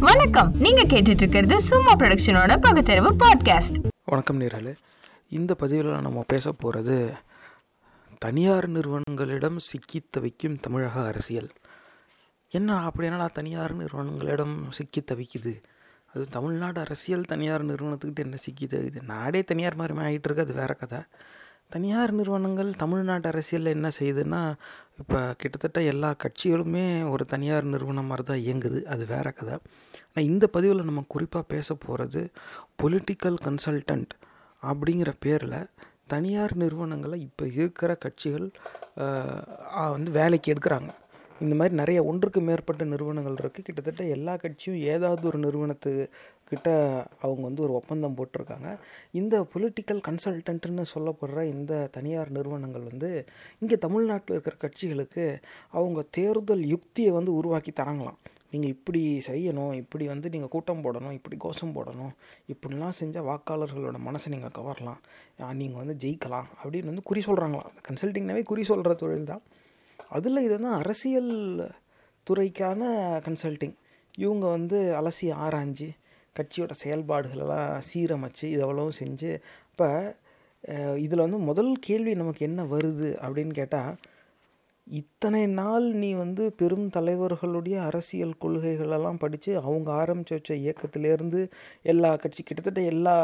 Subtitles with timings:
[0.00, 0.54] வணக்கம்.
[0.54, 4.74] நீங்க கேட்டுட்டு இருக்கிறது சும்மா ப்ரொடக்ஷனோட பகுத்தறிவு பாட்காஸ்ட் வணக்கம் நேராலே
[5.28, 7.12] இந்த பதிவில் நம்ம பேச போகிறது
[8.18, 11.48] தனியார் நிறுவனங்களிடம் சிக்கி தவிக்கும் தமிழக அரசியல்.
[12.50, 15.62] என்ன அப்படி என்னடா தனியார் நிறுவனங்களிடம் சிக்கி தவிக்குது?
[16.14, 19.02] அது தமிழ்நாடு அரசியல் தனியார் நிறுவனத்துக்கிட்ட என்ன சிக்கி தவிக்குது?
[19.02, 20.98] நாடே தனியார் மாதிரி ஆகிட்டு இருக்கு அது வேற கதை.
[21.70, 24.40] தனியார் நிறுவனங்கள் தமிழ்நாட்டு அரசியலில் என்ன செய்யுதுன்னா
[25.00, 28.78] இப்போ கிட்டத்தட்ட எல்லா கட்சிகளுமே ஒரு தனியார் நிறுவனம் மாதிரி தான் இயங்குது.
[28.92, 29.56] அது வேற கதை.
[30.06, 32.22] ஆனால் இந்த பதிவில் நம்ம குறிப்பாக பேச போகிறது
[32.82, 34.14] பொலிட்டிக்கல் கன்சல்டன்ட்
[34.62, 35.60] அப்படிங்கிற பேரில்
[36.14, 38.48] தனியார் நிறுவனங்களை இப்போ இருக்கிற கட்சிகள்
[39.96, 40.90] வந்து வேலைக்கு எடுக்கிறாங்க.
[41.44, 45.92] இந்த மாதிரி நிறைய ஒன்றுக்கு மேற்பட்ட நிறுவனங்கள் இருக்குது கிட்டத்தட்ட எல்லா கட்சியும் ஏதாவது ஒரு நிறுவனத்து
[46.50, 46.68] கிட்ட
[47.24, 48.68] அவங்க வந்து ஒரு ஒப்பந்தம் போட்டிருக்காங்க.
[49.20, 53.10] இந்த பொலிட்டிக்கல் கன்சல்டன்ட்னு சொல்லப்படுற இந்த தனியார் நிறுவனங்கள் வந்து
[53.62, 55.26] இங்கே தமிழ்நாட்டில் இருக்கிற கட்சிகளுக்கு
[55.78, 58.20] அவங்க தேர்தல் யுக்தியை வந்து உருவாக்கி தராங்களாம்.
[58.52, 62.12] நீங்கள் இப்படி செய்யணும் இப்படி வந்து நீங்கள் கூட்டம் போடணும் இப்படி கோஷம் போடணும்
[62.52, 65.00] இப்படிலாம் செஞ்சால் வாக்காளர்களோட மனசை நீங்கள் கவரலாம்.
[65.60, 69.42] நீங்கள் வந்து ஜெயிக்கலாம் அப்படின்னு வந்து குறி சொல்கிறாங்களாம் கன்சல்டிங்னாவே குறி சொல்கிற தொழில் தான்.
[70.16, 71.32] அதில் இது வந்து அரசியல்
[72.26, 72.82] துறைக்கான
[73.26, 73.76] கன்சல்டிங்
[74.24, 75.88] இவங்க வந்து அலசி ஆராய்ஞ்சு
[76.36, 79.30] கட்சியோட செயல்பாடுகளெல்லாம் சீரமைச்சு இதெவ்வளவும் செஞ்சு
[79.70, 79.88] இப்போ
[80.98, 83.92] இதில் வந்து முதல் கேள்வி நமக்கு என்ன வருது அப்படின்னு கேட்டால்
[84.86, 91.40] இத்தனை நாள் நீ வந்து பெரும் தலைவர்களுடைய அரசியல் கொள்கைகளெல்லாம் படித்து அவங்க ஆரம்பித்து வச்ச இயக்கத்திலேருந்து
[91.82, 93.16] எல்லா கட்சி கிட்டத்தட்ட எல்லா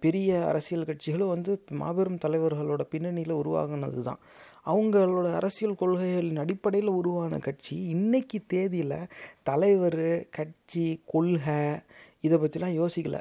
[0.00, 4.20] பெரிய அரசியல் கட்சிகளும் வந்து மாபெரும் தலைவர்களோட பின்னணியில் உருவாகினது தான்
[4.66, 7.94] அவங்களோட அரசியல் கொள்கைகளின் அடிப்படையில் உருவான கட்சி.
[7.94, 9.08] இன்றைக்கி தேதியில்
[9.42, 11.78] தலைவர் கட்சி கொள்கை
[12.20, 13.20] இதை பற்றிலாம் யோசிக்கலை.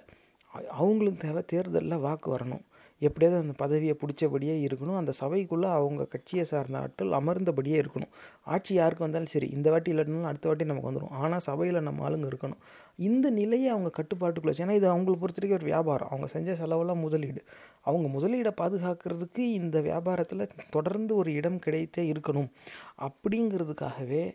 [0.70, 2.66] அவங்களுக்கு தேவை தேர்தலில் வாக்கு வரணும்.
[3.04, 4.96] எப்படியாவது அந்த பதவியை பிடிச்சபடியே இருக்கணும்.
[4.96, 8.12] அந்த சபைக்குள்ளே அவங்க கட்சியை சார்ந்த ஆட்கள் அமர்ந்தபடியே இருக்கணும்.
[8.44, 12.30] ஆட்சி யாருக்கு வந்தாலும் சரி இந்த வாட்டி இல்லைனாலும் அடுத்த வாட்டி நமக்கு வந்துடும் ஆனால் சபையில் நம்ம ஆளுங்க
[12.32, 12.62] இருக்கணும்.
[12.96, 16.08] இந்த நிலையை அவங்க கட்டுப்பாட்டுக்குள்ள ஏன்னா இது அவங்களை பொறுத்த வரைக்கும் ஒரு வியாபாரம்.
[16.08, 17.44] அவங்க செஞ்ச செலவெல்லாம் முதலீடு.
[17.82, 22.50] அவங்க முதலீடை பாதுகாக்கிறதுக்கு இந்த வியாபாரத்தில் தொடர்ந்து ஒரு இடம் கிடைத்தே இருக்கணும்.
[22.98, 24.26] அப்படிங்கிறதுக்காகவே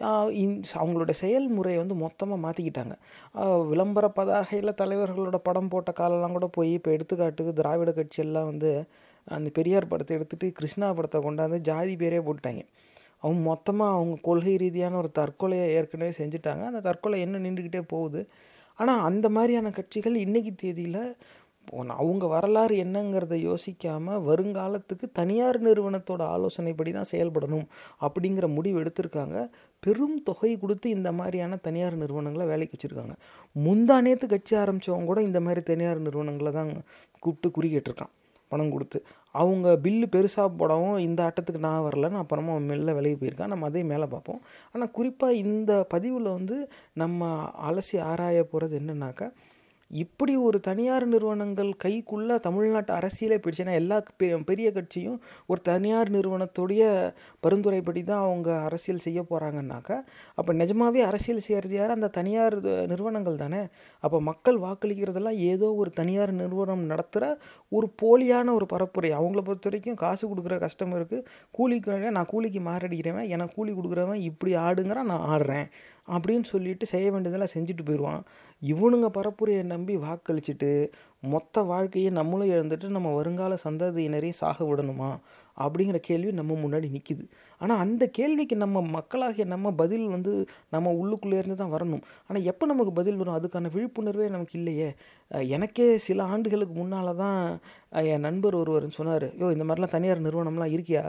[0.00, 2.94] அவங்களோட செயல்முறையை வந்து மொத்தமாக மாற்றிக்கிட்டாங்க
[3.70, 8.70] விளம்பர பதாகையில் தலைவர்களோட படம் போட்ட காலெல்லாம் கூட போய் இப்போ எடுத்துக்காட்டுக்கு திராவிட கட்சியெல்லாம் வந்து
[9.26, 12.62] அந்த பெரியார் படத்தை எடுத்துகிட்டு கிருஷ்ணா படத்தை கொண்டாந்து ஜாதி பேரே போட்டுட்டாங்க.
[13.22, 16.62] அவங்க மொத்தமாக அவங்க கொள்கை ரீதியான ஒரு தற்கொலையை ஏற்கனவே செஞ்சுட்டாங்க.
[16.70, 18.20] அந்த தற்கொலை என்ன நின்றுக்கிட்டே போகுது.
[18.78, 21.02] ஆனால் அந்த மாதிரியான கட்சிகள் இன்றைக்கி தேதியில்
[22.00, 27.66] அவங்க வரலாறு என்னங்கிறத யோசிக்காமல் வருங்காலத்துக்கு தனியார் நிறுவனத்தோட ஆலோசனைப்படி தான் செயல்படணும்
[28.06, 29.38] அப்படிங்கிற முடிவு எடுத்திருக்காங்க.
[29.86, 33.16] பெரும் தொகை கொடுத்து இந்த மாதிரியான தனியார் நிறுவனங்களை வேலைக்கு வச்சுருக்காங்க.
[33.66, 36.72] முந்தா நேற்று கட்சி ஆரம்பித்தவங்க கூட இந்த மாதிரி தனியார் நிறுவனங்களை தான்
[37.18, 37.70] கூப்பிட்டு குறி
[38.50, 38.98] பணம் கொடுத்து.
[39.30, 43.52] அவங்க பில்லு பெருசாக போடவும் இந்த ஆட்டத்துக்கு நான் வரலன்னு அப்புறமா மெல்ல விலகி போயிருக்கான்.
[43.52, 44.40] நம்ம அதே மேலே பார்ப்போம்.
[44.72, 46.56] ஆனால் குறிப்பாக இந்த பதிவில் வந்து
[47.02, 47.30] நம்ம
[47.70, 49.28] அலசி ஆராய போகிறது என்னன்னாக்கா
[49.90, 56.82] இப்படி ஒரு தனியார் நிறுவனங்கள் கைக்குள்ளே தமிழ்நாட்டு அரசியலே போயிடுச்சுன்னா எல்லா பெ- பெரிய கட்சியும் ஒரு தனியார் நிறுவனத்துடைய
[57.42, 59.96] பரிந்துரைப்படி தான் அவங்க அரசியல் செய்ய போகிறாங்கன்னாக்கா
[60.34, 61.90] அப்போ நிஜமாவே அரசியல் செய்கிறது யார்?
[61.90, 62.56] அந்த தனியார்
[62.86, 63.60] நிறுவனங்கள் தானே.
[64.00, 69.10] அப்போ மக்கள் வாக்களிக்கிறதெல்லாம் ஏதோ ஒரு தனியார் நிறுவனம் நடத்துகிற ஒரு போலியான ஒரு பரப்புரை.
[69.12, 71.18] அவங்கள பொறுத்த வரைக்கும் காசு கொடுக்குற கஸ்டமருக்கு
[71.50, 75.68] கூலிக்கு நான் கூலிக்கு மாரடிக்கிறவன் எனக்கு கூலி கொடுக்குறவன் இப்படி ஆடுங்கிறான் நான் ஆடுறேன்.
[76.08, 78.22] அப்படின்னு சொல்லிட்டு செய்ய வேண்டியதெல்லாம் செஞ்சுட்டு போயிடுவான்.
[78.62, 80.70] இவனுங்க பரப்புரையை நம்பி வாக்களிச்சுட்டு
[81.32, 85.10] மொத்த வாழ்க்கையை நம்மளும் இழந்துட்டு நம்ம வருங்கால சந்ததியினரையும் சாக விடணுமா?
[85.64, 87.24] அப்படிங்கிற கேள்வி நம்ம முன்னாடி நிற்கிது
[87.60, 90.32] ஆனால் அந்த கேள்விக்கு நம்ம மக்களாகிய நம்ம பதில் வந்து
[90.74, 92.02] நம்ம உள்ளுக்குள்ளே இருந்து தான் வரணும்.
[92.28, 93.36] ஆனால் எப்போ நமக்கு பதில் வரும்?
[93.38, 94.88] அதுக்கான விழிப்புணர்வே நமக்கு இல்லையே.
[95.56, 97.38] எனக்கே சில ஆண்டுகளுக்கு முன்னால் தான்
[98.12, 99.28] என் நண்பர் ஒருவர் சொன்னார்.
[99.40, 101.04] யோ இந்த மாதிரிலாம் தனியார் நிறுவனம்லாம் இருக்கியா?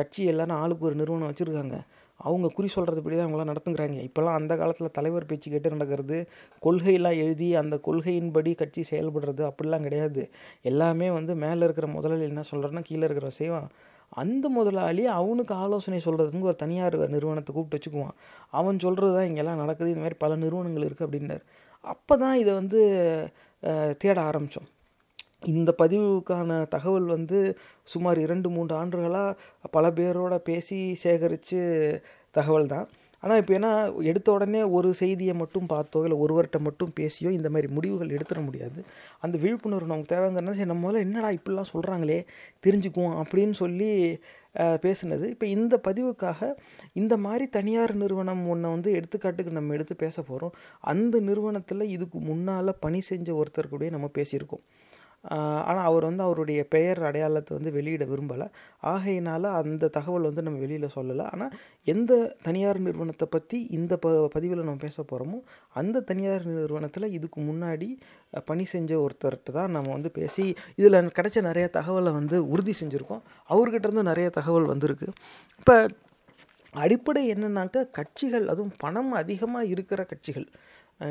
[0.00, 1.78] கட்சி எல்லாரும் ஆளுக்கு ஒரு நிறுவனம் வச்சுருக்காங்க.
[2.26, 3.98] அவங்க குறி சொல்கிறதுபடி தான் அவங்களாம் நடத்துங்கிறாங்க.
[4.08, 6.18] இப்போல்லாம் அந்த காலத்தில் தலைவர் பேச்சு கேட்டு நடக்கிறது
[6.62, 10.24] கொள்கையெல்லாம் எழுதி அந்த கொள்கையின்படி கட்சி செயல்படுறது அப்படிலாம் கிடையாது.
[10.70, 13.70] எல்லாமே வந்து மேலே இருக்கிற முதலாளி என்ன சொல்கிறேன்னா கீழே இருக்கிற செய்வான்
[14.22, 18.16] அந்த முதலாளி அவனுக்கு ஆலோசனை சொல்கிறதுக்கு ஒரு தனியார் நிறுவனத்தை கூப்பிட்டு வச்சுக்குவான்.
[18.58, 21.44] அவன் சொல்கிறது தான் இங்கெல்லாம் நடக்குது இந்த மாதிரி பல நிறுவனங்கள் இருக்குது அப்படின்னாரு.
[21.84, 22.80] அப்போ தான் இதை வந்து
[24.02, 24.68] தேட ஆரம்பித்தோம்
[25.52, 27.38] இந்த பதிவுக்கான தகவல் வந்து
[27.92, 31.60] சுமார் இரண்டு மூன்று ஆண்டுகளாக பல பேரோட பேசி சேகரித்து
[32.34, 32.88] தகவல் தான்
[33.22, 33.70] ஆனால் இப்போ ஏன்னா
[34.10, 38.78] எடுத்த உடனே ஒரு செய்தியை மட்டும் பார்த்தோ இல்லை ஒருவர்கிட்ட மட்டும் பேசியோ இந்த மாதிரி முடிவுகள் எடுத்துட முடியாது.
[39.24, 42.18] அந்த விழிப்புணர்வு நமக்கு தேவைங்கிறனால சரி நம்ம முதல்ல என்னடா இப்படிலாம் சொல்கிறாங்களே
[42.66, 43.90] தெரிஞ்சுக்குவோம் அப்படின்னு சொல்லி
[44.84, 45.24] பேசுனது.
[45.34, 46.48] இப்போ இந்த பதிவுக்காக
[47.00, 50.54] இந்த மாதிரி தனியார் நிறுவனம் ஒன்றை வந்து எடுத்துக்காட்டுக்கு நம்ம எடுத்து பேச போகிறோம்
[50.92, 54.64] அந்த நிறுவனத்தில் இதுக்கு முன்னால் பணி செஞ்ச ஒருத்தர் கூட நம்ம பேசியிருக்கோம்.
[55.70, 58.46] ஆனால் அவர் வந்து அவருடைய பெயர் அடையாளத்தை வந்து வெளியிட விரும்பலை.
[58.92, 61.24] ஆகையினால் அந்த தகவல் வந்து நம்ம வெளியில் சொல்லலை.
[61.32, 61.52] ஆனால்
[61.92, 62.12] எந்த
[62.46, 65.40] தனியார் நிறுவனத்தை பற்றி இந்த ப பதிவில் நம்ம பேச போகிறோமோ
[65.80, 67.88] அந்த தனியார் நிறுவனத்தில் இதுக்கு முன்னாடி
[68.50, 70.46] பணி செஞ்ச ஒருத்தர்கிட்ட தான் நம்ம வந்து பேசி
[70.80, 73.22] இதில் கிடைச்ச நிறைய தகவலை வந்து உறுதி செஞ்சுருக்கோம்.
[73.50, 75.08] அவர்கிட்டருந்து நிறைய தகவல் வந்திருக்கு.
[75.60, 75.76] இப்போ
[76.74, 80.46] அடிப்படை என்னன்னாக்கா கட்சிகள் அதுவும் பணம் அதிகமாக இருக்கிற கட்சிகள்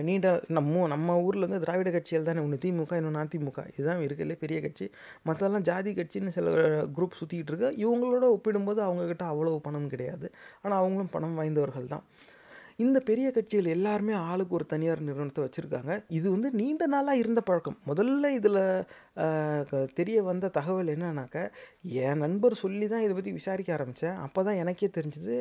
[0.08, 0.28] நீண்ட
[0.58, 2.42] நம்ம நம்ம ஊரில் வந்து திராவிட கட்சிகள் தானே.
[2.46, 3.60] ஒன்று திமுக இன்னொன்று அதிமுக.
[3.76, 4.86] இதுதான் இருக்கிறதுலே பெரிய கட்சி.
[5.28, 6.50] மற்றெல்லாம் ஜாதி கட்சின்னு சில
[6.98, 7.70] குரூப் சுற்றிக்கிட்டு இருக்கு.
[7.84, 10.28] இவங்களோட ஒப்பிடும்போது அவங்கக்கிட்ட அவ்வளோ பணம் கிடையாது.
[10.64, 12.06] ஆனால் அவங்களும் பணம் வாய்ந்தவர்கள் தான்.
[12.86, 15.94] இந்த பெரிய கட்சிகள் எல்லாருமே ஆளுக்கு ஒரு தனியார் நிறுவனத்தை வச்சுருக்காங்க.
[16.18, 17.78] இது வந்து நீண்ட நாளாக இருந்த பழக்கம்.
[17.90, 18.62] முதல்ல இதில்
[20.00, 21.38] தெரிய வந்த தகவல் என்னன்னாக்க
[22.06, 25.36] என் நண்பர் சொல்லி தான் இதை பற்றி விசாரிக்க ஆரம்பித்தேன் அப்போ தான் எனக்கே தெரிஞ்சது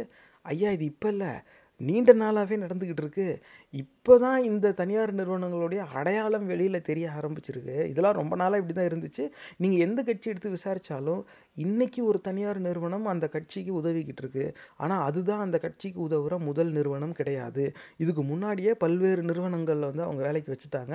[0.54, 1.32] ஐயா இது இப்போ இல்லை.
[1.80, 3.26] நீண்ட நாளாகவே நடந்துக்கிட்டு இருக்கு.
[3.74, 7.76] இப்போ தான் இந்த தனியார் நிறுவனங்களுடைய அடையாளம் வெளியில் தெரிய ஆரம்பிச்சிருக்கு.
[7.92, 9.24] இதெல்லாம் ரொம்ப நாளாக இப்படி தான் இருந்துச்சு.
[9.62, 11.22] நீங்கள் எந்த கட்சி எடுத்து விசாரித்தாலும்
[11.56, 14.46] இன்றைக்கி ஒரு தனியார் நிறுவனம் அந்த கட்சிக்கு உதவிக்கிட்டு இருக்கு.
[14.82, 17.66] ஆனால் அதுதான் அந்த கட்சிக்கு உதவுற முதல் நிறுவனம் கிடையாது.
[18.04, 20.94] இதுக்கு முன்னாடியே பல்வேறு நிறுவனங்களில் வந்து அவங்க வேலைக்கு வச்சுட்டாங்க.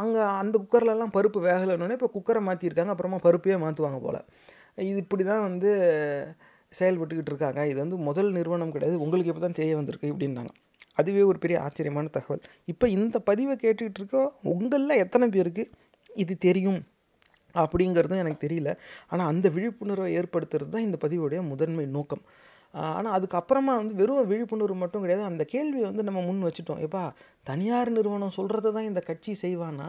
[0.00, 4.20] அங்கே அந்த குக்கர்லலாம் பருப்பு வேகலைன்னொன்னே இப்போ குக்கரை மாற்றிருக்காங்க அப்புறமா பருப்பையே மாற்றுவாங்க போல்.
[4.90, 5.70] இது இப்படி தான் வந்து
[6.72, 7.60] செயல்பட்டுக்கிட்டு இருக்காங்க.
[7.70, 8.96] இது வந்து முதல் நிறுவனம் கிடையாது.
[9.04, 10.52] உங்களுக்கு இப்போ தான் தெரிய வந்திருக்கு இப்படின்னாங்க.
[11.00, 12.44] அதுவே ஒரு பெரிய ஆச்சரியமான தகவல்.
[12.72, 14.18] இப்போ இந்த பதிவை கேட்டுக்கிட்டு இருக்க
[14.52, 15.64] உங்களில் எத்தனை பேருக்கு
[16.24, 16.80] இது தெரியும்?
[17.54, 18.70] அப்படிங்கிறதும் எனக்கு தெரியல.
[19.10, 22.24] ஆனால் அந்த விழிப்புணர்வை ஏற்படுத்துறது தான் இந்த பதிவுடைய முதன்மை நோக்கம்.
[22.74, 25.24] ஆனால் அதுக்கப்புறமா வந்து வெறும் விழிப்புணர்வு மட்டும் கிடையாது.
[25.30, 26.80] அந்த கேள்வியை வந்து நம்ம முன் வச்சுட்டோம்.
[26.86, 27.02] எப்பா
[27.50, 29.88] தனியார் நிறுவனம் சொல்கிறத தான் இந்த கட்சி செய்வானா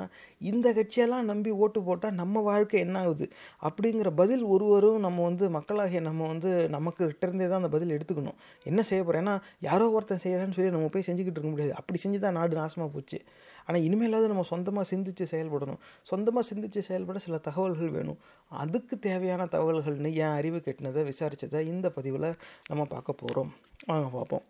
[0.51, 3.25] இந்த கட்சியெல்லாம் நம்பி ஓட்டு போட்டால் நம்ம வாழ்க்கை என்ன ஆகுது?
[3.67, 8.37] அப்படிங்கிற பதில் ஒருவரும் நம்ம வந்து மக்களாகிய நம்ம வந்து நமக்கு இருந்தே தான் அந்த பதில் எடுத்துக்கணும்.
[8.71, 9.35] என்ன செய்ய போகிறோம் ஏன்னா
[9.67, 11.73] யாரோ ஒருத்தன் செய்கிறேன்னு சொல்லி நம்ம போய் செஞ்சுக்கிட்டு இருக்க முடியாது.
[11.81, 13.19] அப்படி செஞ்சு தான் நாடு நாசமாக போச்சு.
[13.67, 15.79] ஆனால் இனிமேலாவது நம்ம சொந்தமாக சிந்தித்து செயல்படணும்.
[16.11, 18.19] சொந்தமாக சிந்தித்து செயல்பட சில தகவல்கள் வேணும்.
[18.63, 22.29] அதுக்கு தேவையான தகவல்கள்னு என் அறிவு கெட்டினதை விசாரித்ததை இந்த பதிவில்
[22.69, 23.51] நம்ம பார்க்க போகிறோம்
[23.89, 24.45] வாங்க பார்ப்போம்.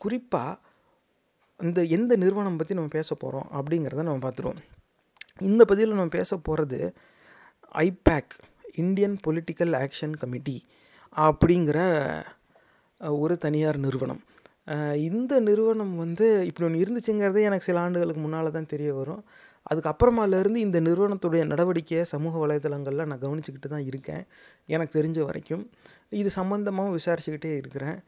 [0.00, 0.56] குறிப்பாக
[1.62, 4.56] இந்த எந்த நிறுவனம் பற்றி நம்ம பேச போகிறோம் அப்படிங்கிறத நம்ம பார்த்துருவோம்.
[5.38, 6.92] இந்த பதிவில் நம்ம பேச போகிறது
[7.74, 8.34] IPAC
[8.74, 10.66] Indian Political Action Committee
[11.16, 12.22] அப்படிங்கிற
[12.98, 14.22] ஒரு தனியார் நிறுவனம்.
[14.96, 19.24] இந்த நிறுவனம் வந்து இப்படி ஒன்று இருந்துச்சுங்கிறதே எனக்கு சில ஆண்டுகளுக்கு முன்னால் தான் தெரிய வரும்.
[19.74, 24.24] அதுக்கப்புறமாலேருந்து இந்த நிறுவனத்துடைய நடவடிக்கையை சமூக வலைதளங்களில் நான் கவனிச்சுக்கிட்டு தான் இருக்கேன்.
[24.66, 25.70] எனக்கு தெரிஞ்ச வரைக்கும்.
[26.08, 27.98] இது சம்மந்தமாகவும் விசாரிச்சுக்கிட்டே இருக்கிறேன்.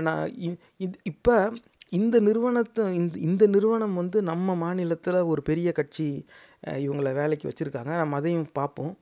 [0.00, 1.52] நான் இ- இது இப்போ
[1.92, 6.08] இந்த நிறுவனத்தை இந்த இந்த நிறுவனம் வந்து நம்ம மாநிலத்தில் ஒரு பெரிய கட்சி
[6.86, 7.92] இவங்களை இவங்கள வேலைக்கு வச்சுருக்காங்க.
[8.02, 8.94] நம்ம அதையும் பார்ப்போம்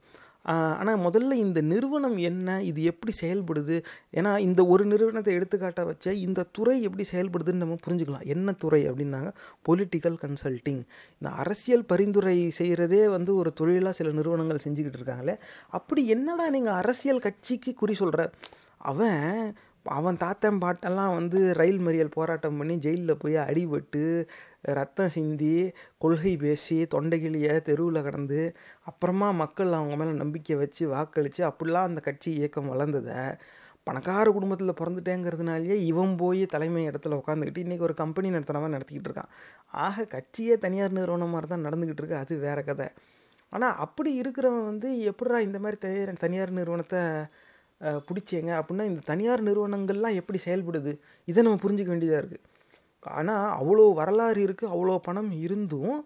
[0.79, 3.77] ஆனால் முதல்ல இந்த நிறுவனம் என்ன இது எப்படி செயல்படுது?
[4.19, 8.27] ஏன்னா இந்த ஒரு நிறுவனத்தை எடுத்துக்காட்டாக வச்ச இந்த துறை எப்படி செயல்படுதுன்னு நம்ம புரிஞ்சுக்கலாம்.
[8.35, 9.31] என்ன துறை அப்படின்னாங்க?
[9.69, 10.83] பொலிட்டிக்கல் கன்சல்ட்டிங்
[11.19, 15.37] இந்த அரசியல் பரிந்துரை செய்கிறதே வந்து ஒரு தொழிலாக சில நிறுவனங்கள் செஞ்சுக்கிட்டு இருக்காங்களே.
[15.79, 18.31] அப்படி என்னடா நீங்கள் அரசியல் கட்சிக்கு குறி சொல்கிற
[18.93, 19.23] அவன்
[19.85, 24.29] அவன் தாத்தன் பாட்டெல்லாம் வந்து ரயில் மறியல் போராட்டம் பண்ணி ஜெயிலில் போய் அடிபட்டு
[24.63, 31.89] ரத்தம் சிந்தி கொள்கை பேசி தொண்டைகிளிய தெருவில் கடந்து அப்புறமா மக்கள் அவங்க மேலே நம்பிக்கை வச்சு வாக்களித்து அப்படிலாம்
[31.89, 33.37] அந்த கட்சி இயக்கம் வளர்ந்ததை
[33.85, 39.31] பணக்கார குடும்பத்தில் பிறந்துட்டேங்கிறதுனாலேயே இவன் போய் தலைமை இடத்துல உட்காந்துக்கிட்டு இன்றைக்கி ஒரு கம்பெனி நடத்துனவன் நடத்திக்கிட்டு இருக்கான்.
[39.67, 42.17] ஆக கட்சியே தனியார் நிறுவனம் மாதிரி தான் நடந்துக்கிட்டு இருக்கு.
[42.17, 42.89] அது வேற கதை.
[43.51, 47.01] ஆனால் அப்படி இருக்கிறவன் வந்து எப்படா இந்த மாதிரி தனியார் தனியார் நிறுவனத்தை
[47.81, 48.51] பிடிச்சேங்க.
[48.61, 50.93] அப்படின்னா இந்த தனியார் நிறுவனங்கள்லாம் எப்படி செயல்படுது?
[51.29, 52.45] இதை நம்ம புரிஞ்சுக்க வேண்டியதாக இருக்குது
[53.07, 55.97] ஆனால் அவ்வளோ வரலாறு இருக்குது அவ்வளோ பணம் இருந்தும்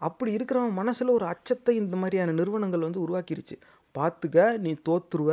[0.00, 3.56] அப்படி இருக்கிறவன் மனசில் ஒரு அச்சத்தை இந்த மாதிரியான நிறுவனங்கள் வந்து உருவாக்கிருச்சு.
[3.94, 5.32] பார்த்துக்க நீ தோத்துருவ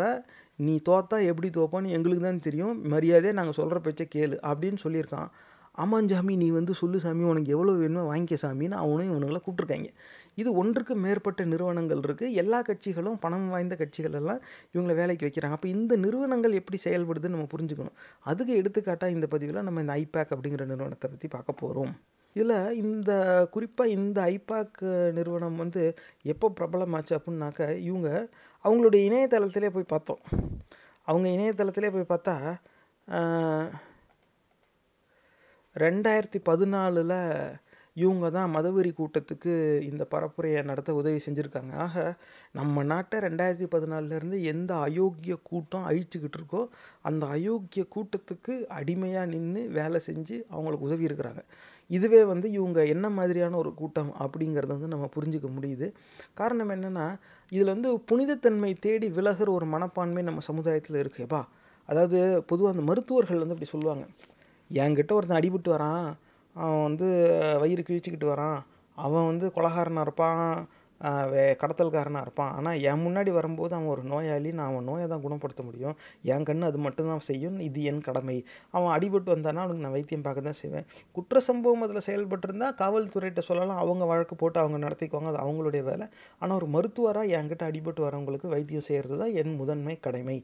[0.66, 2.76] நீ தோத்தா எப்படி தோப்பான்னு எங்களுக்கு தான் தெரியும்.
[2.94, 5.30] மரியாதையாக நாங்கள் சொல்கிற பேச்சை கேளு அப்படின்னு சொல்லியிருக்கான்.
[5.84, 9.90] ஆமாம் சாமி நீ வந்து சொல்லு சாமி உனக்கு எவ்வளோ வேணுமோ வாங்கிக்க சாமின்னு அவனும் இவனுங்களை கூப்பிட்ருக்காங்க
[10.42, 14.42] இது ஒன்றுக்கு மேற்பட்ட நிறுவனங்கள் இருக்குது எல்லா கட்சிகளும் பணம் வாய்ந்த கட்சிகள் எல்லாம்
[14.74, 15.58] இவங்களை வேலைக்கு வைக்கிறாங்க.
[15.58, 17.98] அப்போ இந்த நிறுவனங்கள் எப்படி செயல்படுதுன்னு நம்ம புரிஞ்சுக்கணும்.
[18.32, 21.94] அதுக்கு எடுத்துக்காட்டாக இந்த பதிவில் நம்ம இந்த ஐபேக் அப்படிங்கிற நிறுவனத்தை பற்றி பார்க்க போகிறோம்
[22.36, 23.12] இதில் இந்த
[23.52, 24.80] குறிப்பாக இந்த ஐபாக்
[25.18, 25.84] நிறுவனம் வந்து
[26.34, 28.10] எப்போ பிரபலமாச்சு அப்படின்னாக்க இவங்க
[28.66, 30.22] அவங்களுடைய இணையதளத்திலே போய் பார்த்தோம்.
[31.08, 32.36] அவங்க இணையதளத்திலே போய் பார்த்தா
[35.76, 37.18] ரெண்டாயிரத்தி பதினாலில்
[37.98, 39.52] இவங்க தான் மதவெறி கூட்டத்துக்கு
[39.90, 41.74] இந்த பரப்புரையை நடத்த உதவி செஞ்சுருக்காங்க.
[41.86, 41.96] ஆக
[42.52, 46.62] நம்ம நாட்டை ரெண்டாயிரத்தி பதினாலிருந்து எந்த அயோக்கிய கூட்டம் அழிச்சுக்கிட்டு இருக்கோ
[47.10, 51.44] அந்த அயோக்கிய கூட்டத்துக்கு அடிமையாக நின்று வேலை செஞ்சு அவங்களுக்கு உதவி இருக்கிறாங்க.
[51.92, 55.90] இதுவே வந்து இவங்க என்ன மாதிரியான ஒரு கூட்டம் அப்படிங்கிறத வந்து நம்ம புரிஞ்சுக்க முடியுது.
[56.42, 57.08] காரணம் என்னென்னா
[57.52, 61.44] இதில் வந்து புனிதத்தன்மை தேடி விலகுற ஒரு மனப்பான்மை நம்ம சமுதாயத்தில் இருக்குப்பா
[61.90, 62.20] அதாவது
[62.52, 64.06] பொதுவாக அந்த மருத்துவர்கள் வந்து அப்படி சொல்லுவாங்க.
[64.70, 66.08] என்கிட்ட ஒருத்தன் அடிபட்டு வரான்.
[66.56, 67.08] அவன் வந்து
[67.64, 68.60] வயிறு கிழிச்சிக்கிட்டு வரான்.
[68.98, 70.44] அவன் வந்து கொலகாரனாக இருப்பான்.
[71.32, 72.52] வே கடத்தல்காரனாக இருப்பான்.
[72.58, 74.50] ஆனால் என் முன்னாடி வரும்போது அவன் ஒரு நோயாளி.
[74.58, 75.96] நான் அவன் நோயை தான் குணப்படுத்த முடியும்.
[76.34, 77.58] என் கண்ணு அது மட்டும்தான் செய்யும்.
[77.60, 78.38] இது என் கடமை.
[78.72, 80.86] அவன் அடிபட்டு வந்தானா அவனுக்கு நான் வைத்தியம் பார்க்க தான் செய்வேன்.
[81.12, 83.78] குற்ற சம்பவம் அதில் செயல்பட்டிருந்தா காவல்துறையிட்ட சொல்லலாம்.
[83.78, 86.08] அவங்க வழக்கு போட்டு அவங்க நடத்திக்குவாங்க அது அவங்களுடைய வேலை.
[86.40, 90.38] ஆனால் ஒரு மருத்துவராக என்கிட்ட அடிபட்டு வரவங்களுக்கு வைத்தியம் செய்கிறது தான் என் முதன்மை கடமை.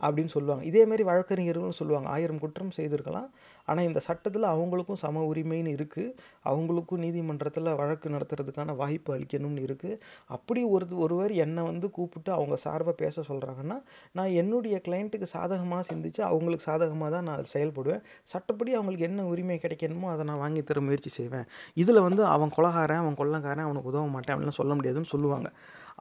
[0.00, 0.64] அப்படின்னு சொல்லுவாங்க.
[0.70, 2.08] இதேமாரி வழக்கறிஞர்களும் சொல்லுவாங்க.
[2.08, 3.30] ஆயிரம் குற்றம் செய்திருக்கலாம்.
[3.68, 6.14] ஆனால் இந்த சட்டத்தில் அவங்களுக்கும் சம உரிமைன்னு இருக்குது
[6.50, 9.98] அவங்களுக்கும் நீதிமன்றத்தில் வழக்கு நடத்துறதுக்கான வாய்ப்பு அளிக்கணும்னு இருக்குது
[10.36, 13.78] அப்படி ஒரு ஒருவர் என்னை வந்து கூப்பிட்டு அவங்க சார்பாக பேச சொல்கிறாங்கன்னா
[14.18, 18.02] நான் என்னுடைய கிளைண்ட்டுக்கு சாதகமாக சிந்திச்சு அவங்களுக்கு சாதகமாக தான் நான் செயல்படுவேன்.
[18.32, 21.46] சட்டப்படி அவங்களுக்கு என்ன உரிமை கிடைக்கணுமோ அதை நான் வாங்கி தர முயற்சி செய்வேன்.
[21.82, 25.50] இதில் வந்து அவன் கொலகாரன் அவன் கொள்ளக்காரன் அவனுக்கு உதவ மாட்டேன் அப்படின்லாம் சொல்ல முடியாதுன்னு சொல்லுவாங்க.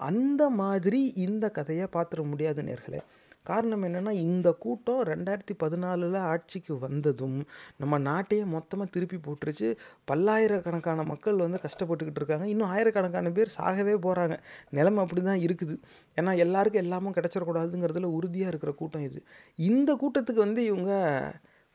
[0.09, 3.01] அந்த மாதிரி இந்த கதையை பார்த்துட முடியாது நேர்களே.
[3.49, 7.37] காரணம் என்னென்னா இந்த கூட்டம் ரெண்டாயிரத்தி பதினாலில் ஆட்சிக்கு வந்ததும்
[7.81, 9.69] நம்ம நாட்டையே மொத்தமாக திருப்பி போட்டுருச்சு.
[10.11, 12.47] பல்லாயிரக்கணக்கான மக்கள் வந்து கஷ்டப்பட்டுக்கிட்டு இருக்காங்க.
[12.53, 14.37] இன்னும் ஆயிரக்கணக்கான பேர் சாகவே போகிறாங்க
[14.77, 15.77] நிலைமை அப்படி தான் இருக்குது.
[16.19, 19.21] ஏன்னா எல்லாருக்கும் எல்லாமும் கிடச்சிடக்கூடாதுங்கிறதுல உறுதியாக இருக்கிற கூட்டம் இது.
[19.69, 20.93] இந்த கூட்டத்துக்கு வந்து இவங்க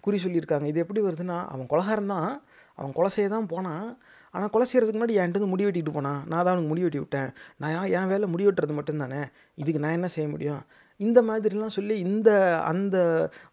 [0.05, 0.67] குறி சொல்லியிருக்காங்க.
[0.71, 2.31] இது எப்படி வருதுன்னா அவன் கொலகாரன் தான்
[2.79, 3.87] அவன் கொலை செய்ய தான் போனான்.
[4.35, 6.21] ஆனால் கொலை செய்கிறதுக்கு முன்னாடி என்கிட்ட வந்து முடி வெட்டிட்டு போனான்.
[6.31, 7.31] நான் தான் அவனுக்கு முடி வெட்டி விட்டேன்.
[7.63, 9.21] நான் என் வேலை முடி வெட்டுறது மட்டும்தானே?
[9.63, 10.63] இதுக்கு நான் என்ன செய்ய முடியும்?
[10.97, 12.97] இந்த மாதிரிலாம் சொல்லி இந்த அந்த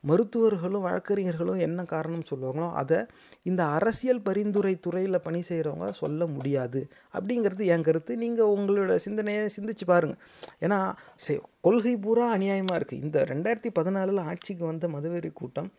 [0.07, 3.05] மருத்துவர்களும் வழக்கறிஞர்களும் என்ன காரணம் சொல்லுவாங்களோ அதை
[3.43, 6.87] இந்த அரசியல் பரிந்துரை துறையில் பணி செய்கிறவங்க சொல்ல முடியாது.
[7.13, 8.17] அப்படிங்கிறது என் கருத்து.
[8.17, 10.19] நீங்கள் உங்களோட சிந்தனையை சிந்திச்சு பாருங்கள்
[10.61, 10.93] ஏன்னா
[11.27, 15.71] செ- கொள்கை பூரா அநியாயமாக இருக்குது இந்த ரெண்டாயிரத்தி பதினாலில் ஆட்சிக்கு வந்த மதுவெறி கூட்டம்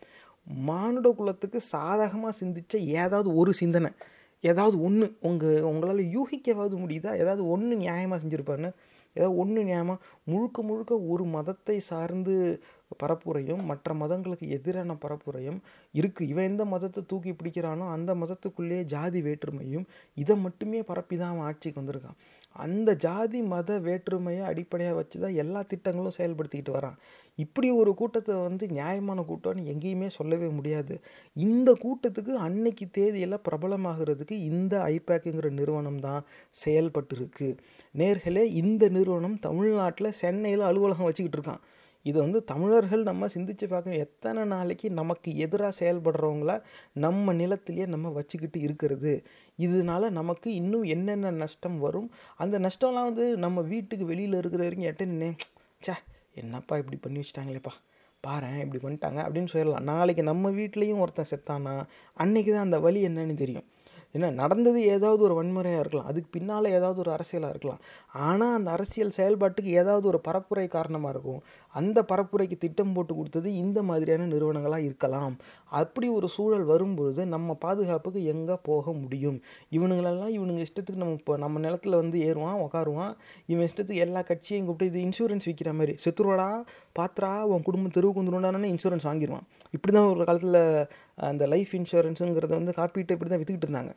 [0.47, 3.91] மானுட குலத்துக்கு சாதகமாக சிந்திச்ச ஏதாவது ஒரு சிந்தனை.
[4.43, 7.13] ஏதாவது ஒன்று உங்கள் உங்களால் யூகிக்கவாது முடியுதா?
[7.13, 8.71] ஏதாவது ஒன்று நியாயமாக செஞ்சுருப்பான்னு
[9.15, 12.35] ஏதோ ஒன்று நியாயமாக முழுக்க முழுக்க ஒரு மதத்தை சார்ந்து
[13.01, 15.59] பரப்புரையும் மற்ற மதங்களுக்கு எதிரான பரப்புரையும்
[15.93, 19.85] இருக்குது இவன் எந்த மதத்தை தூக்கி பிடிக்கிறானோ அந்த மதத்துக்குள்ளேயே ஜாதி வேற்றுமையும்
[20.17, 22.17] இதை மட்டுமே பரப்பி தான் அவன் ஆட்சிக்கு வந்திருக்கான்.
[22.55, 26.97] அந்த ஜாதி மத வேற்றுமையை அடிப்படையாக வச்சு தான் எல்லா திட்டங்களும் செயல்படுத்திக்கிட்டு வரான்.
[27.35, 31.01] இப்படி ஒரு கூட்டத்தை வந்து நியாயமான கூட்டம்னு எங்கேயுமே சொல்லவே முடியாது.
[31.35, 36.25] இந்த கூட்டத்துக்கு அன்னைக்கு தேதியில் பிரபலமாகிறதுக்கு இந்த ஐபேக்குங்கிற நிறுவனம் தான்
[36.65, 37.57] செயல்பட்டுருக்கு.
[37.95, 41.63] நேர்களே இந்த நிறுவனம் தமிழ்நாட்டில் சென்னையில் அலுவலகம் வச்சுக்கிட்டு இருக்கான்.
[42.05, 43.99] இது வந்து தமிழர்கள் நம்ம சிந்திச்சு பார்க்கணும்.
[43.99, 46.61] எத்தனை நாளைக்கு நமக்கு எதிராக செயல்படுறவங்கள
[46.93, 49.23] நம்ம நிலத்திலேயே நம்ம வச்சுக்கிட்டு இருக்கிறது?
[49.59, 52.11] இதனால நமக்கு இன்னும் என்னென்ன நஷ்டம் வரும்?
[52.37, 55.29] அந்த நஷ்டம்லாம் வந்து நம்ம வீட்டுக்கு வெளியில் இருக்கிற வரைக்கும் எட்ட சே
[55.81, 55.93] ச்சே
[56.35, 57.73] என்னப்பா இப்படி பண்ணி வச்சிட்டாங்களேப்பா?
[58.23, 61.75] பாரு இப்படி பண்ணிட்டாங்க அப்படின்னு சொல்லலாம் நாளைக்கு நம்ம வீட்லேயும் ஒருத்தன் செத்தானா
[62.17, 63.67] அன்றைக்கி தான் அந்த வழி என்னன்னு தெரியும்.
[64.13, 66.07] ஏன்னா நடந்தது ஏதாவது ஒரு வன்முறையாக இருக்கலாம்.
[66.07, 67.81] அதுக்கு பின்னால் ஏதாவது ஒரு அரசியலாக இருக்கலாம்.
[68.11, 71.41] ஆனால் அந்த அரசியல் செயல்பாட்டுக்கு ஏதாவது ஒரு பரப்புரை காரணமாக இருக்கும்.
[71.73, 75.33] அந்த பரப்புரைக்கு திட்டம் போட்டு கொடுத்தது இந்த மாதிரியான நிறுவனங்களாக இருக்கலாம்.
[75.81, 79.37] அப்படி ஒரு சூழல் வரும்பொழுது நம்ம பாதுகாப்புக்கு எங்கே போக முடியும்?
[79.77, 83.13] இவனுங்களெல்லாம் இவனுங்க இஷ்டத்துக்கு நம்ம இப்போ நம்ம நிலத்துல வந்து ஏறுவான் உக்காருவான்.
[83.45, 85.95] இவன் இஷ்டத்துக்கு எல்லா கட்சியும் கூப்பிட்டு இது இன்சூரன்ஸ் விற்கிற மாதிரி.
[86.05, 86.49] செத்துருவாடா
[86.99, 90.61] பாத்திரா உன் குடும்பம் தெருவுக்கு வந்துருண்டானே இன்சூரன்ஸ் வாங்கிடுவான் இப்படி தான் ஒரு காலத்தில்
[91.29, 93.93] அந்த லைஃப் இன்சூரன்ஸுங்கிறத வந்து காப்பீட்டை இப்படி தான் விற்றுக்கிட்டு இருந்தாங்க.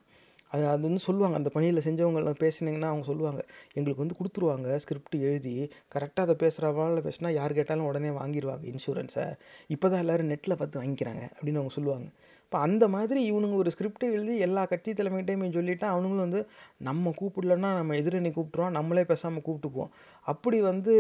[0.55, 1.37] அது அது வந்து சொல்லுவாங்க.
[1.41, 3.41] அந்த பணியில் செஞ்சவங்க பேசுனீங்கன்னா அவங்க சொல்லுவாங்க.
[3.75, 4.69] எங்களுக்கு வந்து கொடுத்துருவாங்க.
[4.85, 5.55] ஸ்கிரிப்ட் எழுதி
[5.95, 9.27] கரெக்டாக அதை பேசுகிறவாள் பேசினா யார் கேட்டாலும் உடனே வாங்கிடுவாங்க இன்சூரன்ஸை
[9.75, 12.09] இப்போ தான் எல்லோரும் நெட்டில் பார்த்து வாங்கிக்கிறாங்க அப்படின்னு அவங்க சொல்லுவாங்க.
[12.45, 16.41] இப்போ அந்த மாதிரி இவனுங்க ஒரு ஸ்கிரிப்டை எழுதி எல்லா கட்சி தலைமைகிட்டையுமே சொல்லிட்டா அவனுங்களும் வந்து
[16.89, 19.93] நம்ம கூப்பிடலன்னா நம்ம எதிரணி கூப்பிட்ருவோம் நம்மளே பேசாமல் கூப்பிட்டுக்குவோம்.
[20.27, 20.95] அப்படி வந்து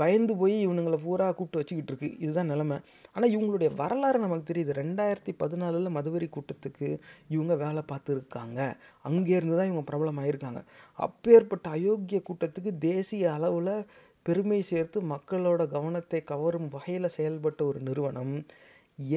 [0.00, 2.78] பயந்து போய் இவனுங்களை பூரா கூப்பிட்டு வச்சுக்கிட்டு இருக்கு இதுதான் நிலமை.
[3.14, 4.72] ஆனால் இவங்களுடைய வரலாறு நமக்கு தெரியுது.
[4.82, 6.88] ரெண்டாயிரத்தி பதினாலில் மதுவரி கூட்டத்துக்கு
[7.34, 8.60] இவங்க வேலை பார்த்துருக்காங்க.
[9.08, 10.60] அங்கேருந்து தான் இவங்க பிரபலம் பிரபலமாயிருக்காங்க.
[10.98, 13.74] அப்பேற்பட்ட அயோக்கிய கூட்டத்துக்கு தேசிய அளவில்
[14.26, 18.34] பெருமை சேர்த்து மக்களோட கவனத்தை கவரும் வகையில் செயல்பட்ட ஒரு நிறுவனம்.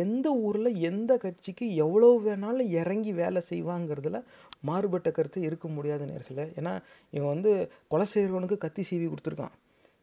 [0.04, 4.20] எந்த ஊரில் எந்த கட்சிக்கு எவ்வளோ வேணாலும் இறங்கி வேலை செய்வாங்கிறதுல
[4.70, 6.74] மாறுபட்ட கருத்து இருக்க முடியாத நேர்களை ஏன்னா
[7.16, 7.52] இவன் வந்து
[7.94, 9.56] கொலை செய்கிறவனுக்கு கத்தி சீவி கொடுத்துருக்கான்.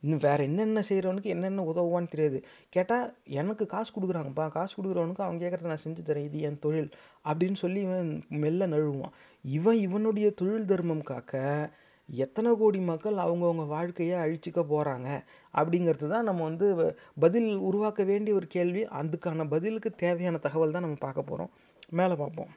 [0.03, 2.45] இன்னும் வேறு என்னென்ன செய்கிறவனுக்கு என்னென்ன உதவுவான்னு தெரியாது.
[2.69, 4.49] கேட்டால் எனக்கு காசு கொடுக்குறாங்கப்பா.
[4.49, 6.25] காசு கொடுக்குறவனுக்கு அவன் கேட்குறத நான் செஞ்சு தரேன்.
[6.25, 6.91] இது என் தொழில்.
[7.25, 11.71] அப்படின்னு சொல்லி இவன் மெல்ல நழுவான் இவன் இவனுடைய தொழில் தர்மம் காக்க
[12.11, 18.37] எத்தனை கோடி மக்கள் அவங்கவுங்க வாழ்க்கையை அழிச்சிக்க போகிறாங்க அப்படிங்கிறது தான் நம்ம வந்து வ- பதில் உருவாக்க வேண்டிய
[18.37, 18.85] ஒரு கேள்வி.
[18.85, 21.51] அதுக்கான பதிலுக்கு தேவையான தகவல் தான் நம்ம பார்க்க போகிறோம்
[21.91, 22.49] மேலே பார்ப்போம்.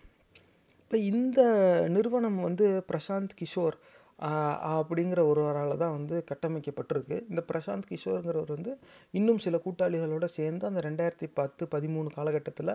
[0.83, 1.41] இப்போ இந்த
[1.89, 3.71] நிறுவனம் வந்து பிரசாந்த் கிஷோர்
[4.19, 7.17] அப்படிங்கிற ஒருவரால் தான் வந்து கட்டமைக்கப்பட்டிருக்கு.
[7.31, 8.71] இந்த பிரசாந்த் கிஷோருங்கிறவர் வந்து
[9.13, 12.73] இன்னும் சில கூட்டாளிகளோடு சேர்ந்து அந்த ரெண்டாயிரத்தி பத்து பதிமூணு காலகட்டத்தில்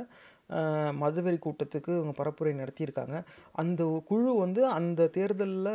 [1.02, 3.16] மதுவெறி கூட்டத்துக்கு அவங்க பரப்புரை நடத்தியிருக்காங்க.
[3.62, 5.72] அந்த குழு வந்து அந்த தேர்தலில்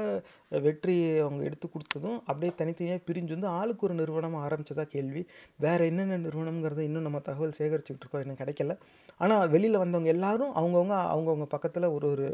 [0.66, 0.96] வெற்றி
[1.26, 5.24] அவங்க எடுத்து கொடுத்ததும் அப்படியே தனித்தனியாக பிரிஞ்சு வந்து ஆளுக்கு ஒரு நிறுவனம் ஆரம்பித்ததா கேள்வி.
[5.66, 8.76] வேறு என்னென்ன நிறுவனங்கிறத இன்னும் நம்ம தகவல் சேகரிச்சுக்கிட்டு இருக்கோம் இன்னும் கிடைக்கல.
[9.24, 12.28] ஆனால் வெளியில் வந்தவங்க எல்லாரும் அவங்கவுங்க அவங்கவுங்க பக்கத்தில் ஒரு ஒரு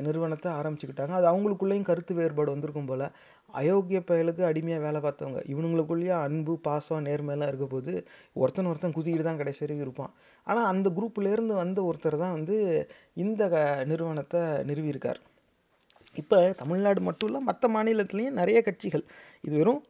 [0.00, 1.08] நிறுவனத்தை ஆரம்பிச்சுக்கிட்டாங்க.
[1.08, 3.04] அது அவங்களுக்குள்ளேயும் கருத்து வேறுபாடு வந்திருக்கும் போல்
[3.54, 9.36] அயோக்கிய பயலுக்கு அடிமையாக வேலை பார்த்தவங்க இவனுங்களுக்குள்ளேயே அன்பு பாசம் நேர்மையெல்லாம் இருக்க போது ஒருத்தன் ஒருத்தன் குதிக்கிட்டு தான்
[9.36, 10.12] கடைசி வரைக்கும் இருப்பான்.
[10.44, 12.56] ஆனால் அந்த குரூப்லேருந்து வந்த ஒருத்தர் தான் வந்து
[13.14, 15.20] இந்த க- நிறுவனத்தை நிறுவியிருக்கார்.
[16.14, 19.04] இப்போ தமிழ்நாடு மட்டும் இல்லை மற்ற மாநிலத்துலேயும் நிறைய கட்சிகள்
[19.42, 19.82] இது வெறும்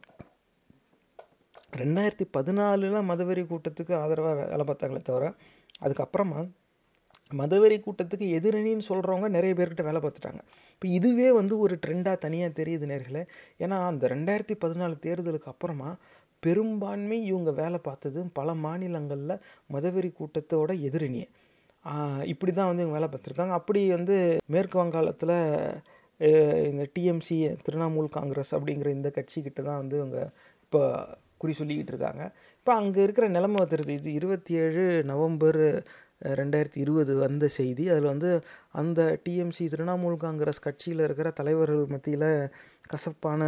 [1.77, 5.33] ரெண்டாயிரத்தி பதினாலில் மதவெறி கூட்டத்துக்கு ஆதரவாக வேலை பார்த்தாங்களே தவிர
[5.81, 6.41] அதுக்கப்புறமா
[7.39, 10.41] மதவெறி கூட்டத்துக்கு எதிரணின்னு சொல்கிறவங்க நிறைய பேர்கிட்ட வேலை பார்த்துட்டாங்க.
[10.73, 13.23] இப்போ இதுவே வந்து ஒரு ட்ரெண்டாக தனியாக தெரியுது நேர்களே.
[13.63, 15.91] ஏன்னா அந்த ரெண்டாயிரத்தி பதினாலு தேர்தலுக்கு அப்புறமா
[16.43, 19.41] பெரும்பான்மை இவங்க வேலை பார்த்தது பல மாநிலங்களில்
[19.73, 21.27] மதவெறி கூட்டத்தோட எதிரணியை.
[22.31, 23.55] இப்படி தான் வந்து இவங்க வேலை பார்த்துருக்காங்க.
[23.59, 24.15] அப்படி வந்து
[24.55, 25.35] மேற்கு வங்காளத்தில்
[26.71, 30.19] இந்த டிஎம்சி திரிணாமுல் காங்கிரஸ் அப்படிங்கிற இந்த கட்சிக்கிட்ட தான் வந்து இவங்க
[30.63, 30.81] இப்போ
[31.41, 32.23] குறி சொல்லிக்கிட்டு இருக்காங்க.
[32.59, 35.59] இப்போ அங்கே இருக்கிற நிலைமை தெரியுது இது இருபத்தி ஏழு நவம்பர்
[36.39, 37.83] ரெண்டாயிரத்தி இருபது வந்த செய்தி.
[37.89, 38.29] அதில் வந்து
[38.81, 42.29] அந்த டிஎம்சி திரிணாமுல் காங்கிரஸ் கட்சியில் இருக்கிற தலைவர்கள் மத்தியில்
[42.93, 43.41] கசப்பான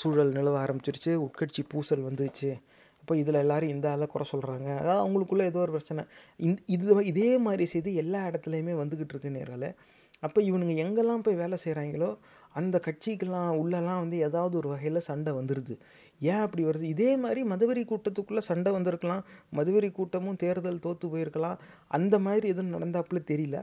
[0.00, 1.12] சூழல் நிலவ ஆரம்பிச்சிருச்சு.
[1.26, 2.50] உட்கட்சி பூசல் வந்துச்சு.
[3.02, 6.02] அப்போ இதில் எல்லோரும் இந்த ஆளை குறை சொல்கிறாங்க அதாவது அவங்களுக்குள்ளே ஏதோ ஒரு பிரச்சனை.
[6.40, 9.68] இந்த இது இதே மாதிரி செய்தி எல்லா இடத்துலையுமே வந்துக்கிட்டு இருக்கு நேரில்.
[10.26, 12.08] அப்போ இவனுங்க எங்கெல்லாம் போய் வேலை செய்கிறாங்களோ
[12.58, 15.74] அந்த கட்சிக்கெல்லாம் உள்ளெல்லாம் வந்து ஏதாவது ஒரு வகையில் சண்டை வந்துடுது
[16.20, 16.82] ஏன் அப்படி வருது?
[16.82, 19.24] இதே மாதிரி மதுவரி கூட்டத்துக்குள்ளே சண்டை வந்திருக்கலாம்.
[19.56, 21.58] மதுவரி கூட்டமும் தேர்தல் தோற்று போயிருக்கலாம்.
[21.88, 23.58] அந்த மாதிரி எதுவும் நடந்தாப்புல தெரியல.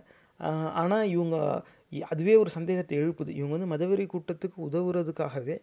[0.73, 1.37] ஆனால் இவங்க
[2.11, 3.29] அதுவே ஒரு சந்தேகத்தை எழுப்புது.
[3.29, 5.57] இவங்க வந்து மதவெறி கூட்டத்துக்கு உதவுறதுக்காகவே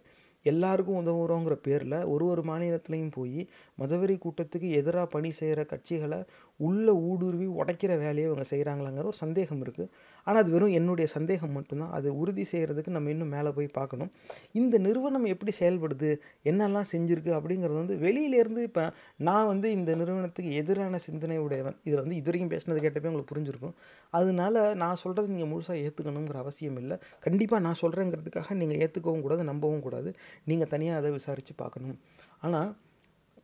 [0.47, 3.41] எல்லாருக்கும் உதவுறோங்கிற பேரில் ஒரு ஒரு மாநிலத்துலேயும் போய்
[3.81, 6.21] மதவெறி கூட்டத்துக்கு எதிராக பணி செய்கிற கட்சிகளை
[6.61, 9.91] உள்ளே ஊடுருவி உடைக்கிற வேலையை இவங்க செய்கிறாங்களாங்கிற ஒரு சந்தேகம் இருக்குது
[10.29, 11.93] ஆனால் அது வெறும் என்னுடைய சந்தேகம் மட்டும்தான்.
[11.99, 14.11] அது உறுதி செய்கிறதுக்கு நம்ம இன்னும் மேலே போய் பார்க்கணும்.
[14.61, 16.11] இந்த நிறுவனம் எப்படி செயல்படுது
[16.51, 18.85] என்னெல்லாம் செஞ்சுருக்கு அப்படிங்கிறது வந்து வெளியிலேருந்து இப்போ
[19.29, 21.79] நான் வந்து இந்த நிறுவனத்துக்கு எதிரான சிந்தனை உடையவன்.
[21.87, 23.77] இதில் வந்து இது வரைக்கும் பேசினது கேட்டப்பே உங்களுக்கு புரிஞ்சிருக்கும்.
[24.19, 26.99] அதனால நான் சொல்கிறது நீங்கள் முழுசாக ஏற்றுக்கணுங்கிற அவசியம் இல்லை.
[27.27, 30.13] கண்டிப்பாக நான் சொல்கிறேங்கிறதுக்காக நீங்கள் ஏற்றுக்கவும் கூடாது நம்பவும் கூடாது.
[30.51, 31.99] நீங்கள் தனியாக அதை விசாரித்து பார்க்கணும்.
[32.47, 32.71] ஆனால்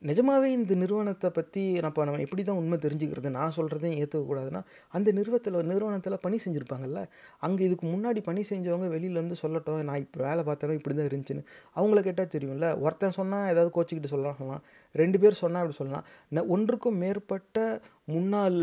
[0.05, 5.13] நிஜமாகவே இந்த நிறுவனத்தை பற்றி நான் இப்போ நம்ம எப்படி தான் உண்மை தெரிஞ்சுக்கிறது நான் சொல்கிறதையும் ஏற்றுக்கக்கூடாதுன்னா அந்த
[5.13, 7.03] நிறுவனத்தில் நிறுவனத்தில் பணி செஞ்சுருப்பாங்கல்ல
[7.39, 11.45] அங்கே இதுக்கு முன்னாடி பணி செஞ்சவங்க வெளியிலேருந்து சொல்லட்டும் நான் இப்போ வேலை பார்த்தேனோ இப்படி தான் இருந்துச்சுன்னு
[11.77, 14.63] அவங்கள கேட்டால் தெரியும்ல ஒருத்தன் சொன்னால் ஏதாவது கோச்சிக்கிட்டு சொல்லலாம்
[14.95, 16.07] ரெண்டு பேர் சொன்னால் அப்படி சொல்லலாம்.
[16.55, 18.59] ஒன்றுக்கும் மேற்பட்ட முன்னாள்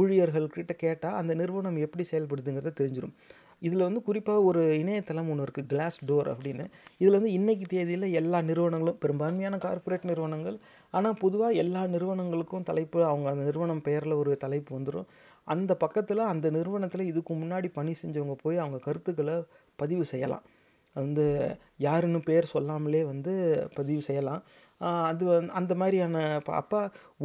[0.00, 3.16] ஊழியர்கள்கிட்ட கேட்டால் அந்த நிறுவனம் எப்படி செயல்படுதுங்கிறத தெரிஞ்சிடும்
[3.62, 6.64] இதில் வந்து குறிப்பாக ஒரு இணையதளம் ஒன்று இருக்குது கிளாஸ் டோர் அப்படின்னு.
[6.98, 10.58] இதில் வந்து இன்றைக்கு தேதியில் எல்லா நிறுவனங்களும் பெரும்பான்மையான கார்ப்பரேட் நிறுவனங்கள்
[10.96, 15.08] ஆனால் பொதுவாக எல்லா நிறுவனங்களுக்கும் தலைப்பு அவங்க அந்த நிறுவனம் பெயரில் ஒரு தலைப்பு வந்துடும்
[15.48, 19.36] அந்த பக்கத்தில் அந்த நிறுவனத்தில் இதுக்கு முன்னாடி பணி செஞ்சவங்க போய் அவங்க கருத்துக்களை
[19.78, 20.44] பதிவு செய்யலாம்.
[20.96, 21.24] வந்து
[21.86, 23.32] யாருன்னு பேர் சொல்லாமலே வந்து
[23.74, 24.42] பதிவு செய்யலாம்.
[25.10, 26.78] அது வந்து அந்த மாதிரியான இப்போ அப்போ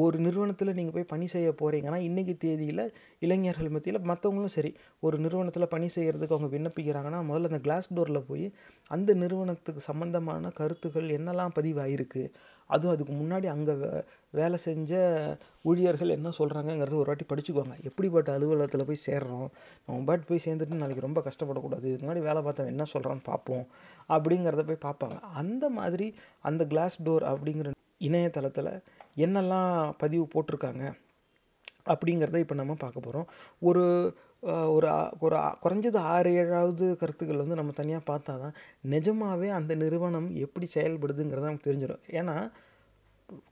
[0.03, 2.84] ஒரு நிறுவனத்தில் நீங்கள் போய் பணி செய்ய போகிறீங்கன்னா இன்றைக்கி தேதியில்
[3.19, 8.45] இளைஞர்கள் மத்தியில் மற்றவங்களும் சரி ஒரு நிறுவனத்தில் பணி செய்கிறதுக்கு அவங்க விண்ணப்பிக்கிறாங்கன்னா முதல்ல அந்த கிளாஸ் டோரில் போய்
[8.91, 12.23] அந்த நிறுவனத்துக்கு சம்மந்தமான கருத்துக்கள் என்னெல்லாம் பதிவாயிருக்கு
[12.75, 13.89] அதுவும் அதுக்கு முன்னாடி அங்கே வே
[14.39, 14.91] வேலை செஞ்ச
[15.69, 19.47] ஊழியர்கள் என்ன சொல்கிறாங்கங்கிறத ஒரு வாட்டி படிச்சுக்குவாங்க எப்படிப்பட்ட அலுவலகத்தில் போய் சேர்றோம்?
[19.86, 21.86] நம்ம பாட்டு போய் சேர்ந்துட்டு நாளைக்கு ரொம்ப கஷ்டப்படக்கூடாது.
[21.89, 23.65] இதுக்கு முன்னாடி வேலை பார்த்தவன் என்ன சொல்கிறான்னு பார்ப்போம்.
[24.15, 25.17] அப்படிங்கிறத போய் பார்ப்பாங்க.
[25.41, 26.07] அந்த மாதிரி
[26.49, 27.71] அந்த கிளாஸ் டோர் அப்படிங்கிற
[28.07, 28.73] இணையதளத்தில்
[29.25, 29.71] என்னெல்லாம்
[30.03, 30.86] பதிவு போட்டிருக்காங்க?
[31.94, 33.28] அப்படிங்கிறத இப்போ நம்ம பார்க்க போகிறோம்
[33.70, 33.86] ஒரு
[34.74, 34.89] ஒரு
[35.26, 38.56] ஒரு குறைஞ்சது ஆறு ஏழாவது கருத்துக்கள் வந்து நம்ம தனியாக பார்த்தா தான்
[38.94, 42.04] நிஜமாவே அந்த நிறுவனம் எப்படி செயல்படுதுங்கிறத நமக்கு தெரிஞ்சிடும்.
[42.20, 42.36] ஏன்னா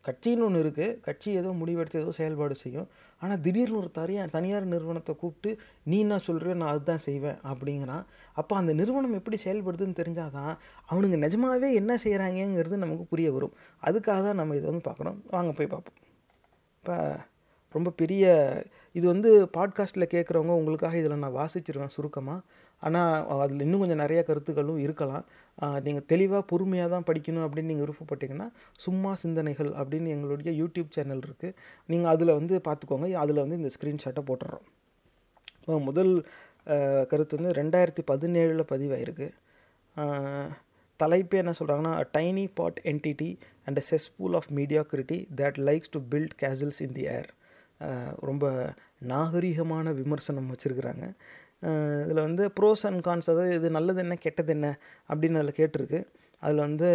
[0.05, 2.87] கட்சின்னு ஒன்று இருக்குது கட்சி ஏதோ முடிவெடுத்து ஏதோ செயல்பாடு செய்யும்.
[3.21, 5.51] ஆனால் திடீர்னு ஒரு தனியார் தனியார் நிறுவனத்தை கூப்பிட்டு
[5.89, 7.39] நீ என்ன சொல்கிறியோ நான் அதுதான் செய்வேன்.
[7.51, 8.03] அப்படிங்கிறான்.
[8.39, 10.53] அப்போ அந்த நிறுவனம் எப்படி செயல்படுதுன்னு தெரிஞ்சால் தான்
[10.91, 13.55] அவனுங்க நிஜமாகவே என்ன செய்கிறாங்கங்கிறது நமக்கு புரிய வரும்.
[13.83, 15.97] அதுக்காக தான் நம்ம இதை வந்து பார்க்குறோம் வாங்க போய் பார்ப்போம்.
[16.83, 16.97] இப்போ
[17.69, 18.25] ரொம்ப பெரிய
[18.97, 22.41] இது வந்து பாட்காஸ்ட்டில் கேட்குறவங்க உங்களுக்காக இதில் நான் வாசிச்சிருவேன் சுருக்கமாக
[22.81, 25.25] ஆனால் அதில் இன்னும் கொஞ்சம் நிறைய கருத்துக்களும் இருக்கலாம்.
[25.85, 31.55] நீங்கள் தெளிவாக பொறுமையாக தான் படிக்கணும் அப்படின்னு நீங்கள் விருப்பப்பட்டீங்கன்னா சும்மா சிந்தனைகள் அப்படின்னு எங்களுடைய யூடியூப் சேனல் இருக்குது
[31.87, 36.13] நீங்கள் அதில் வந்து பார்த்துக்கோங்க அதில் வந்து இந்த ஸ்க்ரீன்ஷாட்டை போட்டுடுறோம் முதல்
[37.11, 39.27] கருத்து வந்து ரெண்டாயிரத்தி பதினேழில் பதிவாயிருக்கு.
[40.95, 43.29] தலைப்பு என்ன சொல்கிறாங்கன்னா tiny pot entity
[43.65, 47.29] and a cesspool of mediocrity that likes to build castles in the air
[48.29, 48.45] ரொம்ப
[49.13, 51.05] நாகரிகமான விமர்சனம் வச்சுருக்குறாங்க.
[52.05, 54.67] இதில் வந்து ப்ரோஸ் அண்ட் கான்ஸ் அதாவது இது நல்லது என்ன கெட்டது என்ன
[55.09, 55.99] அப்படின்னு அதில் கேட்டிருக்கு.
[56.43, 56.89] அதில் வந்து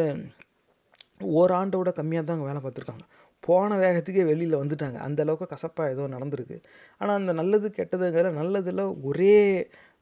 [1.41, 3.05] ஓராண்டோட கம்மியாக தான் அங்கே வேலை பார்த்துருக்காங்க.
[3.47, 4.99] போன வேகத்துக்கே வெளியில் வந்துட்டாங்க.
[5.07, 6.57] அந்த அளவுக்கு கசப்பாக ஏதோ நடந்திருக்கு.
[7.01, 9.37] ஆனால் அந்த நல்லது கெட்டதுங்கிற நல்லதில் ஒரே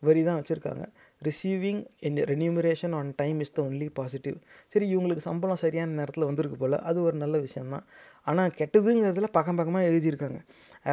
[0.07, 0.85] வரி தான் வச்சுருக்காங்க.
[1.27, 4.38] Receiving an remuneration on time is the only positive
[4.73, 6.79] சரி இவங்களுக்கு சம்பளம் சரியான நேரத்தில் வந்திருக்கு போல்.
[6.90, 7.85] அது ஒரு நல்ல விஷயந்தான்
[8.30, 10.40] ஆனால் கெட்டதுங்கிறதுல பக்கம் பக்கமாக எழுதியிருக்காங்க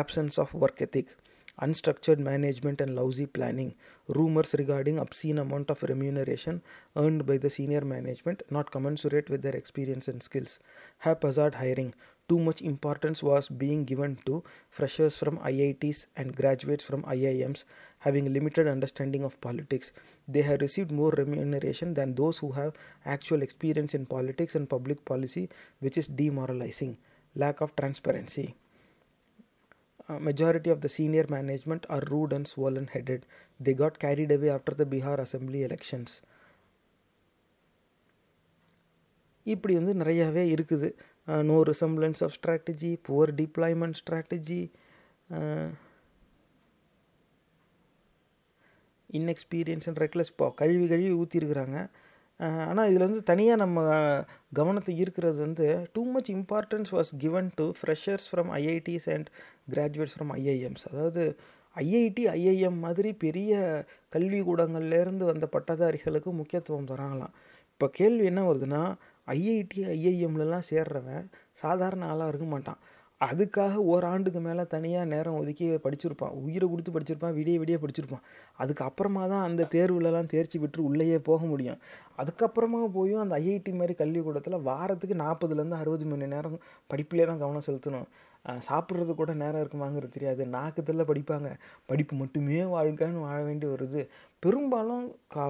[0.01, 1.13] absence of work ethic
[1.61, 3.75] unstructured management and lousy planning,
[4.07, 6.61] rumors regarding obscene amount of remuneration
[6.95, 10.59] earned by the senior management not commensurate with their experience and skills,
[10.99, 11.93] haphazard hiring,
[12.29, 17.65] too much importance was being given to freshers from IITs and graduates from IIMs
[17.99, 19.91] having limited understanding of politics.
[20.27, 22.73] They have received more remuneration than those who have
[23.05, 26.97] actual experience in politics and public policy, which is demoralizing.
[27.35, 28.55] Lack of transparency.
[30.09, 33.25] Uh, majority of the senior management are rude and swollen headed.
[33.59, 36.11] They got carried away after the Bihar assembly elections.
[39.45, 40.87] இப்படி வந்து நிறையாவே இருக்குது
[41.49, 44.59] no resemblance of strategy poor deployment strategy
[49.09, 51.77] inexperience and reckless இப்போ கழுவி கழுவி ஊற்றிருக்கிறாங்க
[52.39, 53.79] ஆனால் இதில் வந்து தனியாக நம்ம
[54.53, 59.29] கவனத்தை ஈர்க்கிறது வந்து too much importance was given to freshers from IITs and
[59.73, 61.23] graduates from IIMs அதாவது
[61.75, 63.51] ஐஐடி ஐஐஎம் மாதிரி பெரிய
[64.15, 67.33] கல்விக்கூடங்கள்லேருந்து வந்த பட்டதாரிகளுக்கு முக்கியத்துவம் தராங்களாம்.
[67.73, 68.81] இப்போ கேள்வி என்ன வருதுன்னா
[69.27, 71.25] ஐஐடி ஐஐஎம்லலாம் சேர்றவன்
[71.61, 72.79] சாதாரண ஆளாக இருக்க மாட்டான்.
[73.27, 76.35] அதுக்காக ஓராண்டுக்கு மேலே தனியாக நேரம் ஒதுக்கி படிச்சிருப்பான்.
[76.43, 78.23] உயிரை கொடுத்து படிச்சிருப்பான் விடிய விடிய படிச்சிருப்பான்.
[78.59, 81.79] அதுக்கப்புறமா தான் அந்த தேர்வுலலாம் தேர்ச்சி பெற்று உள்ளேயே போக முடியும்.
[82.21, 86.57] அதுக்கப்புறமா போயும் அந்த ஐஐடி மாதிரி கல்விக்கூடத்தில் வாரத்துக்கு நாற்பதுலேருந்து அறுபது மணி நேரம்
[86.93, 88.07] படிப்பிலே தான் கவனம் செலுத்தணும்.
[88.67, 90.43] சாப்பிட்றது கூட நேரம் இருக்குமாங்கிறது தெரியாது.
[90.47, 91.49] நாக்குத்தில் படிப்பாங்க.
[91.85, 94.01] படிப்பு மட்டுமே வாழ்க்கைன்னு வாழ வேண்டி வருது.
[94.43, 95.45] பெரும்பாலும் கா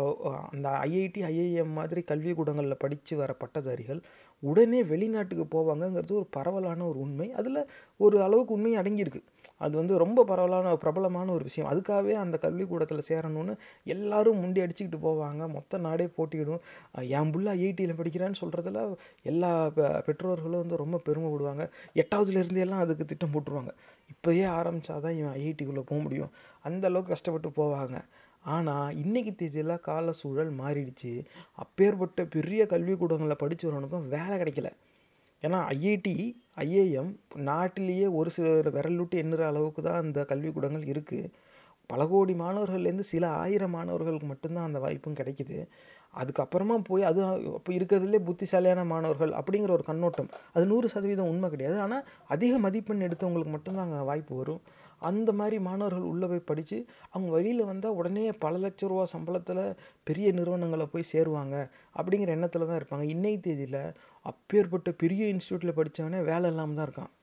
[0.52, 3.99] அந்த ஐஐடி ஐஐஎம் மாதிரி கல்விக்கூடங்களில் படித்து வர பட்டதாரிகள்
[4.43, 7.28] உடனே வெளிநாட்டுக்கு போவாங்கங்கிறது ஒரு பரவலான ஒரு உண்மை.
[7.34, 7.62] அதில்
[7.99, 9.21] ஒரு அளவுக்கு உண்மை அடங்கியிருக்கு.
[9.62, 11.69] அது வந்து ரொம்ப பரவலான பிரபலமான ஒரு விஷயம்.
[11.71, 13.54] அதுக்காகவே அந்த கல்விக்கூடத்தில் சேரணும்னு
[13.95, 15.41] எல்லாரும் முண்டி அடிச்சுக்கிட்டு போவாங்க.
[15.56, 16.62] மொத்த நாடே போட்டியிடும்.
[17.17, 18.82] என் புள்ள ஐஐடியில் படிக்கிறான்னு சொல்கிறதுல
[19.23, 19.52] எல்லா
[20.08, 21.63] பெற்றோர்களும் வந்து ரொம்ப பெருமைப்படுவாங்க
[21.95, 23.71] எட்டாவதுலேருந்தே எல்லாம் அதுக்கு திட்டம் போட்டுருவாங்க.
[24.13, 26.31] இப்போயே ஆரம்பித்தாதான் இவன் ஐஐடிக்குள்ளே போக முடியும்.
[26.61, 27.97] அந்த அளவுக்கு கஷ்டப்பட்டு போவாங்க.
[28.45, 31.13] ஆனால் இன்றைக்கி தேதியில் கால சூழல் மாறிடுச்சு.
[31.55, 34.69] அப்பேற்பட்ட பெரிய கல்விக்கூடங்களில் படித்தவனுக்கும் வேலை கிடைக்கல.
[35.43, 36.15] ஏன்னா ஐஐடி
[36.57, 37.11] ஐஏஎம்
[37.49, 41.29] நாட்டிலேயே ஒரு சில விரலுட்டு எண்ணுற அளவுக்கு தான் அந்த கல்விக்கூடங்கள் இருக்குது
[41.89, 45.57] பல கோடி மாணவர்கள்லேருந்து சில ஆயிரம் மாணவர்களுக்கு மட்டும்தான் அந்த வாய்ப்பும் கிடைக்கிது.
[46.13, 47.19] அதுக்கப்புறமா போய் அது
[47.57, 50.29] இப்போ இருக்கிறதுலே புத்திசாலியான மாணவர்கள் அப்படிங்கிற ஒரு கண்ணோட்டம்.
[50.53, 51.77] அது நூறு சதவீதம் உண்மை கிடையாது.
[51.85, 54.61] ஆனால் அதிக மதிப்பெண் எடுத்தவங்களுக்கு மட்டும்தான் அங்கே வாய்ப்பு வரும்.
[55.09, 56.77] அந்த மாதிரி மாணவர்கள் உள்ளே போய் படித்து
[57.11, 59.63] அவங்க வெளியில் வந்தால் உடனே பல லட்ச ரூபா சம்பளத்தில்
[60.09, 61.55] பெரிய நிறுவனங்களை போய் சேருவாங்க
[61.99, 63.05] அப்படிங்கிற எண்ணத்தில் தான் இருப்பாங்க.
[63.15, 63.81] இன்னை தேதியில்
[64.31, 67.13] அப்பேற்பட்ட பெரிய இன்ஸ்டியூட்டில் படித்தவனே வேலை இல்லாமல் தான் இருக்கான்.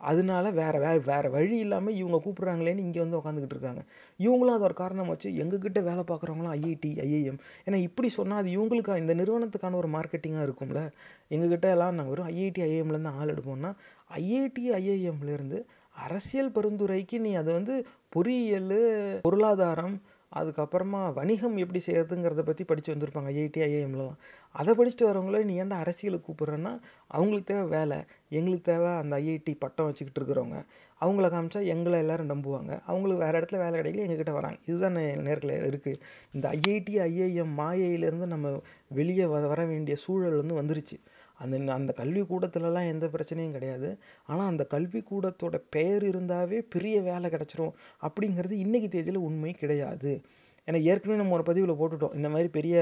[0.00, 3.82] அதனால வேறு வே வேறு வழி இல்லாமல் இவங்க கூப்பிட்றாங்களேன்னு இங்கே வந்து உட்காந்துக்கிட்டு இருக்காங்க.
[4.18, 8.96] இவங்களும் அது ஒரு காரணம் வச்சு எங்ககிட்ட வேலை பார்க்குறவங்களாம் ஐஐடி ஐஐஎம் ஏன்னா இப்படி சொன்னால் அது இவங்களுக்கு?
[8.96, 10.82] இந்த நிறுவனத்துக்கான ஒரு மார்க்கெட்டிங்காக இருக்கும்ல.
[11.30, 13.72] எங்ககிட்ட எல்லாம் நாங்கள் வெறும் ஐஐடி ஐஏஎம்லேருந்து ஆள் எடுப்போம்னா
[14.20, 15.60] ஐஐடி ஐஏஎம்லேருந்து
[15.96, 17.74] அரசியல் பரிந்துரைக்கு நீ அதை வந்து
[18.08, 18.74] பொறியியல்
[19.22, 19.96] பொருளாதாரம்
[20.32, 24.18] அதுக்கப்புறமா வணிகம் எப்படி செய்யறதுங்கிறத பற்றி படித்து வந்திருப்பாங்க ஐஐடி ஐஏஎம்லலாம்
[24.54, 26.72] அதை படிச்சுட்டு வரவங்களே நீ ஏன்டா அரசியலுக்கு கூப்பிட்றேன்னா
[27.10, 27.98] அவங்களுக்கு தேவை வேலை.
[28.30, 30.58] எங்களுக்கு தேவை அந்த ஐஐடி பட்டம் வச்சுக்கிட்டு இருக்கிறவங்க.
[31.00, 32.72] அவங்கள காமிச்சா எங்களை எல்லோரும் நம்புவாங்க.
[32.86, 34.58] அவங்களுக்கு வேறு இடத்துல வேலை கிடைக்கல எங்ககிட்ட வராங்க.
[34.66, 36.00] இதுதான் நேர்களை இருக்குது
[36.34, 38.54] இந்த ஐஐடி ஐஏஎம் மாயையிலேருந்து நம்ம
[38.92, 40.96] வெளியே வ வர வேண்டிய சூழல் வந்து வந்துருச்சு.
[41.42, 43.88] அந்த அந்த கல்விக்கூடத்துலலாம் எந்த பிரச்சனையும் கிடையாது.
[44.30, 47.74] ஆனால் அந்த கல்விக்கூடத்தோட பெயர் இருந்தாவே பெரிய வேலை கிடச்சிரும்
[48.06, 50.12] அப்படிங்கிறது இன்றைக்கி தேதியில் உண்மை கிடையாது.
[50.68, 52.16] ஏன்னா ஏற்கனவே நம்ம ஒரு பதிவில் போட்டுட்டோம்.
[52.18, 52.76] இந்த மாதிரி பெரிய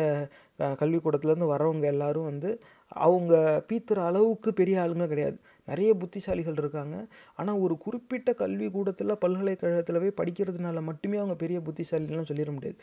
[0.80, 2.50] கல்விக்கூடத்துலேருந்து வரவங்க எல்லோரும் வந்து
[2.92, 3.34] அவங்க
[3.68, 5.38] பீத்துற அளவுக்கு பெரிய ஆளுங்க கிடையாது.
[5.68, 6.96] நிறைய புத்திசாலிகள் இருக்காங்க.
[7.36, 12.78] ஆனால் ஒரு குறிப்பிட்ட கல்விக்கூடத்தில் பல்கலைக்கழகத்தில் போய் படிக்கிறதுனால மட்டுமே அவங்க பெரிய புத்திசாலிலாம் சொல்லிட முடியாது.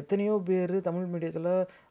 [0.00, 1.50] எத்தனையோ பேர் தமிழ் மீடியத்தில்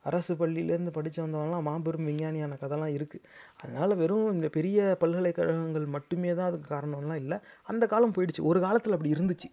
[0.10, 3.26] அரசு பள்ளியிலேருந்து படித்து வந்தவங்களாம் மாபெரும் விஞ்ஞானியான கதைலாம் இருக்குது
[3.62, 7.40] அதனால் வெறும் இந்த பெரிய பல்கலைக்கழகங்கள் மட்டுமே தான் அதுக்கு காரணம்லாம் இல்லை.
[7.72, 8.48] அந்த காலம் போயிடுச்சு.
[8.52, 9.50] ஒரு காலத்தில் அப்படி இருந்துச்சு.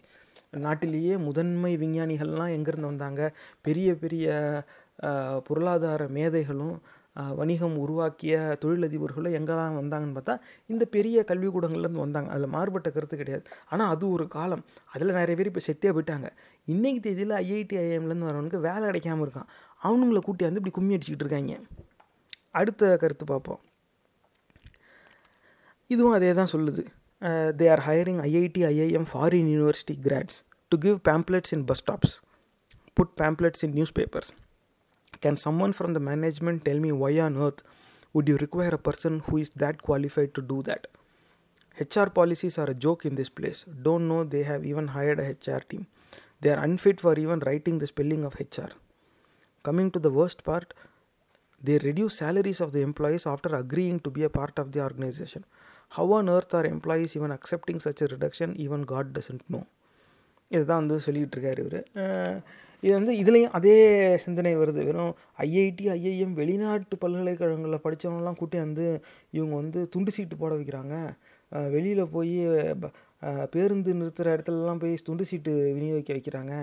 [0.65, 3.21] நாட்டிலேயே முதன்மை விஞ்ஞானிகள்லாம் எங்கேருந்து வந்தாங்க?
[3.61, 4.27] பெரிய பெரிய
[5.47, 6.77] பொருளாதார மேதைகளும்
[7.39, 10.35] வணிகம் உருவாக்கிய தொழிலதிபர்களும் எங்கெல்லாம் வந்தாங்கன்னு பார்த்தா
[10.71, 12.29] இந்த பெரிய கல்விக்கூடங்கள்லேருந்து வந்தாங்க.
[12.33, 13.43] அதில் மாறுபட்ட கருத்து கிடையாது.
[13.71, 14.63] ஆனால் அது ஒரு காலம்.
[14.93, 16.29] அதில் நிறைய பேர் இப்போ செத்தே போயிட்டாங்க.
[16.73, 19.49] இன்றைக்கு தேதியில் ஐஐடி ஐஎம்லேருந்து வரவனுக்கு வேலை கிடைக்காம இருக்கான்.
[19.87, 21.55] அவனுங்களை கூட்டி வந்து இப்படி கும்மி அடிச்சுக்கிட்டு இருக்காங்க.
[22.61, 23.61] அடுத்த கருத்து பார்ப்போம்.
[25.89, 26.83] இதுவும் அதே தான் சொல்லுது
[27.59, 30.39] they are hiring IIT IIM foreign university grads
[30.71, 32.15] to give pamphlets in bus stops
[32.97, 34.31] put pamphlets in newspapers
[35.20, 37.62] Can someone from the management tell me why on earth
[38.12, 40.86] would you require a person who is that qualified to do that?
[41.80, 43.64] HR policies are a joke in this place.
[43.82, 45.86] Don't know they have even hired a HR team.
[46.40, 48.72] They are unfit for even writing the spelling of HR.
[49.62, 50.74] Coming to the worst part,
[51.62, 55.44] they reduce salaries of the employees after agreeing to be a part of the organization.
[55.90, 58.56] How on earth are employees even accepting such a reduction?
[58.56, 59.64] Even God doesn't know.
[60.56, 61.80] இதுதான் வந்து சொல்லிக்கிட்டு இருக்காரு இவர்
[62.83, 63.75] இது வந்து இதுலேயும் அதே
[64.25, 64.81] சிந்தனை வருது.
[64.89, 65.13] வெறும்
[65.45, 68.85] ஐஐடி ஐஐஎம் வெளிநாட்டு பல்கலைக்கழகங்களில் படித்தவங்கலாம் கூட்டி வந்து
[69.37, 70.95] இவங்க வந்து துண்டு சீட்டு போட வைக்கிறாங்க.
[71.75, 72.35] வெளியில் போய்
[73.53, 76.53] பேருந்து நிறுத்துகிற இடத்துலலாம் போய் துண்டு சீட்டு விநியோகிக்க வைக்கிறாங்க.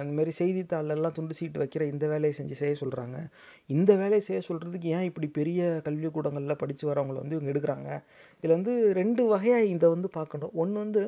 [0.00, 3.18] அந்தமாரி செய்தித்தாளெல்லாம் துண்டு சீட்டு வைக்கிற இந்த வேலையை செஞ்சு செய்ய சொல்கிறாங்க
[3.70, 7.90] இந்த வேலையை செய்ய சொல்கிறதுக்கு ஏன் இப்படி பெரிய கல்விக்கூடங்களில் படித்து வரவங்களை வந்து இவங்க எடுக்கிறாங்க?
[8.38, 10.52] இதில் வந்து ரெண்டு வகையாக இதை வந்து பார்க்கணும்.
[10.62, 11.02] ஒன்று வந்து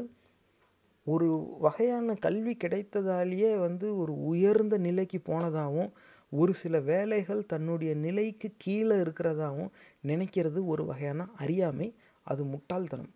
[1.13, 1.29] ஒரு
[1.61, 5.91] வகையான கல்வி கிடைத்ததாலேயே வந்து ஒரு உயர்ந்த நிலைக்கு போனதாகவும்
[6.33, 9.71] ஒரு சில வேலைகள் தன்னுடைய நிலைக்கு கீழே இருக்கிறதாகவும்
[10.07, 11.89] நினைக்கிறது ஒரு வகையான அறியாமை.
[12.27, 13.13] அது முட்டாள்தனம்.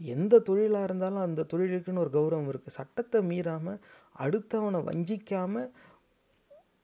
[0.00, 3.78] எந்த தொழிலாக இருந்தாலும் அந்த தொழிலுக்குன்னு ஒரு கௌரவம் இருக்குது சட்டத்தை மீறாமல்
[4.18, 5.68] அடுத்தவனை வஞ்சிக்காமல்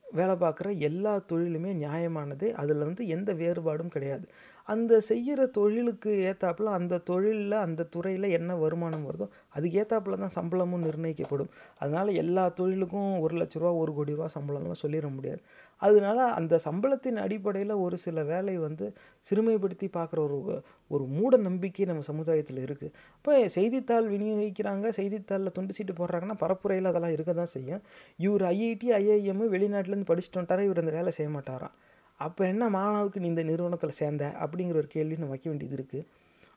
[0.04, 2.46] வேலை பார்க்குற எல்லா தொழிலுமே நியாயமானது.
[2.62, 4.26] அதில் வந்து எந்த வேறுபாடும் கிடையாது.
[4.68, 10.84] அந்த செய்கிற தொழிலுக்கு ஏற்றாப்புல அந்த தொழிலில் அந்த துறையில் என்ன வருமானம் வருதோ அதுக்கு ஏற்றாப்புல தான் சம்பளமும்
[10.88, 11.50] நிர்ணயிக்கப்படும்.
[11.78, 15.40] அதனால் எல்லா தொழிலுக்கும் ஒரு லட்ச ரூபா ஒரு கோடி ரூபா சம்பளம்லாம் சொல்லிட முடியாது.
[15.82, 18.86] அதனால அந்த சம்பளத்தின் அடிப்படையில் ஒரு சில வேலை வந்து
[19.26, 20.38] சிறுமைப்படுத்தி பார்க்குற ஒரு
[20.90, 27.14] ஒரு மூட நம்பிக்கை நம்ம சமுதாயத்தில் இருக்குது இப்போ செய்தித்தாள் விநியோகிக்கிறாங்க செய்தித்தாளில் துண்டு சீட்டு போடுறாங்கன்னா பரப்புரையில் அதெல்லாம்
[27.16, 27.82] இருக்க தான் செய்யும்.
[28.26, 30.66] இவர் ஐஐடி ஐஐஎம் வெளிநாட்டிலேருந்து படிச்சுட்டு வந்துட்டாரா?
[30.68, 31.74] இவர் அந்த வேலை செய்ய மாட்டாராம்
[32.20, 36.06] அப்போ என்ன மாணவுக்கு நீ இந்த நிறுவனத்தில் சேர்ந்த அப்படிங்கிற ஒரு கேள்வி நம்ம வைக்க வேண்டியது இருக்குது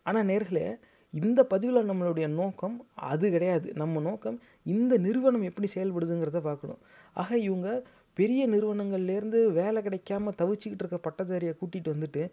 [0.06, 0.68] ஆனால் நேர்களே
[1.14, 2.76] இந்த பதிவில் நம்மளுடைய நோக்கம்
[3.12, 3.68] அது கிடையாது.
[3.82, 4.38] நம்ம நோக்கம்
[4.76, 6.82] இந்த நிறுவனம் எப்படி செயல்படுதுங்கிறத பார்க்கணும்.
[7.16, 7.70] ஆக இவங்க
[8.18, 12.24] பெரிய நிறுவனங்கள்லேருந்து வேலை கிடைக்காம தவிச்சிக்கிட்டு இருக்க பட்டதாரியை கூட்டிகிட்டு வந்துட்டு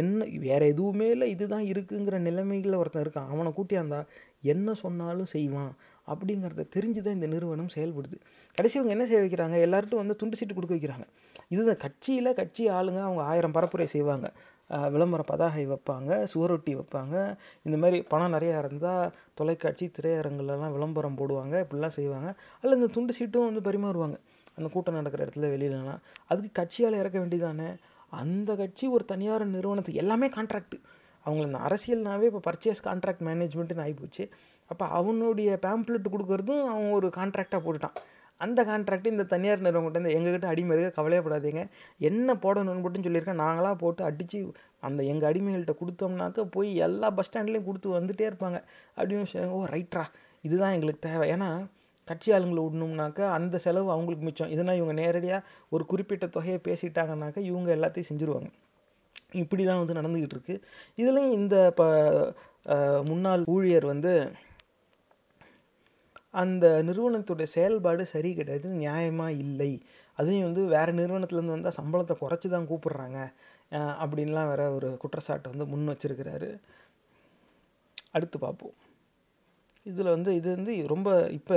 [0.00, 3.30] என்ன வேறு எதுவுமே இல்லை இதுதான் இருக்குங்கிற நிலைமைகளில் ஒருத்தன் இருக்கான்.
[3.32, 4.00] அவனை கூட்டியாந்தா
[4.52, 5.72] என்ன சொன்னாலும் செய்வான்.
[6.06, 8.16] அப்படிங்கிறத தெரிஞ்சு தான் இந்த நிறுவனம் செயல்படுது.
[8.54, 9.56] கடைசி அவங்க என்ன செய்ய வைக்கிறாங்க?
[9.66, 11.06] எல்லார்ட்டும் வந்து துண்டு சீட்டு கொடுக்க வைக்கிறாங்க.
[11.48, 14.32] இதுதான் கட்சியில் கட்சி ஆளுங்க அவங்க ஆயிரம் பரப்புரை செய்வாங்க.
[14.70, 17.36] விளம்பர பதாகை வைப்பாங்க சுவரொட்டி வைப்பாங்க.
[17.62, 21.64] இந்த மாதிரி பணம் நிறையா இருந்தால் தொலைக்காட்சி திரையரங்குலலாம் விளம்பரம் போடுவாங்க.
[21.64, 22.34] இப்படிலாம் செய்வாங்க.
[22.58, 24.18] அதில் இந்த துண்டு சீட்டும் வந்து பரிமாறுவாங்க.
[24.56, 26.00] அந்த கூட்டம் நடக்கிற இடத்துல வெளியிலலாம்.
[26.26, 27.76] அதுக்கு கட்சியால் இறக்க வேண்டியதானே?
[28.10, 30.76] அந்த கட்சி ஒரு தனியார் நிறுவனத்துக்கு எல்லாமே கான்ட்ராக்ட்
[31.26, 34.30] அவங்கள இந்த அரசியல்னாவே இப்போ பர்ச்சேஸ் கான்ட்ராக்ட் மேனேஜ்மெண்ட்டுன்னு ஆகிப்போச்சு
[34.72, 37.96] அப்போ அவனுடைய பேம்ப்ளெட் கொடுக்கறதும் அவன் ஒரு கான்ட்ராக்டாக போட்டுட்டான்.
[38.40, 41.62] அந்த கான்ட்ராக்ட் இந்த தனியார் நிறுவனங்கிட்ட இந்த எங்ககிட்ட அடிமை இருக்க கவலையப்படாதீங்க.
[42.08, 43.42] என்ன போடணும்னு மட்டும் சொல்லியிருக்கேன்.
[43.44, 44.38] நாங்களாக போட்டு அடித்து
[44.88, 48.60] அந்த எங்கள் அடிமைகள்கிட்ட கொடுத்தோம்னாக்க போய் எல்லா பஸ் ஸ்டாண்ட்லேயும் கொடுத்து வந்துட்டே இருப்பாங்க.
[48.98, 50.04] அப்படின்னு சொல்லி, ஓ ரைட்ரா
[50.48, 51.26] இதுதான் எங்களுக்கு தேவை.
[51.34, 51.50] ஏன்னா
[52.08, 54.52] கட்சி ஆளுங்களை விடணும்னாக்கா அந்த செலவு அவங்களுக்கு மிச்சம்.
[54.54, 58.48] இதனால் இவங்க நேரடியாக ஒரு குறிப்பிட்ட தொகையை பேசிட்டாங்கனாக்கா இவங்க எல்லாத்தையும் செஞ்சுருவாங்க.
[59.42, 60.62] இப்படி தான் வந்து நடந்துக்கிட்டு இருக்குது
[61.02, 61.82] இதுலேயும் இந்த ப
[63.10, 64.12] முன்னாள் ஊழியர் வந்து
[66.34, 69.72] அந்த நிறுவனத்துடைய செயல்பாடு சரி கிடையாது நியாயமாக இல்லை.
[70.18, 73.18] அதையும் வந்து வேறு நிறுவனத்துலேருந்து வந்தால் சம்பளத்தை குறைச்சி தான் கூப்பிட்றாங்க
[74.02, 76.50] அப்படின்லாம் வேற ஒரு குற்றச்சாட்டை வந்து முன் வச்சிருக்கிறாரு.
[78.16, 78.76] அடுத்து பார்ப்போம்.
[79.86, 81.56] இதில் வந்து இது வந்து ரொம்ப இப்போ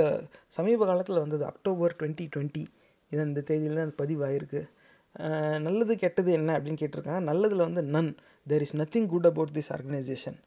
[0.56, 2.64] சமீப காலத்தில் வந்தது அக்டோபர் டுவெண்ட்டி டுவெண்ட்டி.
[3.12, 4.62] இது இந்த தேதியில் தான் பதிவாயிருக்கு.
[5.66, 7.22] நல்லது கெட்டது என்ன அப்படின்னு கேட்டிருக்காங்க.
[7.30, 8.12] நல்லதில் வந்து none.
[8.50, 10.38] There is nothing good about this organisation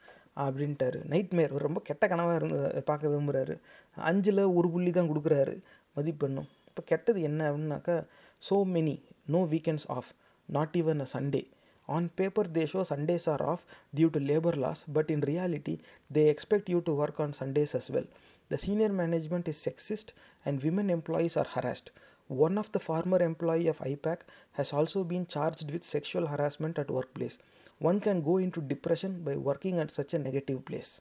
[0.43, 3.55] அப்படின்ட்டாரு நைட் மேர் ரொம்ப கெட்ட கனவாக இருந்து பார்க்க விரும்புகிறாரு
[3.97, 5.55] அஞ்சில் ஒரு புள்ளி தான் கொடுக்குறாரு
[5.95, 7.97] மதிப்பெண்ணும் இப்போ கெட்டது என்ன அப்படின்னாக்கா
[8.43, 8.95] so many
[9.27, 10.09] no weekends off
[10.49, 11.41] not even a Sunday
[11.87, 15.75] on paper they show Sundays are off due to labour laws but in reality
[16.09, 18.09] they expect you to work on Sundays as well
[18.51, 20.11] the senior management is sexist
[20.45, 21.89] and women employees are harassed
[22.29, 24.23] one of the former employee of IPAC
[24.55, 27.37] has also been charged with sexual harassment at work place
[27.81, 30.91] one can go into depression by working at such a negative place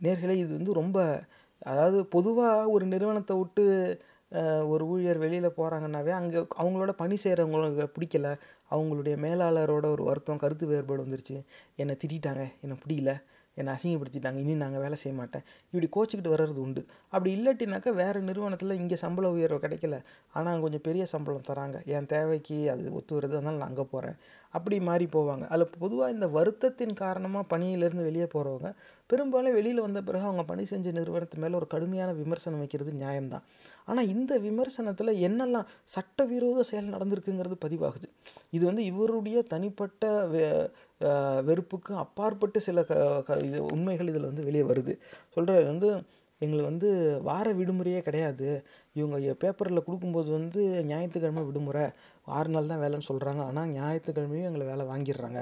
[0.00, 0.98] நேர்களை இது வந்து ரொம்ப
[1.62, 3.64] அதாவது பொதுவாக ஒரு நிறுவனத்தை விட்டு
[4.68, 8.28] ஒரு ஊழியர் வெளியில் போகிறாங்கன்னாவே அங்கே அவங்களோட பணி செய்கிறவங்களுக்கு பிடிக்கல.
[8.70, 11.36] அவங்களுடைய மேலாளரோட ஒரு வருத்தம் கருத்து வேறுபாடு வந்துருச்சு.
[11.76, 13.12] என்னை திட்டாங்க என்னை பிடிக்கல.
[13.60, 14.38] என்னை அசிங்கப்படுத்திட்டாங்க.
[14.44, 15.44] இனி நாங்கள் வேலை செய்ய மாட்டேன்.
[15.72, 16.82] இப்படி கோச்சிக்கிட்டு வர்றது உண்டு.
[17.14, 19.98] அப்படி இல்லாட்டினாக்கா வேறு நிறுவனத்தில் இங்கே சம்பள உயர்வு கிடைக்கல.
[20.38, 21.78] ஆனால் கொஞ்சம் பெரிய சம்பளம் தராங்க.
[21.96, 24.18] என் தேவைக்கு அது ஒத்து வருது அதனால் நான் அங்கே போகிறேன்
[24.56, 25.44] அப்படி மாறி போவாங்க.
[25.54, 28.70] அதில் பொதுவாக இந்த வருத்தத்தின் காரணமாக பணியிலேருந்து வெளியே போகிறவங்க
[29.10, 33.44] பெரும்பாலும் வெளியில் வந்த பிறகு அவங்க பணி செஞ்ச நிறுவனத்து மேலே ஒரு கடுமையான விமர்சனம் வைக்கிறது நியாயம்தான்.
[33.88, 38.08] ஆனால் இந்த விமர்சனத்தில் என்னெல்லாம் சட்டவிரோத செயல் நடந்திருக்குங்கிறது பதிவாகுது.
[38.50, 40.44] இது வந்து இவருடைய தனிப்பட்ட வெ
[41.44, 44.94] வெறுப்புக்கு அப்பாற்பட்டு சில க க- இது உண்மைகள் இதில் வந்து வெளியே வருது.
[45.28, 45.88] சொல்கிறது வந்து
[46.40, 46.88] எங்களுக்கு வந்து
[47.22, 48.48] வார விடுமுறையே கிடையாது.
[48.94, 51.86] இவங்க பேப்பரில் கொடுக்கும்போது வந்து ஞாயிற்றுக்கிழமை விடுமுறை.
[52.24, 55.40] ஆறு நாள் தான் வேலைன்னு சொல்கிறாங்க ஆனால் ஞாயிற்றுக்கிழமையும் எங்களை வேலை வாங்கிடுறாங்க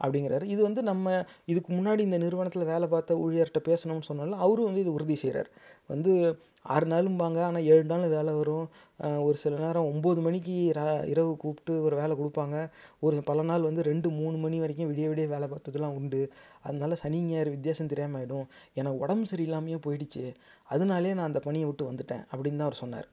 [0.00, 0.42] அப்படிங்கிறாரு.
[0.44, 1.06] இது வந்து நம்ம
[1.44, 5.50] இதுக்கு முன்னாடி இந்த நிறுவனத்தில் வேலை பார்த்த ஊழியர்கிட்ட பேசணும்னு சொன்னாலும் அவரும் வந்து இது உறுதி செய்கிறார்
[5.86, 6.12] வந்து
[6.62, 8.68] ஆறு நாளும்பாங்க ஆனால் ஏழு நாள் வேலை வரும்.
[8.98, 12.70] ஒரு சில நேரம் ஒம்பது மணிக்கு ரா- இரவு கூப்பிட்டு ஒரு வேலை கொடுப்பாங்க.
[12.98, 16.30] ஒரு பல நாள் வந்து ரெண்டு மூணு மணி வரைக்கும் விடிய விடிய வேலை பார்த்ததுலாம் உண்டு.
[16.62, 20.34] அதனால சனி ஞாயிறு வித்தியாசம் தெரியாமல் ஆகிடும் எனக்கு உடம்பு சரியில்லாமையே போயிடுச்சு.
[20.64, 23.08] அதனாலே நான் அந்த பணியை விட்டு வந்துட்டேன் அப்படின்னு தான் அவர் சொன்னார்.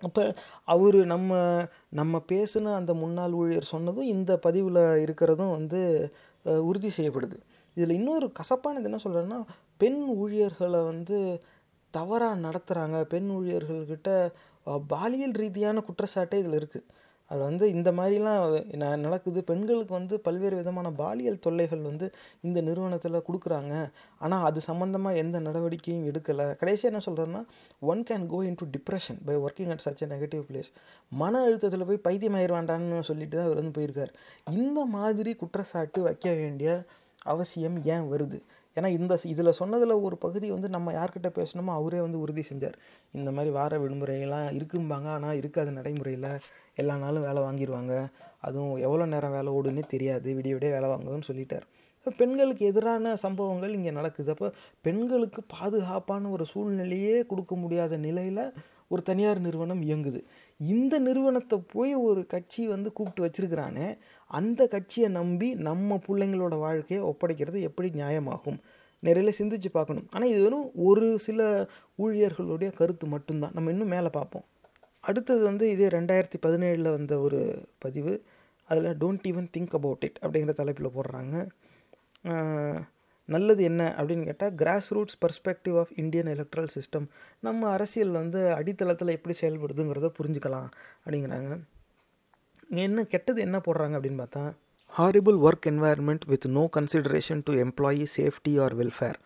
[0.00, 7.36] அப்போ அவர் நம்ம நம்ம பேசின அந்த முன்னாள் ஊழியர் சொன்னதும் இந்த பதிவில் இருக்கிறதும் வந்து உறுதி செய்யப்படுது.
[7.74, 9.44] இதில் இன்னொரு கசப்பானது என்ன சொல்கிறேன்னா
[9.76, 11.40] பெண் ஊழியர்களை வந்து
[11.98, 14.08] தவறாக நடத்துகிறாங்க பெண் ஊழியர்கள்கிட்ட
[14.88, 16.86] பாலியல் ரீதியான குற்றச்சாட்டே இதில் இருக்குது
[17.30, 18.40] அது வந்து இந்த மாதிரிலாம்
[18.74, 19.40] ந- நடக்குது.
[19.44, 22.06] பெண்களுக்கு வந்து பல்வேறு விதமான பாலியல் தொல்லைகள் வந்து
[22.40, 23.72] இந்த நிறுவனத்தில் கொடுக்குறாங்க.
[24.18, 26.46] ஆனால் அது சம்மந்தமாக எந்த நடவடிக்கையும் எடுக்கலை.
[26.56, 27.42] கடைசியாக என்ன சொல்கிறேன்னா
[27.80, 30.70] one can go into depression by working at such a negative place
[31.12, 34.12] மன அழுத்தத்தில் போய் பைத்தியமாயிருவாண்டான்னு சொல்லிட்டு தான் அவர் வந்து போயிருக்கார்.
[34.50, 36.70] இந்த மாதிரி குற்றச்சாட்டு வைக்க வேண்டிய
[37.22, 38.38] அவசியம் ஏன் வருது?
[38.76, 42.76] ஏன்னா இந்த இதில் சொன்னதில் ஒரு பகுதி வந்து நம்ம யார்கிட்ட பேசணுமோ அவரே வந்து உறுதி செஞ்சார்.
[43.18, 46.28] இந்த மாதிரி வார விடுமுறையெல்லாம் இருக்கும்பாங்க ஆனால் இருக்காது நடைமுறையில்.
[46.82, 47.94] எல்லா நாளும் வேலை வாங்கிடுவாங்க
[48.40, 50.28] அதுவும் எவ்வளோ நேரம் வேலை ஓடுன்னே தெரியாது.
[50.38, 51.66] விடிய விடிய வேலை வாங்கணும்னு சொல்லிட்டார்.
[52.20, 54.30] பெண்களுக்கு எதிரான சம்பவங்கள் இங்கே நடக்குது.
[54.34, 54.48] அப்போ
[54.86, 58.44] பெண்களுக்கு பாதுகாப்பான ஒரு சூழ்நிலையே கொடுக்க முடியாத நிலையில்
[58.92, 60.20] ஒரு தனியார் நிறுவனம் இயங்குது.
[60.60, 67.60] இந்த நிறுவனத்தை போய் ஒரு கட்சி வந்து கூப்பிட்டு வச்சுருக்கிறானே அந்த கட்சியை நம்பி நம்ம பிள்ளைங்களோட வாழ்க்கையை ஒப்படைக்கிறது
[67.60, 68.58] எப்படி நியாயமாகும்?
[69.00, 70.06] நிறைய சிந்திச்சு பார்க்கணும்.
[70.10, 73.50] ஆனால் இது வெறும் ஒரு சில ஊழியர்களுடைய கருத்து மட்டும்தான்.
[73.54, 74.44] நம்ம இன்னும் மேலே பார்ப்போம்.
[75.00, 78.24] அடுத்தது வந்து இதே ரெண்டாயிரத்தி பதினேழில் வந்த ஒரு பதிவு.
[78.64, 81.46] அதில் don't even think about it அப்படிங்கிற தலைப்பில் போடுறாங்க.
[83.24, 84.54] நல்லது என்ன அப்படின்னு கேட்டால்
[84.94, 87.06] grassroots perspective of Indian electoral system
[87.40, 90.68] நம்ம அரசியல் வந்து அடித்தளத்தில் எப்படி செயல்படுதுங்கிறத புரிஞ்சுக்கலாம்
[91.04, 91.60] அப்படிங்கிறாங்க.
[92.70, 94.44] என்ன கெட்டது என்ன போடுறாங்க அப்படின்னு பார்த்தா
[94.98, 99.18] horrible work environment with no consideration to employee safety or welfare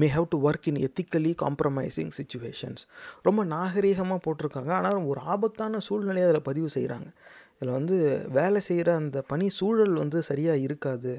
[0.00, 2.82] may have to work in ethically compromising situations
[3.22, 4.70] ரொம்ப நாகரீகமாக போட்டிருக்காங்க.
[4.78, 7.08] ஆனால் ஒரு ஆபத்தான சூழ்நிலையை அதில் பதிவு செய்கிறாங்க
[7.56, 7.96] இதில் வந்து
[8.38, 11.12] வேலை செய்கிற அந்த பணி சூழல் வந்து சரியாக இருக்காது.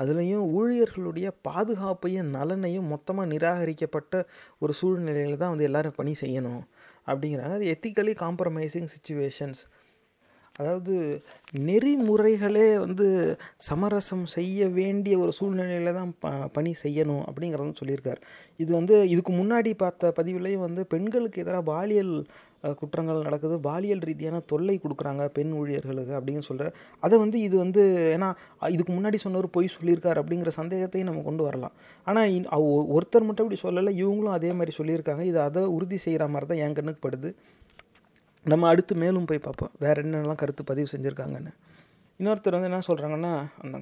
[0.00, 4.24] அதுலேயும் ஊழியர்களுடைய பாதுகாப்பையும் நலனையும் மொத்தமாக நிராகரிக்கப்பட்ட
[4.58, 6.62] ஒரு சூழ்நிலையில் தான் வந்து எல்லாரும் பணி செய்யணும்
[7.10, 7.56] அப்படிங்கிறாங்க.
[7.60, 9.62] அது எத்திக்கலி காம்ப்ரமைசிங் சுச்சுவேஷன்ஸ்
[10.56, 10.94] அதாவது
[11.66, 13.06] நெறிமுறைகளே வந்து
[13.68, 18.20] சமரசம் செய்ய வேண்டிய ஒரு சூழ்நிலையில தான் ப பணி செய்யணும் அப்படிங்கிறதும் சொல்லியிருக்கார்.
[18.56, 22.14] இது வந்து இதுக்கு முன்னாடி பார்த்த பதிவுலேயும் வந்து பெண்களுக்கு எதிராக பாலியல்
[22.78, 23.60] குற்றங்கள் நடக்குது.
[23.60, 26.68] பாலியல் ரீதியான தொல்லை கொடுக்குறாங்க பெண் ஊழியர்களுக்கு அப்படின்னு சொல்கிற
[27.00, 27.82] அதை வந்து இது வந்து
[28.16, 28.28] ஏன்னா
[28.68, 31.74] இதுக்கு முன்னாடி சொன்னவர் பொய் சொல்லியிருக்கார் அப்படிங்கிற சந்தேகத்தையும் நம்ம கொண்டு வரலாம்.
[32.04, 32.48] ஆனால் இன்-
[32.96, 35.20] ஒருத்தர் மட்டும் இப்படி சொல்லலை இவங்களும் அதே மாதிரி சொல்லியிருக்காங்க.
[35.22, 37.30] இது அதை உறுதி செய்கிற மாதிரி தான் என் கண்ணுக்கு படுது.
[38.46, 41.52] நம்ம அடுத்து மேலும் போய் பார்ப்போம் வேறு என்னென்னலாம் கருத்து பதிவு செஞ்சுருக்காங்கன்னு
[42.20, 43.32] இன்னொருத்தர் வந்து என்ன சொல்கிறாங்கன்னா
[43.62, 43.78] அந்த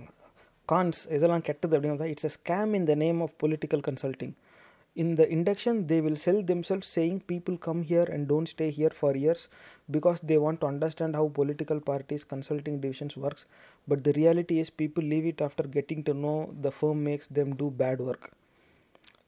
[0.69, 4.35] கான்ஸ் இதெல்லாம் கெட்டது அப்படின்னு it's a scam in the name of political consulting
[4.97, 8.95] இந்த induction they will sell them self saying people come here and don't stay here
[8.99, 9.45] for years
[9.89, 13.47] because they want to understand how political parties consulting divisions works
[13.89, 17.53] but the reality is people leave it after getting to know the firm makes them
[17.57, 18.29] do bad work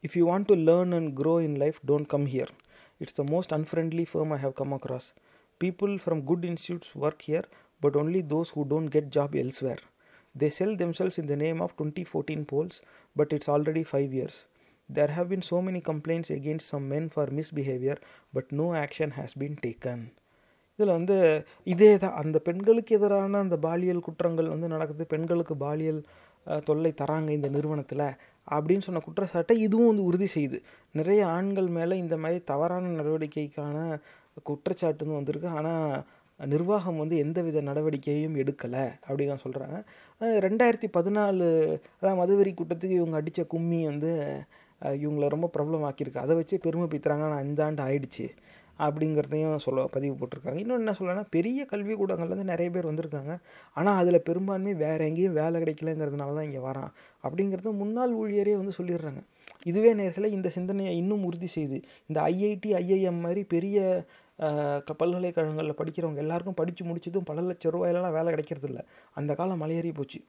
[0.05, 2.53] if you want to learn and grow in life don't come here
[3.01, 5.09] it's the most unfriendly firm I have come across
[5.61, 7.45] People from good institutes work here,
[7.83, 9.83] but only those who don't get job elsewhere.
[10.35, 12.75] They sell themselves in the name of 2014 polls,
[13.17, 14.37] but it's already 5 years.
[14.89, 17.97] There have been so many complaints against some men for misbehavior,
[18.33, 19.99] but no action has been taken.
[20.79, 21.15] இதில் வந்து
[21.67, 26.01] இதே தான் அந்த பெண்களுக்கு எதிரான அந்த பாலியல் குற்றங்கள் வந்து நடக்குது பெண்களுக்கு பாலியல்
[26.47, 28.03] அஹ், தொல்லை தராங்க இந்த நிறுவனத்தில்
[28.47, 30.59] அப்படின்னு சொன்ன குற்றச்சாட்டை இதுவும் வந்து உறுதி செய்யுது
[30.95, 33.77] நிறைய ஆண்கள் மேலே இந்த மாதிரி தவறான நடவடிக்கைக்கான
[34.49, 35.51] குற்றச்சாட்டுன்னு வந்திருக்கு.
[35.59, 35.91] ஆனால்
[36.41, 39.77] நிர்வாகம் வந்து எந்தவித நடவடிக்கையும் எடுக்கலை அப்படின்னு சொல்கிறாங்க
[40.47, 41.47] ரெண்டாயிரத்தி பதினாலு
[41.99, 44.11] அதான் மதுவெறி கூட்டத்துக்கு இவங்க அடித்த கும்மி வந்து
[45.05, 46.25] இவங்களை இவங்கள ரொம்ப ப்ராப்ளம் ஆக்கியிருக்கு.
[46.25, 48.27] அதை வச்சு பெருமை பித்துறாங்க ஆனால் இந்த ஆண்டு ஆயிடுச்சு
[48.87, 50.59] அப்படிங்கிறதையும் சொல்ல பதிவு போட்டிருக்காங்க.
[50.63, 53.35] இன்னொன்று என்ன சொல்லனா பெரிய கல்விக்கூடங்கள்லேருந்து நிறைய பேர் வந்திருக்காங்க.
[53.79, 56.91] ஆனால் அதில் பெரும்பான்மை வேறு எங்கேயும் வேலை கிடைக்கலங்கிறதுனால தான் இங்கே வரான்
[57.25, 59.23] அப்படிங்கிறத முன்னாள் ஊழியரே வந்து சொல்லிடுறாங்க.
[59.67, 63.79] இதுவே நேர்களை இந்த சிந்தனையை இன்னும் உறுதி செய்து இந்த ஐஐடி ஐஐஎம் மாதிரி பெரிய
[64.87, 68.83] க- பல்கலைக்கழகங்களில் படிக்கிறவங்க எல்லாருக்கும் படித்து முடிச்சதும் பல லட்ச ரூபாயிலலாம் வேலை கிடைக்கிறது இல்லை
[69.17, 70.21] அந்த காலம் மலையேறி போச்சு.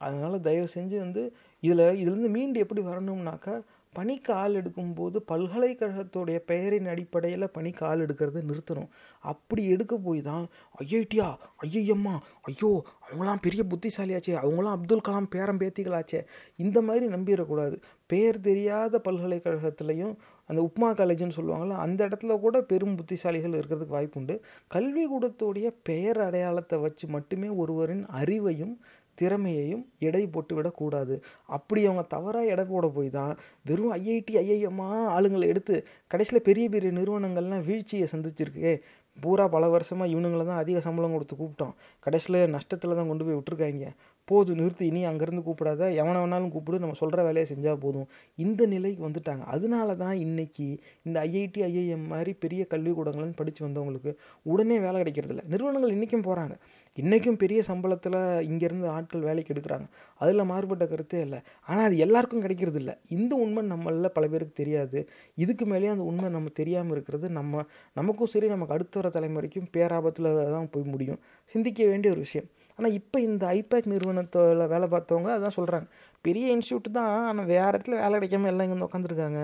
[0.00, 1.22] அதனால் தயவு செஞ்சு வந்து
[1.62, 3.54] இதில் இதுலேருந்து மீண்டு எப்படி வரணும்னாக்கா
[3.94, 8.88] பணிக்கு ஆள் எடுக்கும்போது பல்கலைக்கழகத்துடைய பெயரின் அடிப்படையில் பணிக்கு ஆள் எடுக்கிறது நிறுத்தணும்.
[9.24, 10.44] அப்படி எடுக்க போய் தான்
[10.82, 11.26] ஐஐடியா
[11.66, 12.70] ஐஐஎம்மா ஐயோ
[13.02, 16.20] அவங்களாம் பெரிய புத்திசாலியாச்சே அவங்களாம் அப்துல் கலாம் பேரம் பேத்திகளாச்சே
[16.58, 17.76] இந்த மாதிரி நம்பிடக்கூடாது
[18.12, 20.14] பேர் தெரியாத பல்கலைக்கழகத்துலேயும்
[20.50, 24.34] அந்த உப்மா காலேஜ்னு சொல்லுவாங்கள்ல அந்த இடத்துல கூட பெரும் புத்திசாலிகள் இருக்கிறதுக்கு வாய்ப்புண்டு
[24.74, 28.74] கல்விக்கூடத்துடைய பெயர் அடையாளத்தை வச்சு மட்டுமே ஒருவரின் அறிவையும்
[29.18, 31.14] திறமையையும் எடை போட்டு விடக்கூடாது
[31.56, 33.32] அப்படி அவங்க தவறாக எடை போட போய் தான்
[33.68, 34.86] வெறும் ஐஐடி ஐஐஎம்மா
[35.16, 35.74] ஆளுங்களை எடுத்து
[36.12, 38.72] கடைசியில் பெரிய பெரிய நிறுவனங்கள்லாம் வீழ்ச்சியை சந்திச்சிருக்கு.
[39.16, 41.74] பூரா பல வருஷமாக இவனுங்களை தான் அதிக சம்பளம் கொடுத்து கூப்பிட்டோம்.
[42.06, 43.86] கடைசியில் நஷ்டத்தில் தான் கொண்டு போய் விட்டுருக்காங்க.
[44.32, 48.06] போதும் நிறுத்தி இனி அங்கேருந்து கூப்பிடாத எவனை வேணாலும் கூப்பிடு நம்ம சொல்கிற வேலையை செஞ்சால் போதும்.
[48.38, 49.44] இந்த நிலைக்கு வந்துட்டாங்க.
[49.54, 50.68] அதனால தான் இன்றைக்கி
[51.08, 54.12] இந்த ஐஐடி ஐஐஎம் மாதிரி பெரிய கல்விக்கூடங்கள்னு படித்து வந்தவங்களுக்கு
[54.52, 56.56] உடனே வேலை கிடைக்கிறதில்ல நிறுவனங்கள் இன்றைக்கும் போகிறாங்க
[56.98, 58.16] இன்றைக்கும் பெரிய சம்பளத்தில்
[58.48, 59.86] இங்கேருந்து ஆட்கள் வேலைக்கு எடுக்கிறாங்க.
[60.20, 61.38] அதில் மாறுபட்ட கருத்தே இல்லை.
[61.68, 62.94] ஆனால் அது எல்லாருக்கும் கிடைக்கிறது இல்லை.
[63.16, 64.98] இந்த உண்மை நம்மளில் பல பேருக்கு தெரியாது.
[65.44, 67.62] இதுக்கு மேலேயும் அந்த உண்மை நம்ம தெரியாமல் இருக்கிறது நம்ம
[68.00, 71.20] நமக்கும் சரி நமக்கு அடுத்த வர தலைமுறைக்கும் பேராபத்தில் தான் போய் முடியும்.
[71.54, 72.48] சிந்திக்க வேண்டிய ஒரு விஷயம்.
[72.78, 75.86] ஆனால் இப்போ இந்த ஐபேக் நிறுவனத்தில் வேலை பார்த்தவங்க அதான் சொல்கிறாங்க
[76.24, 79.40] பெரிய இன்ஸ்டியூட் தான் ஆனால் வேறு இடத்துல வேலை கிடைக்காம எல்லாம் இங்கே வந்து உட்காந்துருக்காங்க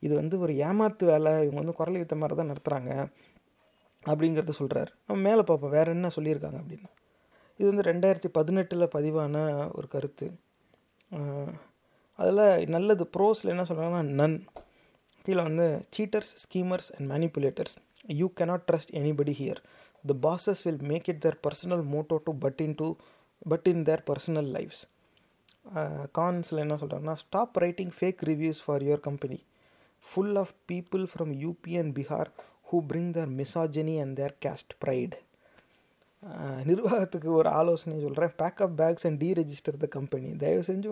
[0.00, 1.32] இது வந்து ஒரு ஏமாத்து வேலை.
[1.44, 2.92] இவங்க வந்து குரல் வித்த மாதிரி தான் நடத்துகிறாங்க
[4.02, 5.70] அப்படிங்கிறத சொல்கிறாரு நம்ம மேலே பார்ப்போம்.
[5.70, 6.88] வேறு என்ன சொல்லியிருக்காங்க அப்படின்னு.
[7.60, 9.34] இது வந்து ரெண்டாயிரத்தி பதினெட்டில் பதிவான
[9.72, 10.28] ஒரு கருத்து.
[12.18, 14.38] அதில் நல்லது ப்ரோஸில் என்ன சொல்கிறாங்கன்னா நன்
[15.24, 15.66] கீழே வந்து
[15.96, 17.76] cheaters schemers and manipulators
[18.18, 19.60] you cannot trust anybody here
[20.04, 22.88] the bosses will make it their personal motto to put in to
[23.48, 24.82] put in their personal lives
[26.12, 29.38] கான்ஸில் என்ன சொல்கிறாங்கன்னா stop writing fake reviews for your company
[30.06, 32.30] full of people from UP and Bihar
[32.70, 35.16] who bring their misogyny and their caste pride
[36.64, 40.88] நிர்வாகத்துக்கு ஒரு ஆலோசனை சொல்கிறேன் pack up bags and deregister the company தயவு செஞ்சு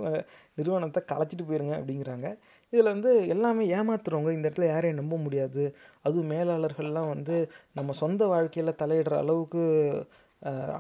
[0.55, 2.29] நிறுவனத்தை களைச்சிட்டு போயிருங்க அப்படிங்கிறாங்க.
[2.73, 5.65] இதில் வந்து எல்லாமே ஏமாத்துறவங்க இந்த இடத்துல யாரையும் நம்ப முடியாது.
[6.07, 7.37] அதுவும் மேலாளர்கள்லாம் வந்து
[7.79, 9.63] நம்ம சொந்த வாழ்க்கையில் தலையிடுற அளவுக்கு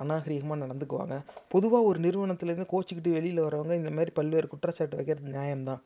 [0.01, 1.14] அநாகரிகமாக நடந்துக்குவாங்க.
[1.53, 5.80] பொதுவாக ஒரு நிறுவனத்துலேருந்து கோச்சிக்கிட்டு வெளியில் வரவங்க இந்த மாதிரி பல்வேறு குற்றச்சாட்டு வைக்கிறது நியாயம்தான்.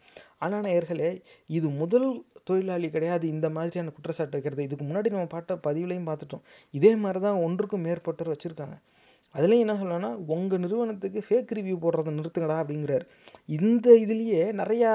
[0.45, 1.11] ஆனால் நேர்களே
[1.59, 2.09] இது முதல்
[2.49, 4.67] தொழிலாளி கிடையாது இந்த மாதிரியான குற்றச்சாட்டு வைக்கிறது.
[4.69, 6.45] இதுக்கு முன்னாடி நம்ம பாட்ட பதிவுலையும் பார்த்துட்டோம்.
[6.79, 8.79] இதே மாதிரி தான் ஒன்றுக்கும் மேற்பட்டவர் வச்சுருக்காங்க.
[9.39, 13.05] அதுலேயும் என்ன சொல்லணும்னா உங்கள் நிறுவனத்துக்கு ஃபேக் ரிவ்யூ போடுறதை நிறுத்துங்கடா அப்படிங்கிறார்.
[13.59, 14.93] இந்த இதுலேயே நிறையா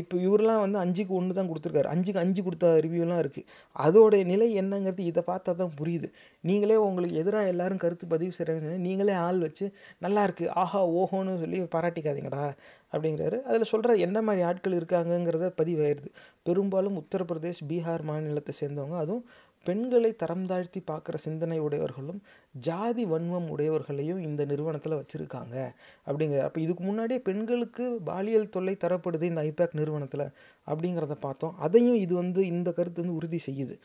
[0.00, 1.88] இப்போ இவரெலாம் வந்து அஞ்சுக்கு ஒன்று தான் கொடுத்துருக்காரு.
[1.92, 3.48] அஞ்சுக்கு அஞ்சு கொடுத்த ரிவ்யூலாம் இருக்குது
[3.84, 6.08] அதோடைய நிலை என்னங்கிறது இதை பார்த்தா தான் புரியுது.
[6.48, 9.66] நீங்களே உங்களுக்கு எதிராக எல்லாரும் கருத்து பதிவு செய்கிறாங்க நீங்களே ஆள் வச்சு
[10.06, 12.44] நல்லா இருக்குது ஆஹா ஓஹோன்னு சொல்லி பாராட்டிக்காதீங்கடா
[12.92, 13.36] அப்படிங்கிறாரு.
[13.48, 16.10] அதில் சொல்கிற என்ன மாதிரி ஆட்கள் இருக்காங்கங்கிறத பதிவாயிடுது
[16.48, 18.98] பெரும்பாலும் உத்தரப்பிரதேஷ் பீகார் மாநிலத்தை சேர்ந்தவங்க.
[19.04, 19.24] அதுவும்
[19.64, 22.20] பெண்களை தரம் தாழ்த்தி பார்க்குற சிந்தனை உடையவர்களும்
[22.66, 25.56] ஜாதி வன்மம் உடையவர்களையும் இந்த நிறுவனத்தில் வச்சுருக்காங்க.
[26.06, 30.26] அப்படிங்கிற அப்போ இதுக்கு முன்னாடியே பெண்களுக்கு பாலியல் தொல்லை தரப்படுது இந்த ஐபேக் நிறுவனத்தில்
[30.66, 31.54] அப்படிங்கிறத பார்த்தோம்.
[31.58, 33.76] அதையும் இது வந்து இந்த கருத்து வந்து உறுதி செய்யுது.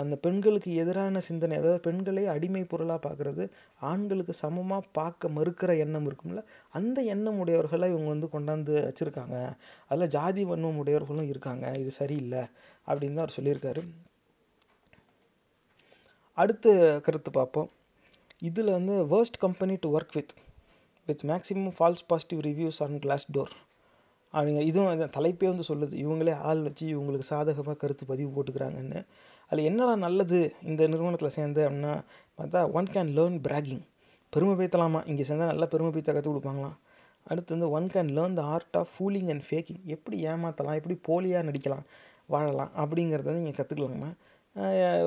[0.00, 3.44] அந்த பெண்களுக்கு எதிரான சிந்தனை அதாவது பெண்களை அடிமை பொருளாக பார்க்குறது
[3.90, 6.42] ஆண்களுக்கு சமமாக பார்க்க மறுக்கிற எண்ணம் இருக்கும்ல
[6.78, 9.38] அந்த எண்ணம் உடையவர்களை இவங்க வந்து கொண்டாந்து வச்சுருக்காங்க.
[9.90, 11.64] அதில் ஜாதி வன்மம் உடையவர்களும் இருக்காங்க.
[11.82, 12.42] இது சரியில்லை
[12.88, 13.82] அப்படின்னு தான் அவர் சொல்லியிருக்காரு.
[16.42, 16.66] அடுத்த
[17.06, 17.68] கருத்து பார்ப்போம்.
[18.48, 20.34] இதில் வந்து worst company to work with
[21.08, 22.98] with maximum false positive reviews on
[23.36, 23.54] Glassdoor
[24.34, 25.94] அப்படிங்க இதுவும் தலைப்பே வந்து சொல்லுது.
[26.04, 29.00] இவங்களே ஆள் வச்சு இவங்களுக்கு சாதகமாக கருத்து பதிவு போட்டுக்கிறாங்கன்னு.
[29.50, 30.38] அதில் என்னடா நல்லது
[30.70, 31.94] இந்த நிறுவனத்தில் சேர்ந்து அப்படின்னா
[32.38, 33.84] பார்த்தா ஒன் கேன் லேர்ன் பிராகிங்
[34.32, 35.00] பெருமை பேத்தலாமா?
[35.10, 36.76] இங்கே சேர்ந்தால் நல்லா பெருமை பேத்த கற்றுக் கொடுப்பாங்களாம்.
[37.30, 41.46] அடுத்து வந்து one can learn the art of fooling and faking எப்படி ஏமாற்றலாம் எப்படி போலியாக
[41.48, 41.84] நடிக்கலாம்?
[42.32, 42.72] வாழலாம்.
[42.82, 44.10] அப்படிங்கிறத வந்து நீங்கள் கற்றுக்கலாமா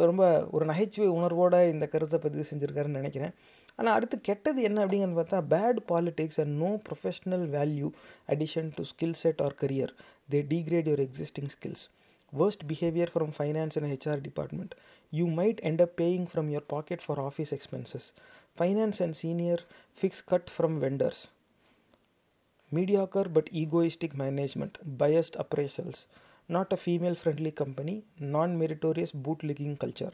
[0.09, 0.25] ரொம்ப
[0.55, 3.33] ஒரு நகைச்சுவை உணர்வோடு இந்த கருத்தை பதிவு செஞ்சுருக்காருன்னு நினைக்கிறேன்
[3.75, 7.89] ஆனால் அடுத்து கெட்டது என்ன அப்படிங்கிறது பார்த்தா bad politics and no professional value
[8.35, 9.93] addition to skill set or career
[10.31, 11.85] they degrade your existing skills
[12.33, 14.75] worst behavior from finance and HR department.
[15.13, 18.13] You might end up paying from your pocket for office expenses.
[18.55, 19.57] Finance and senior
[19.93, 21.29] fixed cut from vendors.
[22.71, 26.05] Mediocre but egoistic management, biased appraisals,
[26.51, 27.95] not a female friendly company,
[28.33, 30.11] non meritorious bootlicking culture.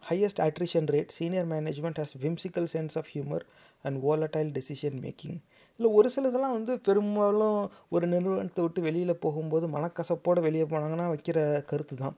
[0.00, 3.40] Highest attrition rate, senior management has whimsical sense of humor
[3.84, 5.34] and volatile decision making.
[5.80, 7.58] இதில் ஒரு சில இதெல்லாம் வந்து பெரும்பாலும்
[7.88, 11.38] ஒரு நிறுவனத்தை விட்டு வெளியில் போகும்போது மனக்கசப்போடு வெளியே போனாங்கன்னா வைக்கிற
[11.70, 12.16] கருத்து தான்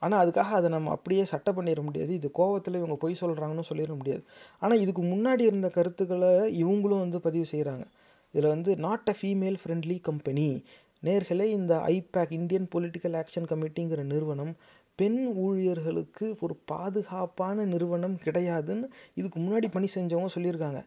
[0.00, 4.22] ஆனால் அதுக்காக அதை நம்ம அப்படியே சட்டை பண்ணிட முடியாது இது கோவத்தில் இவங்க பொய் சொல்கிறாங்கன்னு சொல்லிட முடியாது
[4.60, 6.30] ஆனால் இதுக்கு முன்னாடி இருந்த கருத்துக்களை
[6.62, 7.84] இவங்களும் வந்து பதிவு செய்கிறாங்க
[8.34, 10.48] இதில் வந்து not a female friendly company
[11.04, 14.56] நேர்களே இந்த ஐபேக் இந்தியன் பொலிட்டிக்கல் ஆக்ஷன் கமிட்டிங்கிற நிறுவனம்
[14.94, 20.82] பெண் ஊழியர்களுக்கு ஒரு பாதுகாப்பான நிறுவனம் கிடையாதுன்னு இதுக்கு முன்னாடி பணி செஞ்சவங்க சொல்லியிருக்காங்க.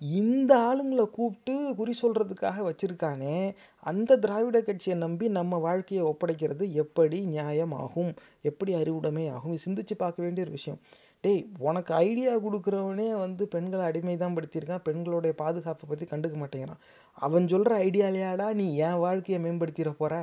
[0.00, 7.72] இந்த ஆளுங்களை கூப்பிட்டு குறி சொல்கிறதுக்காக வச்சுருக்கானே அந்த திராவிட கட்சியை நம்பி நம்ம வாழ்க்கையை ஒப்படைக்கிறது எப்படி நியாயம்
[7.72, 9.58] ஆகும் எப்படி அறிவுடைமை ஆகும்?
[9.64, 10.78] சிந்திச்சு பார்க்க வேண்டிய ஒரு விஷயம்.
[11.24, 14.82] டேய் உனக்கு ஐடியா கொடுக்குறவனே வந்து பெண்களை அடிமை தான் படுத்தியிருக்கான்.
[14.88, 16.80] பெண்களுடைய பாதுகாப்பை பற்றி கண்டுக்க மாட்டேங்கிறான்.
[17.18, 20.14] அவன் சொல்கிற ஐடியாலையாடா நீ என் வாழ்க்கையை மேம்படுத்திட போகிற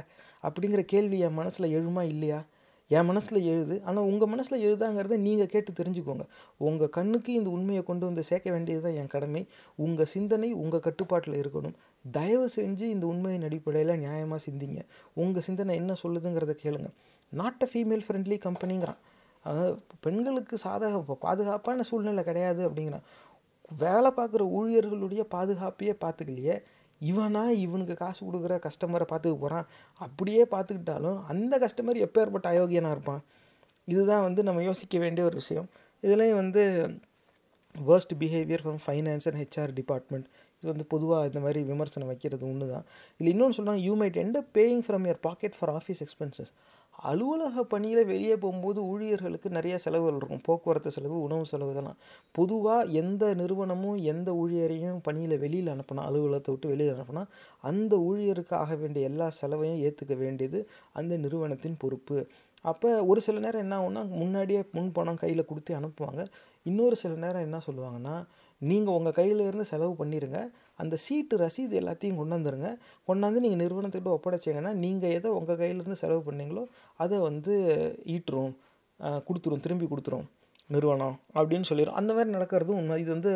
[0.43, 2.39] அப்படிங்கிற கேள்வி என் மனசில் எழுமா இல்லையா?
[2.91, 3.75] என் மனசில் எழுது.
[3.87, 6.25] ஆனால் உங்கள் மனசில் எழுதாங்கிறத நீங்கள் கேட்டு தெரிஞ்சுக்கோங்க.
[6.67, 9.41] உங்கள் கண்ணுக்கு இந்த உண்மையை கொண்டு வந்து சேர்க்க வேண்டியது தான் என் கடமை.
[9.85, 11.75] உங்கள் சிந்தனை உங்கள் கட்டுப்பாட்டில் இருக்கணும்.
[12.05, 14.81] தயவு செஞ்சு இந்த உண்மையின் அடிப்படையில் நியாயமாக சிந்திங்க.
[15.23, 16.91] உங்கள் சிந்தனை என்ன சொல்லுதுங்கிறத கேளுங்க.
[17.31, 19.01] நாட் அ ஃபீமேல் ஃப்ரெண்ட்லி கம்பெனிங்கிறான்
[19.45, 23.05] அதாவது பெண்களுக்கு சாதக பாதுகாப்பான சூழ்நிலை கிடையாது அப்படிங்கிறான்
[23.71, 26.55] வேலை பார்க்குற ஊழியர்களுடைய பாதுகாப்பையே பார்த்துக்கலையே
[27.01, 29.65] இவனா இவனுக்கு காசு கொடுக்குற கஸ்டமரை பார்த்துக்க போகிறான்
[30.01, 33.23] அப்படியே பார்த்துக்கிட்டாலும் அந்த கஸ்டமர் எப்பேற்பட்ட அயோக்கியனாக இருப்பான்.
[33.87, 35.67] இதுதான் வந்து நம்ம யோசிக்க வேண்டிய ஒரு விஷயம்.
[36.03, 36.61] இதுலேயும் வந்து
[37.75, 40.27] worst behaviour from finance and HR department
[40.63, 42.85] இது வந்து பொதுவாக இந்த மாதிரி விமர்சனம் வைக்கிறது ஒன்று தான்
[43.19, 46.51] இதில் இன்னொன்று சொன்னால் you might end paying from your pocket for office expenses
[46.99, 50.41] அலுவலக பணியில் வெளியே போகும்போது ஊழியர்களுக்கு நிறைய செலவுகள் இருக்கும்.
[50.41, 51.97] போக்குவரத்து செலவு உணவு செலவு இதெல்லாம்.
[52.31, 57.23] பொதுவாக எந்த நிறுவனமும் எந்த ஊழியரையும் பணியில் வெளியில் அனுப்பினா அலுவலகத்தை விட்டு வெளியில் அனுப்பினா
[57.63, 60.61] அந்த ஊழியருக்கு ஆக வேண்டிய எல்லா செலவையும் ஏற்றுக்க வேண்டியது
[60.93, 62.17] அந்த நிறுவனத்தின் பொறுப்பு.
[62.65, 66.21] அப்போ ஒரு சில நேரம் என்ன ஆகும்னா முன்னாடியே முன் பணம் கையில் கொடுத்து அனுப்புவாங்க.
[66.63, 68.15] இன்னொரு சில நேரம் என்ன சொல்லுவாங்கன்னா
[68.61, 70.39] நீங்கள் உங்கள் கையில் இருந்து செலவு பண்ணிடுங்க
[70.83, 72.69] அந்த சீட்டு ரசீது எல்லாத்தையும் கொண்டு வந்துருங்க.
[73.09, 76.63] கொண்டாந்து நீங்கள் நிறுவனத்துக்கிட்ட ஒப்படைச்சிங்கன்னா நீங்கள் எதை உங்கள் கையிலேருந்து செலவு பண்ணீங்களோ
[77.05, 77.53] அதை வந்து
[78.15, 78.53] ஈட்டுரும்.
[79.27, 80.25] கொடுத்துரும் திரும்பி கொடுத்துரும்
[80.73, 82.97] நிறுவனம் அப்படின்னு சொல்லிடும் அந்த மாதிரி நடக்கிறதும் உண்மை.
[83.03, 83.31] இது வந்து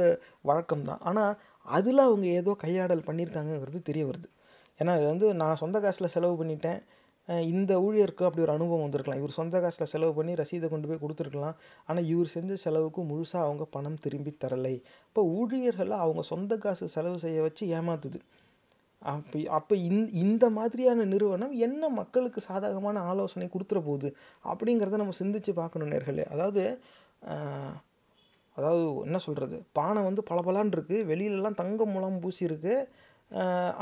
[0.49, 1.33] வழக்கம் தான் ஆனால்
[1.77, 4.27] அதில் அவங்க ஏதோ கையாடல் பண்ணியிருக்காங்கங்கிறது தெரிய வருது.
[4.79, 6.79] ஏன்னா இது வந்து நான் சொந்த காசில் செலவு பண்ணிட்டேன்.
[7.51, 9.19] இந்த ஊழியருக்கு அப்படி ஒரு அனுபவம் வந்திருக்கலாம்.
[9.21, 11.55] இவர் சொந்த காசில் செலவு பண்ணி ரசீதை கொண்டு போய் கொடுத்துருக்கலாம்.
[11.87, 14.75] ஆனால் இவர் செஞ்ச செலவுக்கு முழுசாக அவங்க பணம் திரும்பி தரலை.
[15.09, 18.21] இப்போ ஊழியர்களை அவங்க சொந்த காசு செலவு செய்ய வச்சு ஏமாத்துது.
[19.01, 24.09] அப்போ அப்போ இந் இந்த மாதிரியான நிறுவனம் என்ன மக்களுக்கு சாதகமான ஆலோசனை கொடுத்துட போகுது
[24.51, 26.25] அப்படிங்கிறத நம்ம சிந்திச்சு பார்க்கணும் நேர்களே.
[26.35, 26.63] அதாவது
[28.57, 32.87] அதாவது என்ன சொல்கிறது பானை வந்து பளபளான் இருக்குது வெளியிலலாம் தங்கம் முலாம் பூசி இருக்குது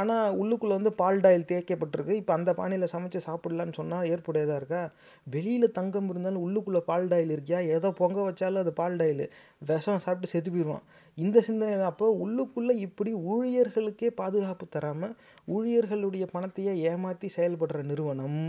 [0.01, 2.13] ஆனால் உள்ளுக்குள்ளே வந்து பால் டாயில் தேய்க்கப்பட்டிருக்கு.
[2.21, 4.81] இப்போ அந்த பானையில் சமைச்சு சாப்பிட்லான்னு சொன்னால் ஏற்புடையதாக இருக்கா?
[5.27, 7.59] வெளியில் தங்கம் இருந்தாலும் உள்ளுக்குள்ளே பால் டாயில் இருக்கியா?
[7.75, 9.25] ஏதோ பொங்க வச்சாலும் அது பால் டாயில்.
[9.71, 10.85] விஷம் சாப்பிட்டு செத்து போயிடுவான்
[11.17, 11.91] இந்த சிந்தனை தான்.
[11.93, 15.15] அப்போ உள்ளுக்குள்ளே இப்படி ஊழியர்களுக்கே பாதுகாப்பு தராமல்
[15.57, 18.41] ஊழியர்களுடைய பணத்தையே ஏமாற்றி செயல்படுற நிறுவனம்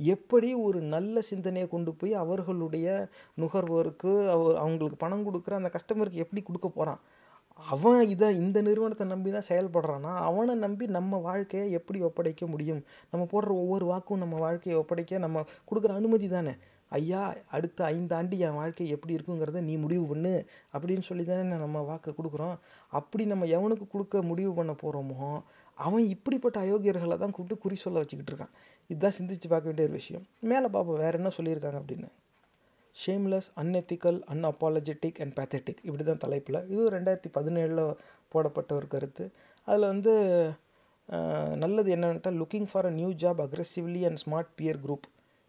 [0.00, 2.86] எப்படி ஒரு நல்ல சிந்தனையை கொண்டு போய் அவர்களுடைய
[3.40, 4.12] நுகர்வோருக்கு
[4.62, 7.00] அவங்களுக்கு பணம் கொடுக்குற அந்த கஸ்டமருக்கு எப்படி கொடுக்க போகிறான்
[7.68, 12.84] அவன் இதை இந்த நிறுவனத்தை நம்பி தான் செயல்படுறான்னா அவனை நம்பி நம்ம வாழ்க்கையை எப்படி ஒப்படைக்க முடியும்?
[13.10, 16.56] நம்ம போடுற ஒவ்வொரு வாக்கும் நம்ம வாழ்க்கையை ஒப்படைக்க நம்ம கொடுக்குற அனுமதி தானே?
[16.88, 22.14] ஐயா அடுத்த ஐந்தாண்டு என் வாழ்க்கை எப்படி இருக்குங்கிறத நீ முடிவு பண்ணு அப்படின்னு சொல்லி தானே நம்ம வாக்கை
[22.14, 22.56] கொடுக்குறோம்.
[22.88, 25.42] அப்படி நம்ம எவனுக்கு கொடுக்க முடிவு பண்ண போகிறோமோ
[25.74, 28.54] அவன் இப்படிப்பட்ட அயோக்கியர்களை தான் கூப்பிட்டு குறி சொல்ல வச்சுக்கிட்டு இருக்கான்.
[28.86, 30.26] இதுதான் சிந்திச்சு பார்க்க வேண்டிய ஒரு விஷயம்.
[30.40, 30.96] மேலே பார்ப்போம்.
[30.96, 32.08] வேறு என்ன சொல்லியிருக்காங்க அப்படின்னு?
[32.96, 36.60] Shameless unethical unapologetic and pathetic இப்படி தான் தலைப்பில்.
[36.72, 37.84] இது ரெண்டாயிரத்தி பதினேழில்
[38.32, 39.24] போடப்பட்ட ஒரு கருத்து.
[39.68, 40.12] அதில் வந்து
[41.62, 45.06] நல்லது என்னன்ட்டா looking for a new job aggressively and smart peer group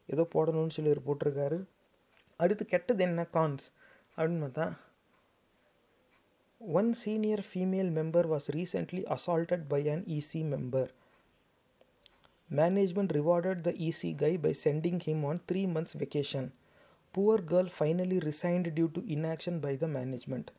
[0.09, 1.59] ஏதோ போடணும்னு சொல்லி ஒரு போட்டிருக்காரு.
[2.39, 3.23] அடுத்து கெட்டது என்ன?
[3.35, 3.65] கான்ஸ்
[4.17, 4.65] அப்படின்னு பார்த்தா
[6.61, 10.89] one senior female member was recently assaulted by an EC member
[12.49, 16.49] management rewarded the EC guy by sending him on three months vacation
[17.13, 20.51] poor girl finally resigned due to inaction by the management.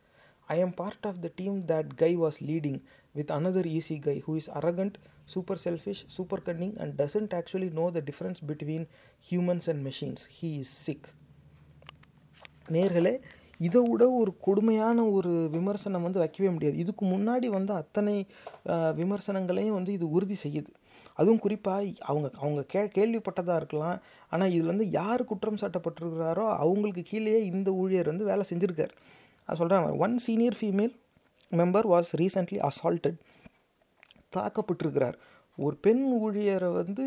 [0.48, 2.82] I am part of the team that guy was leading
[3.14, 7.90] with another easy guy who is arrogant, super selfish, super cunning, and doesn't actually know
[7.90, 8.86] the difference between
[9.20, 10.28] humans and machines.
[10.40, 11.03] He is sick.
[12.70, 13.12] நேர்களே
[13.66, 18.14] இதை விட ஒரு கொடுமையான ஒரு விமர்சனம் வந்து வைக்கவே முடியாது இதுக்கு முன்னாடி வந்து அத்தனை
[19.00, 20.72] விமர்சனங்களையும் வந்து இது உறுதி செய்யுது
[21.17, 23.99] அதுவும் குறிப்பாக அவங்க அவங்க கே கேள்விப்பட்டதாக இருக்கலாம்.
[24.31, 28.95] ஆனால் இதில் வந்து யார் குற்றம் சாட்டப்பட்டிருக்கிறாரோ அவங்களுக்கு கீழேயே இந்த ஊழியர் வந்து வேலை செஞ்சுருக்கார்.
[29.49, 30.95] அது சொல்கிறேன் one senior female
[31.61, 33.19] member was recently assaulted
[34.37, 35.17] தாக்கப்பட்டிருக்கிறார்.
[35.59, 37.05] ஒரு பெண் ஊழியரை வந்து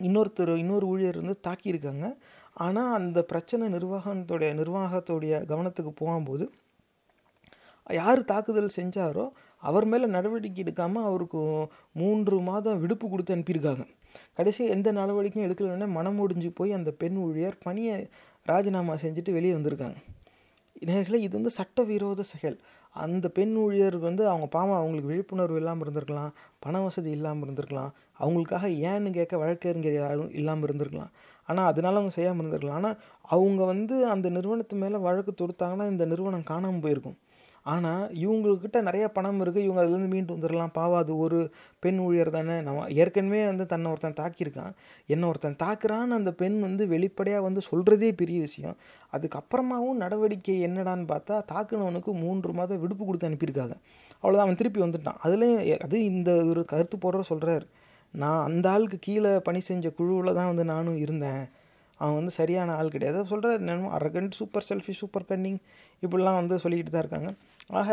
[0.00, 2.06] இன்னொருத்தர் இன்னொரு ஊழியர் வந்து தாக்கியிருக்காங்க.
[2.66, 6.44] ஆனால் அந்த பிரச்சனை நிர்வாகத்துடைய நிர்வாகத்துடைய கவனத்துக்கு போகும்போது
[7.86, 9.26] யார் தாக்குதல் செஞ்சாரோ
[9.62, 11.40] அவர் மேலே நடவடிக்கை எடுக்காமல் அவருக்கு
[12.00, 13.84] மூன்று மாதம் விடுப்பு கொடுத்து அனுப்பியிருக்காங்க.
[14.36, 17.96] கடைசியாக எந்த நடவடிக்கையும் எடுக்கலன்னே மனம் முடிஞ்சு போய் அந்த பெண் ஊழியர் பணியை
[18.50, 19.98] ராஜினாமா செஞ்சுட்டு வெளியே வந்திருக்காங்க.
[20.88, 22.58] நேர்களை இது வந்து சட்டவிரோத செயல்.
[22.96, 26.30] அந்த பெண் ஊழியருக்கு வந்து அவங்க பாவம் அவங்களுக்கு விழிப்புணர்வு இல்லாமல் இருந்திருக்கலாம்
[26.64, 27.90] பண வசதி இல்லாமல் இருந்திருக்கலாம்.
[28.18, 31.12] அவங்களுக்காக ஏன்னு கேட்க வழக்கறிஞர் யாரும் இல்லாமல் இருந்திருக்கலாம்.
[31.48, 32.80] ஆனால் அதனால் அவங்க செய்யாமல் இருந்திருக்கலாம்.
[32.80, 32.98] ஆனால்
[33.36, 37.18] அவங்க வந்து அந்த நிறுவனத்து மேலே வழக்கு தொடுத்தாங்கன்னா இந்த நிறுவனம் காணாமல் போயிருக்கும்.
[37.64, 41.38] ஆனால் இவங்கக்கிட்ட நிறைய பணம் இருக்குது இவங்க அதுலேருந்து மீண்டு வந்துடலாம் பாவம் அது ஒரு
[41.80, 42.60] பெண் ஊழியர் தானே.
[42.60, 44.72] நம்ம ஏற்கனவே வந்து தன்னை ஒருத்தன் தாக்கியிருக்கான்.
[45.06, 48.76] என்னை ஒருத்தன் தாக்குறான்னு அந்த பெண் வந்து வெளிப்படையாக வந்து சொல்கிறதே பெரிய விஷயம்.
[49.12, 53.76] அதுக்கப்புறமாவும் நடவடிக்கை என்னடான்னு பார்த்தா தாக்குனவனுக்கு மூன்று மாதம் விடுப்பு கொடுத்து அனுப்பியிருக்காங்க.
[54.22, 55.20] அவ்வளோதான் அவன் திருப்பி வந்துட்டான்.
[55.26, 57.66] அதுலேயும் அது இந்த ஒரு கருத்து போடுற சொல்கிறார்
[58.14, 61.42] நான் அந்த ஆளுக்கு கீழே பணி செஞ்ச குழுவில் தான் வந்து நானும் இருந்தேன்.
[61.98, 63.20] அவன் வந்து சரியான ஆள் கிடையாது.
[63.26, 65.60] சொல்கிற என்னமோ arrogant super selfie super cunning
[66.02, 67.30] இப்படிலாம் வந்து சொல்லிக்கிட்டு தான் இருக்காங்க.
[67.80, 67.88] ஆக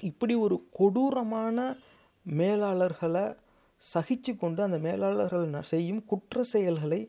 [0.00, 1.58] இப்படி ஒரு கொடூரமான
[2.26, 3.26] மேலாளர்களை
[3.82, 7.00] சகிச்சு கொண்டு அந்த மேலாளர்கள் செய்யும் குற்ற செயல்களை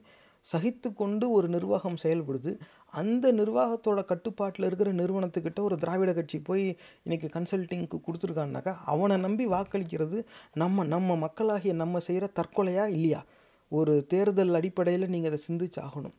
[0.45, 2.51] சகித்து கொண்டு ஒரு நிர்வாகம் செயல்படுது.
[2.93, 6.65] அந்த நிர்வாகத்தோட கட்டுப்பாட்டில் இருக்கிற நிறுவனத்துக்கிட்ட ஒரு திராவிட கட்சி போய்
[7.05, 10.19] இன்றைக்கி கன்சல்டிங்க்கு கொடுத்துருக்கான்னாக்கா அவனை நம்பி வாக்களிக்கிறது
[10.53, 13.21] நம்ம நம்ம மக்களாகிய நம்ம செய்கிற தற்கொலையா இல்லையா?
[13.71, 16.15] ஒரு தேர்தல் அடிப்படையில் நீங்கள் அதை சிந்திச்சு ஆகணும்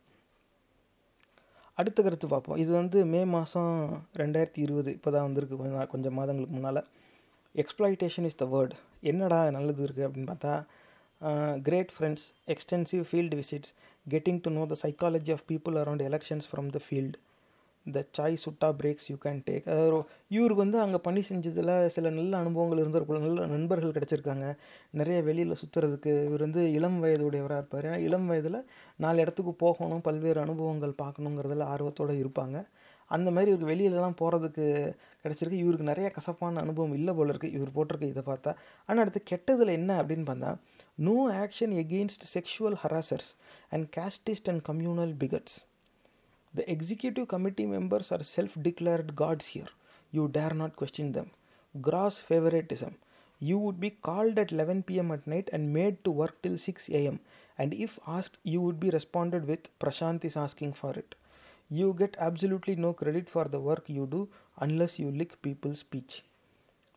[1.78, 2.58] அடுத்த கருத்து பார்ப்போம்.
[2.62, 3.74] இது வந்து மே மாதம்
[4.20, 4.90] ரெண்டாயிரத்தி இருபது.
[4.96, 5.56] இப்போ தான் வந்திருக்கு.
[5.60, 6.80] கொஞ்சம் கொஞ்சம் மாதங்களுக்கு முன்னால்.
[7.54, 8.74] எக்ஸ்ப்ளாய்டேஷன் இஸ் த வேர்ட்
[9.10, 10.54] என்னடா நல்லது இருக்குது அப்படின்னு பார்த்தா
[11.68, 13.72] great friends extensive field visits
[14.06, 17.16] getting to know the psychology of people around elections from the field
[17.94, 19.98] the chai sutta breaks you can take அதாவது
[20.36, 24.46] இவருக்கு வந்து அங்கே பணி செஞ்சதில் சில நல்ல அனுபவங்கள் இருந்திருக்கும் நல்ல நண்பர்கள் கிடச்சிருக்காங்க.
[25.00, 27.86] நிறைய வெளியில் சுற்றுறதுக்கு இவர் வந்து இளம் வயதுடையவராக இருப்பார்.
[27.88, 28.58] ஏன்னா இளம் வயதில்
[29.04, 32.58] நாலு இடத்துக்கு போகணும் பல்வேறு அனுபவங்கள் பார்க்கணுங்கிறதுல ஆர்வத்தோடு இருப்பாங்க.
[33.10, 34.66] அந்த மாதிரி இவருக்கு வெளியிலலாம் போகிறதுக்கு
[35.22, 35.62] கிடச்சிருக்கு.
[35.64, 38.52] இவருக்கு நிறைய கசப்பான அனுபவம் இல்லை போல இருக்குது இவர் போட்டிருக்கு இதை பார்த்தா.
[38.88, 40.52] ஆனால் அடுத்து கெட்டதில் என்ன அப்படின்னு பார்த்தா
[41.06, 43.30] no action against sexual harassers
[43.74, 45.58] and casteist and communal bigots
[46.53, 49.71] The executive committee members are self declared gods here.
[50.11, 51.31] You dare not question them.
[51.81, 52.93] Gross favoritism.
[53.39, 56.89] You would be called at 11 pm at night and made to work till 6
[56.89, 57.19] am.
[57.57, 61.15] And if asked, you would be responded with Prashant is asking for it.
[61.69, 64.29] You get absolutely no credit for the work you do
[64.59, 66.13] unless you lick people's speech.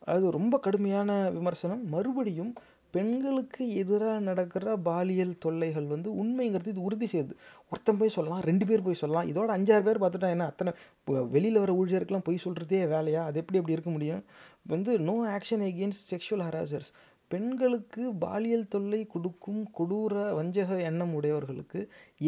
[0.05, 2.51] அது ரொம்ப கடுமையான விமர்சனம் மறுபடியும்
[2.92, 7.34] பெண்களுக்கு எதிராக நடக்கிற பாலியல் தொல்லைகள் வந்து உண்மைங்கிறது இது உறுதி செய்யுது.
[7.70, 9.28] ஒருத்தன் போய் சொல்லலாம் ரெண்டு பேர் போய் சொல்லலாம்.
[9.32, 10.46] இதோட அஞ்சாறு பேர் பார்த்துட்டா என்ன?
[10.46, 10.72] அத்தனை
[11.36, 13.22] வெளியில் வர ஊழியருக்கெல்லாம் போய் சொல்கிறதே வேலையா?
[13.28, 14.24] அது எப்படி அப்படி இருக்க முடியும்?
[14.72, 16.90] வந்து no action against sexual harassers
[17.32, 21.80] பெண்களுக்கு பாலியல் தொல்லை கொடுக்கும் கொடூர வஞ்சக எண்ணம் உடையவர்களுக்கு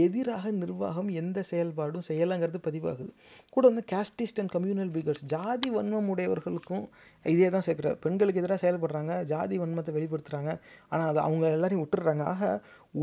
[0.04, 3.10] எதிராக நிர்வாகம் எந்த செயல்பாடும் செய்யலாங்கிறது பதிவாகுது.
[3.54, 6.84] கூட வந்து கேஸ்டிஸ்ட் அண்ட் கம்யூனல் பிகர்ஸ் ஜாதி வன்மம் உடையவர்களுக்கும்
[7.24, 10.52] இதே தான் சேர்க்குறாரு பெண்களுக்கு எதிராக செயல்படுறாங்க ஜாதி வன்மத்தை வெளிப்படுத்துகிறாங்க
[10.92, 12.24] ஆனால் அது அவங்க எல்லாரையும் விட்டுடுறாங்க.
[12.34, 12.42] ஆக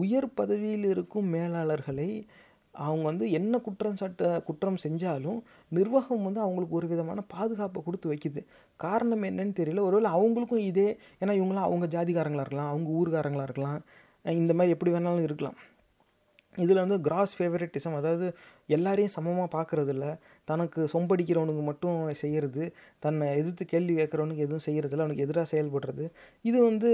[0.02, 2.10] உயர் பதவியில் இருக்கும் மேலாளர்களை
[2.76, 8.42] அவங்க வந்து என்ன குற்றம் சாட்ட குற்றம் செஞ்சாலும் நிர்வாகம் வந்து அவங்களுக்கு ஒரு விதமான பாதுகாப்பை கொடுத்து வைக்குது.
[8.80, 9.84] காரணம் என்னன்னு தெரியல.
[9.90, 10.90] ஒருவேளை அவங்களுக்கும் இதே
[11.22, 13.82] ஏன்னா இவங்களாம் அவங்க ஜாதிகாரங்களாக இருக்கலாம் அவங்க ஊர்காரங்களாக இருக்கலாம்
[14.26, 15.60] இந்த மாதிரி எப்படி வேணாலும் இருக்கலாம்.
[16.58, 18.26] இதில் வந்து கிராஸ் ஃபேவரட்டிசம் அதாவது
[18.76, 20.06] எல்லாரையும் சமமாக பார்க்குறதில்ல
[20.50, 22.64] தனக்கு சொம்படிக்கிறவனுக்கு மட்டும் செய்கிறது
[23.00, 26.06] தன்னை எதிர்த்து கேள்வி கேட்குறவனுக்கு எதுவும் செய்கிறதில்ல அவனுக்கு எதிராக செயல்படுறது.
[26.46, 26.92] இது வந்து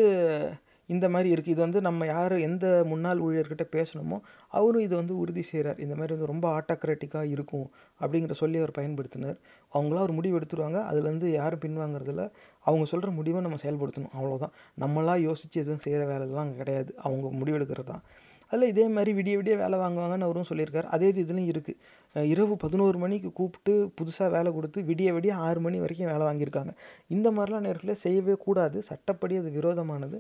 [0.89, 4.17] இந்த மாதிரி இருக்குது இது வந்து நம்ம யார் எந்த முன்னாள் ஊழியர்கிட்ட பேசணுமோ
[4.57, 7.67] அவரும் இதை வந்து உறுதி செய்கிறார் இந்த மாதிரி வந்து ரொம்ப ஆட்டோக்ராட்டிக்காக இருக்கும்
[8.01, 9.37] அப்படிங்கிற சொல்லி அவர் பயன்படுத்தினார்.
[9.73, 10.79] அவங்களாம் ஒரு முடிவு எடுத்துருவாங்க.
[10.89, 12.25] அதுலேருந்து யாரும் பின்வாங்கிறதில்ல.
[12.67, 14.13] அவங்க சொல்கிற முடிவை நம்ம செயல்படுத்தணும்.
[14.17, 16.91] அவ்வளோதான் நம்மளாம் யோசித்து எதுவும் செய்கிற வேலைலாம் அங்கே கிடையாது.
[17.05, 18.03] அவங்க முடிவெடுக்கிறது தான்.
[18.51, 20.87] அதில் இதே மாதிரி விடிய விடிய வேலை வாங்குவாங்கன்னு அவரும் சொல்லியிருக்காரு.
[20.95, 25.77] அதே இது இதுலையும் இருக்குது இரவு பதினோரு மணிக்கு கூப்பிட்டு புதுசாக வேலை கொடுத்து விடிய விடிய ஆறு மணி
[25.79, 26.71] வரைக்கும் வேலை வாங்கியிருக்காங்க.
[27.15, 28.77] இந்த மாதிரிலாம் நேரத்தில் செய்யவே கூடாது.
[28.89, 30.19] சட்டப்படி அது விரோதமானது.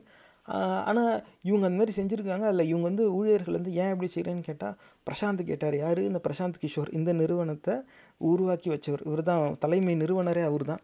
[0.85, 2.41] ஆனால் இவங்க அந்த மாதிரி செஞ்சுருக்காங்க.
[2.41, 4.75] அதில் இவங்க வந்து ஊழியர்கள் வந்து ஏன் இப்படி செய்கிறேன்னு கேட்டால்
[5.07, 5.77] பிரசாந்த் கேட்டார்.
[5.77, 5.99] யார்?
[5.99, 6.93] இந்த பிரசாந்த் கிஷோர்.
[6.93, 7.75] இந்த நிறுவனத்தை
[8.17, 9.05] உருவாக்கி வச்சவர்.
[9.05, 10.79] இவர் தான் தலைமை நிறுவனரே அவர் தான்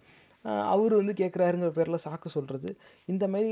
[0.73, 2.69] அவர் வந்து கேட்குறாருங்கிற பேரில் சாக்கு சொல்கிறது
[3.11, 3.51] இந்த மாதிரி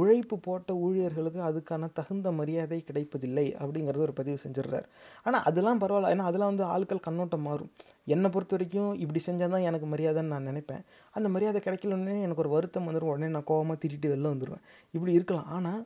[0.00, 4.86] உழைப்பு போட்ட ஊழியர்களுக்கு அதுக்கான தகுந்த மரியாதை கிடைப்பதில்லை அப்படிங்கிறது ஒரு பதிவு செஞ்சிடுறார்.
[5.24, 6.12] ஆனால் அதெல்லாம் பரவாயில்ல.
[6.14, 7.70] ஏன்னா அதெல்லாம் வந்து ஆட்கள் கண்ணோட்டம் மாறும்.
[8.14, 10.82] என்னை பொறுத்த வரைக்கும் இப்படி செஞ்சால் தான் எனக்கு மரியாதைன்னு நான் நினைப்பேன்.
[11.14, 14.64] அந்த மரியாதை கிடைக்கலன்னே எனக்கு ஒரு வருத்தம் வந்துடும் உடனே நான் கோவமாக திட்டிட்டு வெளில வந்துடுவேன்
[14.94, 15.48] இப்படி இருக்கலாம்.
[15.58, 15.82] ஆனால்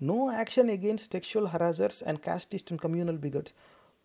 [0.00, 3.54] no action against sexual harassers and casteist and communal bigots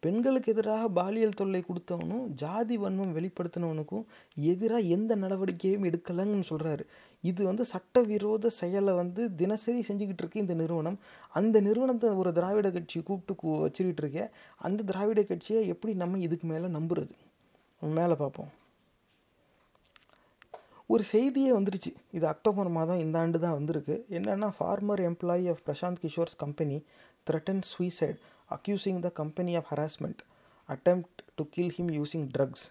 [0.05, 6.79] பெண்களுக்கு எதிராக பாலியல் தொல்லை கொடுத்தவனும் ஜாதி வன்மம் வெளிப்படுத்தினவனுக்கும் எதிராக எந்த நடவடிக்கையும் எடுக்கலைங்கன்னு சொல்கிறாரு
[7.21, 10.99] இது வந்து சட்டவிரோத செயலை வந்து தினசரி செஞ்சுக்கிட்டு இருக்கு இந்த நிறுவனம்.
[11.29, 16.65] அந்த நிறுவனத்தை ஒரு திராவிட கட்சி கூப்பிட்டு வச்சுக்கிட்டு இருக்கே அந்த திராவிட கட்சியை எப்படி நம்ம இதுக்கு மேலே
[16.65, 17.11] நம்புறது?
[17.79, 18.49] மேலே பார்ப்போம்.
[20.87, 21.93] ஒரு செய்தியே வந்துருச்சு.
[22.11, 24.05] இது அக்டோபர் மாதம் இந்த ஆண்டு தான் வந்திருக்கு.
[24.09, 26.83] என்னென்னா former employee of Prashant Kishor's company
[27.31, 28.17] threaten suicide.
[28.51, 30.23] Accusing the company of harassment
[30.69, 32.63] attempt to kill him using drugs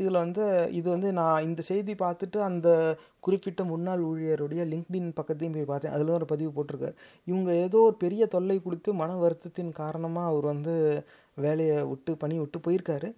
[0.00, 0.44] இதில் வந்து
[0.78, 2.68] இது வந்து நான் இந்த செய்தி பார்த்துட்டு அந்த
[3.24, 5.94] குறிப்பிட்ட முன்னாள் ஊழியருடைய லிங்க்டின் பக்கத்தையும் போய் பார்த்தேன்.
[5.96, 6.94] அதில் ஒரு பதிவு போட்டிருக்காரு.
[7.30, 10.74] இவங்க ஏதோ ஒரு பெரிய தொல்லை கொடுத்து மன வருத்தத்தின் காரணமாக அவர் வந்து
[11.44, 13.10] வேலையை விட்டு பணி விட்டு போயிருக்காரு.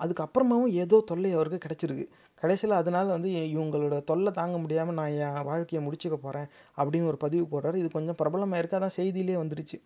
[0.00, 2.06] அதுக்கப்புறமாவும் ஏதோ தொல்லை அவருக்கு கிடச்சிருக்கு.
[2.42, 6.48] கடைசியில் அதனால் வந்து இவங்களோட தொல்லை தாங்க முடியாமல் நான் என் வாழ்க்கையை முடிச்சுக்க போகிறேன்
[6.78, 7.76] அப்படின்னு ஒரு பதிவு போடுறாரு.
[7.82, 9.78] இது கொஞ்சம் பிரபலமாக இருக்குது அதான் செய்தியிலே வந்துருச்சு.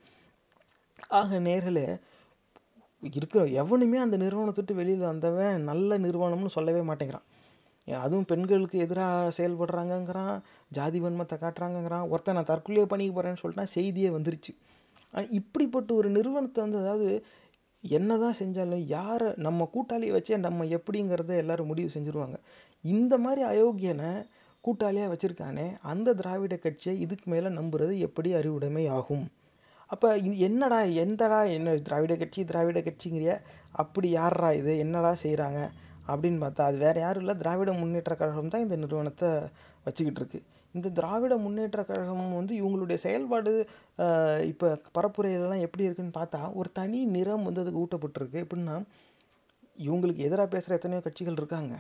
[1.20, 1.86] ஆக நேர்களே
[3.03, 7.26] இருக்கிற எவனுமே அந்த நிறுவனத்தை விட்டு வெளியில் வந்தவன் நல்ல நிறுவனம்னு சொல்லவே மாட்டேங்கிறான்.
[7.88, 10.34] அதுவும் பெண்களுக்கு எதிராக செயல்படுறாங்கங்கிறான்
[10.76, 14.53] ஜாதி வன்மத்தை காட்டுறாங்கங்கிறான் ஒருத்தன் நான் தற்கொலையே பண்ணிக்க போகிறேன்னு சொல்லிட்டா செய்தியே வந்துருச்சு.
[15.12, 17.09] ஆனால் இப்படிப்பட்ட ஒரு நிறுவனத்தை வந்து அதாவது
[17.84, 22.36] என்ன தான் செஞ்சாலும் யாரை நம்ம கூட்டாளியை வச்சே நம்ம எப்படிங்கிறத எல்லாரும் முடிவு செஞ்சுருவாங்க.
[22.84, 24.12] இந்த மாதிரி அயோக்கியனை
[24.64, 29.26] கூட்டாளியாக வச்சுருக்கானே அந்த திராவிட கட்சியை இதுக்கு மேலே நம்புறது எப்படி அறிவுடைமை ஆகும்?
[29.91, 33.32] அப்போ இது என்னடா எந்தடா என்ன திராவிட கட்சி திராவிட கட்சிங்கிறிய?
[33.82, 34.72] அப்படி யார்ரா இது?
[34.84, 35.61] என்னடா செய்கிறாங்க
[36.12, 37.34] அப்படின்னு பார்த்தா அது வேறு யாரும் இல்லை.
[37.43, 39.30] திராவிட முன்னேற்ற கழகம் தான் இந்த நிறுவனத்தை
[39.86, 40.41] வச்சுக்கிட்டு இருக்கு.
[40.74, 43.53] இந்த திராவிட முன்னேற்ற கழகம் வந்து இவங்களுடைய செயல்பாடு
[44.53, 44.66] இப்போ
[44.97, 48.43] பரப்புரையிலலாம் எப்படி இருக்குன்னு பார்த்தா ஒரு தனி நிறம் வந்து அதுக்கு ஊட்டப்பட்டிருக்கு.
[48.47, 48.76] எப்படின்னா
[49.86, 51.74] இவங்களுக்கு எதிராக பேசுகிற எத்தனையோ கட்சிகள் இருக்காங்க.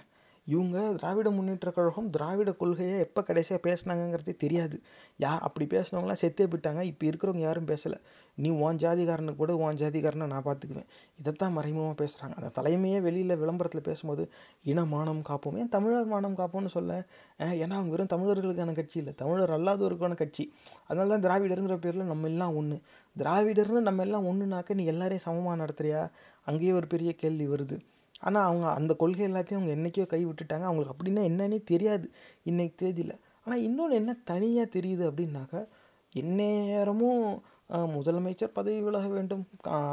[0.52, 4.76] இவங்க திராவிட முன்னேற்ற கழகம் திராவிட கொள்கையை எப்போ கடைசியாக பேசுனாங்கங்கிறதே தெரியாது.
[5.24, 6.82] யா அப்படி பேசினவங்களாம் செத்தே போயிட்டாங்க.
[6.90, 7.98] இப்போ இருக்கிறவங்க யாரும் பேசலை.
[8.42, 10.88] நீ உன் ஜாதிகாரனுக்கு கூட உன் ஜாதிகாரனை நான் பார்த்துக்குவேன்
[11.20, 14.24] இதைத்தான் மறைமுகமாக பேசுகிறாங்க அந்த தலைமையே வெளியில் விளம்பரத்தில் பேசும்போது
[14.70, 15.58] இன மானம் காப்போம்.
[15.62, 16.92] ஏன் தமிழர் மானம் காப்போம்னு சொல்ல?
[17.62, 19.14] ஏன்னா அவங்க வெறும் தமிழர்களுக்கான கட்சி இல்லை.
[19.22, 20.46] தமிழர் அல்லாதவருக்கான கட்சி.
[20.88, 22.78] அதனால தான் திராவிடருங்கிற பேரில் நம்ம எல்லாம் ஒன்று
[23.16, 26.02] திராவிடர்னு நம்ம எல்லாம் ஒன்றுனாக்க நீ எல்லாரையும் சமமாக நடத்துறியா?
[26.50, 27.78] அங்கேயே ஒரு பெரிய கேள்வி வருது.
[28.22, 30.66] ஆனால் அவங்க அந்த கொள்கை எல்லாத்தையும் அவங்க என்றைக்கோ கை விட்டுட்டாங்க.
[30.68, 32.06] அவங்களுக்கு அப்படின்னா என்னன்னே தெரியாது.
[32.42, 33.14] இன்றைக்கு தேதியில்.
[33.44, 35.60] ஆனால் இன்னொன்று என்ன தனியாக தெரியுது அப்படின்னாக்கா
[36.14, 37.24] எந்நேரமும்
[37.94, 39.42] முதலமைச்சர் பதவி விலக வேண்டும்.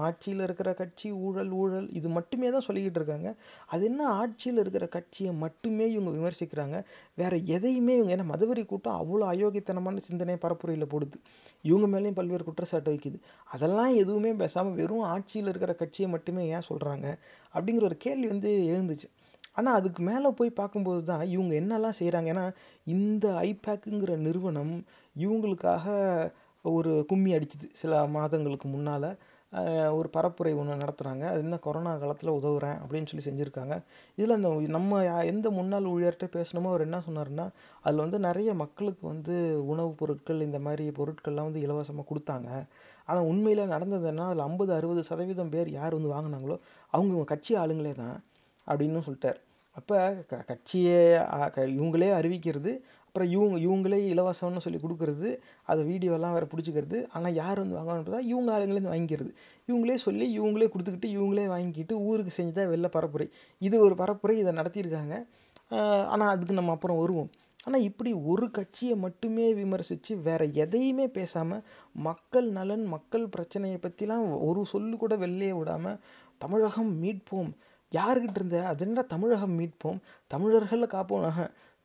[0.08, 3.30] ஆட்சியில் இருக்கிற கட்சி ஊழல் ஊழல் இது மட்டுமே தான் சொல்லிக்கிட்டு இருக்காங்க.
[3.74, 6.78] அது என்ன ஆட்சியில் இருக்கிற கட்சியை மட்டுமே இவங்க விமர்சிக்கிறாங்க?
[7.22, 11.20] வேறு எதையுமே இவங்க ஏன்னா மதுவரி கூட்டம் அவ்வளோ அயோக்கியத்தனமான சிந்தனை பரப்புரையில் போடுது.
[11.66, 13.20] இவங்க மேலேயும் பல்வேறு குற்றச்சாட்டு வைக்குது.
[13.56, 17.08] அதெல்லாம் எதுவுமே பேசாமல் வெறும் ஆட்சியில் இருக்கிற கட்சியை மட்டுமே ஏன் சொல்கிறாங்க
[17.56, 19.10] அப்படிங்கிற ஒரு கேள்வி வந்து எழுந்துச்சு.
[19.60, 22.46] ஆனால் அதுக்கு மேலே போய் பார்க்கும்போது தான் இவங்க என்னெல்லாம் செய்கிறாங்க ஏன்னா
[22.96, 24.74] இந்த ஐபேக்குங்கிற நிறுவனம்
[25.16, 25.86] இவங்களுக்காக
[26.72, 29.18] ஒரு கும்மி அடிச்சுது சில மாதங்களுக்கு முன்னால்.
[29.94, 33.82] ஒரு பரப்புரை ஒன்று நடத்துகிறாங்க அது என்ன கொரோனா காலத்தில் உதவுறேன் அப்படின்னு சொல்லி செஞ்சுருக்காங்க.
[34.16, 37.50] இதில் அந்த நம்ம யா- எந்த முன்னாள் ஊழியர்கிட்ட பேசணுமோ அவர் என்ன சொன்னார்னா
[37.82, 42.66] அதில் வந்து நிறைய மக்களுக்கு வந்து உணவுப் பொருட்கள் இந்த மாதிரி பொருட்கள்லாம் வந்து இலவசமாக கொடுத்தாங்க.
[43.06, 46.60] ஆனால் உண்மையில் நடந்ததுன்னா அதில் ஐம்பது அறுபது சதவீதம் பேர் யார் வந்து வாங்கினாங்களோ
[46.90, 48.24] அவங்க கட்சி ஆளுங்களே தான்
[48.68, 49.36] அப்படின்னு சொல்லிட்டார்.
[49.72, 52.80] அப்போ க கட்சியை க- இவங்களே அறிவிக்கிறது
[53.16, 55.30] அப்புறம் இவங்க இவங்களே இலவசம்னு சொல்லி கொடுக்கறது
[55.72, 56.98] அதை வீடியோலாம் வேறு பிடிச்சிக்கிறது.
[57.16, 59.30] ஆனால் யார் வந்து வாங்கணும்னு பார்த்தா இவங்க ஆளுங்களே வாங்கிக்கிறது.
[59.70, 63.28] இவங்களே சொல்லி இவங்களே கொடுத்துக்கிட்டு இவங்களே வாங்கிக்கிட்டு ஊருக்கு செஞ்சுதான் வெளில பரப்புரை.
[63.62, 65.14] இது ஒரு பரப்புரை இதை நடத்தியிருக்காங்க.
[66.14, 67.30] ஆனால் அதுக்கு நம்ம அப்புறம் வருவோம்.
[67.68, 71.64] ஆனால் இப்படி ஒரு கட்சியை மட்டுமே விமர்சித்து வேறு எதையுமே பேசாமல்
[72.08, 76.00] மக்கள் நலன் மக்கள் பிரச்சனையை பற்றிலாம் ஒரு சொல்லு கூட வெளியே விடாமல்
[76.44, 77.54] தமிழகம் மீட்போம்.
[77.98, 78.60] யாருக்கிட்ட இருந்த?
[78.72, 80.00] அது என்ன தமிழகம் மீட்போம்?
[80.32, 81.28] தமிழர்களை காப்போம்.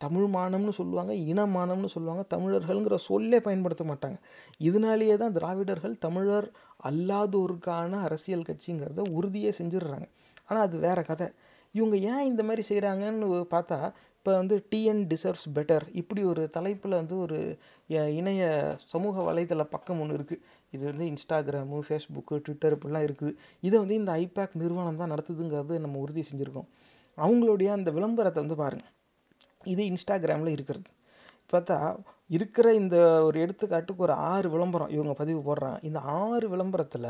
[0.01, 4.19] தமிழ் மானம்னு சொல்லுவாங்க இனமானம்னு சொல்லுவாங்க தமிழர்கள்ங்கிற சொல்லே பயன்படுத்த மாட்டாங்க.
[4.69, 6.49] இதனாலேயே தான் திராவிடர்கள் தமிழர்
[6.91, 10.07] அல்லாதோருக்கான அரசியல் கட்சிங்கிறத உறுதியே செஞ்சிடுறாங்க.
[10.47, 11.29] ஆனால் அது வேற கதை.
[11.75, 13.79] இவங்க ஏன் இந்த மாதிரி செய்கிறாங்கன்னு பார்த்தா
[14.17, 17.39] இப்போ வந்து டிஎன் டிசர்வ்ஸ் பெட்டர் இப்படி ஒரு தலைப்பில் வந்து ஒரு
[18.19, 18.43] இணைய
[18.87, 20.43] சமூக வலைதள பக்கம் ஒன்று இருக்குது
[20.75, 23.33] இது வந்து இன்ஸ்டாகிராமு ஃபேஸ்புக்கு ட்விட்டர் இப்படிலாம் இருக்குது.
[23.67, 26.69] இதை வந்து இந்த ஐபேக் நிறுவனம் தான் நடத்துதுங்கிறது நம்ம உறுதி செஞ்சுருக்கோம்.
[27.19, 28.93] அவங்களுடைய அந்த விளம்பரத்தை வந்து பாருங்கள்
[29.73, 30.91] இது இன்ஸ்டாகிராமில் இருக்கிறது.
[31.53, 31.79] பார்த்தா
[32.37, 32.97] இருக்கிற இந்த
[33.29, 35.79] ஒரு எடுத்துக்காட்டுக்கு ஒரு ஆறு விளம்பரம் இவங்க பதிவு போடுறாங்க.
[35.89, 37.09] இந்த ஆறு விளம்பரத்தில்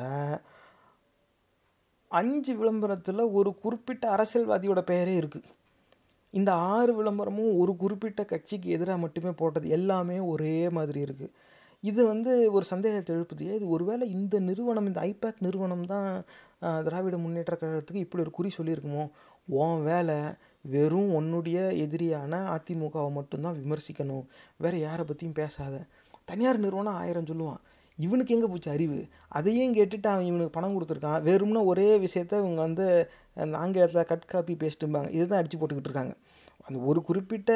[2.10, 5.48] அஞ்சு விளம்பரத்தில் ஒரு குறிப்பிட்ட அரசியல்வாதியோட பெயரே இருக்குது
[6.38, 9.66] இந்த ஆறு விளம்பரமும் ஒரு குறிப்பிட்ட கட்சிக்கு எதிராக மட்டுமே போட்டது.
[9.78, 11.32] எல்லாமே ஒரே மாதிரி இருக்குது
[11.84, 13.44] இது வந்து ஒரு சந்தேகத்தை எழுப்புது.
[13.58, 16.08] இது ஒருவேளை இந்த நிறுவனம் இந்த ஐபேக் நிறுவனம் தான்
[16.86, 19.04] திராவிட முன்னேற்ற கழகத்துக்கு இப்படி ஒரு குறி சொல்லியிருக்குமோ?
[19.62, 20.18] உன் வேலை
[20.74, 24.24] வெறும் உன்னுடைய எதிரியான அதிமுகவை மட்டும்தான் விமர்சிக்கணும்.
[24.64, 25.74] வேறு யாரை பற்றியும் பேசாத.
[26.30, 27.60] தனியார் நிறுவனம் ஆயிரம் சொல்லுவான்.
[27.98, 28.98] இவனுக்கு எங்கே போச்சு அறிவு?
[29.38, 31.18] அதையும் கேட்டுட்டு அவன் இவனுக்கு பணம் கொடுத்துருக்கான்.
[31.28, 32.86] வெறும்னா ஒரே விஷயத்த இவங்க வந்து
[33.44, 36.14] அந்த ஆங்கிலத்தில் கட் காப்பி பேஸ்ட்டும்பாங்க இதுதான் அடித்து போட்டுக்கிட்டு இருக்காங்க.
[36.70, 37.52] அந்த ஒரு குறிப்பிட்ட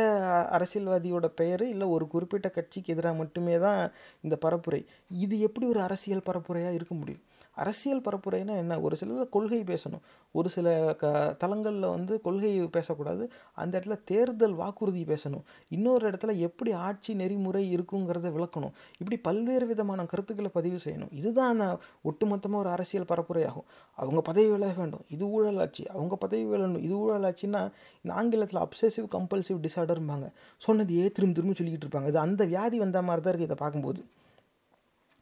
[0.51, 3.81] அரசியல்வாதியோட பெயர் இல்லை ஒரு குறிப்பிட்ட கட்சிக்கு எதிராக மட்டுமே தான்
[4.21, 4.81] இந்த பரப்புரை.
[5.25, 7.23] இது எப்படி ஒரு அரசியல் பரப்புரையாக இருக்க முடியும்?
[7.55, 8.81] அரசியல் பரப்புரைனா என்ன?
[8.81, 10.03] ஒரு சில கொள்கை பேசணும்.
[10.33, 13.31] ஒரு சில க தளங்களில் வந்து கொள்கை பேசக்கூடாது.
[13.55, 15.45] அந்த இடத்துல தேர்தல் வாக்குறுதி பேசணும்.
[15.69, 18.73] இன்னொரு இடத்துல எப்படி ஆட்சி நெறிமுறை இருக்குங்கிறத விளக்கணும்.
[18.99, 21.13] இப்படி பல்வேறு விதமான கருத்துக்களை பதிவு செய்யணும்.
[21.13, 23.67] இதுதான் அந்த ஒட்டுமொத்தமாக ஒரு அரசியல் பரப்புரையாகும்.
[23.95, 25.05] அவங்க பதவி விலக வேண்டும்.
[25.09, 25.87] இது ஊழலாட்சி.
[25.87, 32.07] அவங்க பதவி விலகணும் இது ஊழலாட்சின்னா இந்த ஆங்கிலத்தில் அப்சசிவ் கம்பல்சிவ் டிசார்டர்ம்பாங்க சொன்னதையே திரும்ப திரும்ப சொல்லிக்கிட்டு இருப்பாங்க.
[32.07, 34.05] இது அந்த வியாதி வந்த மாதிரி தான் இருக்குது இதை பார்க்கும்போது.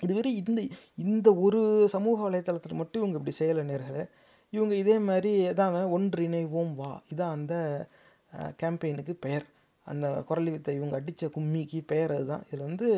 [0.02, 0.60] இது வெறும் இந்த
[1.04, 1.60] இந்த ஒரு
[1.94, 4.04] சமூக வலைத்தளத்தில் மட்டும் இவங்க இப்படி செய்யலை நேர்களே.
[4.52, 6.90] இவங்க இதே மாதிரி தான் ஒன்றிணைவோம் வா.
[7.12, 7.54] இதான் அந்த
[8.60, 9.46] கேம்பெயினுக்கு பெயர்.
[9.86, 12.44] அந்த குரலி வித்தை இவங்க அடித்த கும்மிக்கு பெயர் அதுதான்.
[12.48, 12.88] இதில் வந்து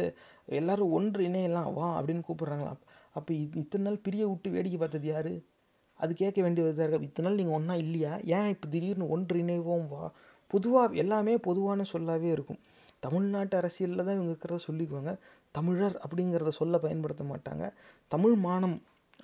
[0.59, 2.81] எல்லோரும் ஒன்று இணையலாம் வா அப்படின்னு கூப்பிட்றாங்களாம்
[3.19, 3.31] அப்போ
[3.63, 5.33] இத்தனை நாள் பிரிய விட்டு வேடிக்கை பார்த்தது யார்?
[6.01, 7.07] அது கேட்க வேண்டியதாக இருக்கா.
[7.09, 8.13] இத்தனை நாள் நீங்கள் ஒன்றா இல்லையா?
[8.37, 10.05] ஏன் இப்போ திடீர்னு ஒன்று இணைவோம் வா?
[10.51, 12.61] பொதுவாக எல்லாமே பொதுவான சொல்லாகவே இருக்கும்.
[13.01, 15.13] தமிழ்நாட்டு அரசியலில் தான் இவங்க இருக்கிறத சொல்லிக்குவாங்க.
[15.59, 17.65] தமிழர் அப்படிங்கிறத சொல்ல பயன்படுத்த மாட்டாங்க.
[18.15, 18.77] தமிழ் மானம்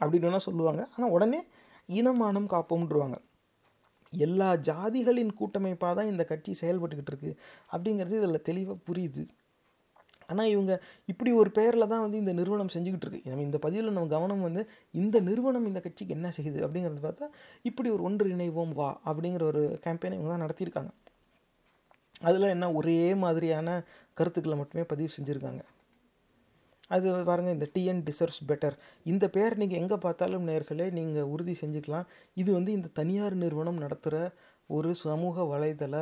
[0.03, 0.83] அப்படின்னு சொல்லுவாங்க.
[0.95, 1.41] ஆனால் உடனே
[1.99, 3.19] இனமானம் காப்போம்ன்றவாங்க.
[4.13, 7.33] எல்லா ஜாதிகளின் கூட்டமைப்பாக தான் இந்த கட்சி செயல்பட்டுக்கிட்டு இருக்கு
[7.75, 9.25] அப்படிங்கிறது இதில் தெளிவாக புரியுது.
[10.31, 10.73] ஆனால் இவங்க
[11.11, 13.31] இப்படி ஒரு பெயரில் தான் வந்து இந்த நிறுவனம் செஞ்சுக்கிட்டு இருக்கு.
[13.31, 14.63] நம்ம இந்த பதிவில் நம்ம கவனம் வந்து
[15.03, 17.29] இந்த நிறுவனம் இந்த கட்சிக்கு என்ன செய்யுது அப்படிங்கிறது பார்த்தா
[17.71, 20.93] இப்படி ஒரு ஒன்று இணைவோம் வா அப்படிங்கிற ஒரு கேம்பெயினை இவங்க தான் நடத்தியிருக்காங்க.
[22.29, 23.69] அதில் என்ன ஒரே மாதிரியான
[24.21, 25.63] கருத்துக்களை மட்டுமே பதிவு செஞ்சுருக்காங்க.
[26.95, 28.77] அது பாருங்கள் இந்த டிஎன் டிசர்வ்ஸ் பெட்டர்
[29.13, 32.07] இந்த பேர் நீங்கள் எங்கே பார்த்தாலும் நேர்களே நீங்கள் உறுதி செஞ்சுக்கலாம்.
[32.43, 34.17] இது வந்து இந்த தனியார் நிறுவனம் நடத்துகிற
[34.77, 35.97] ஒரு சமூக வலைதள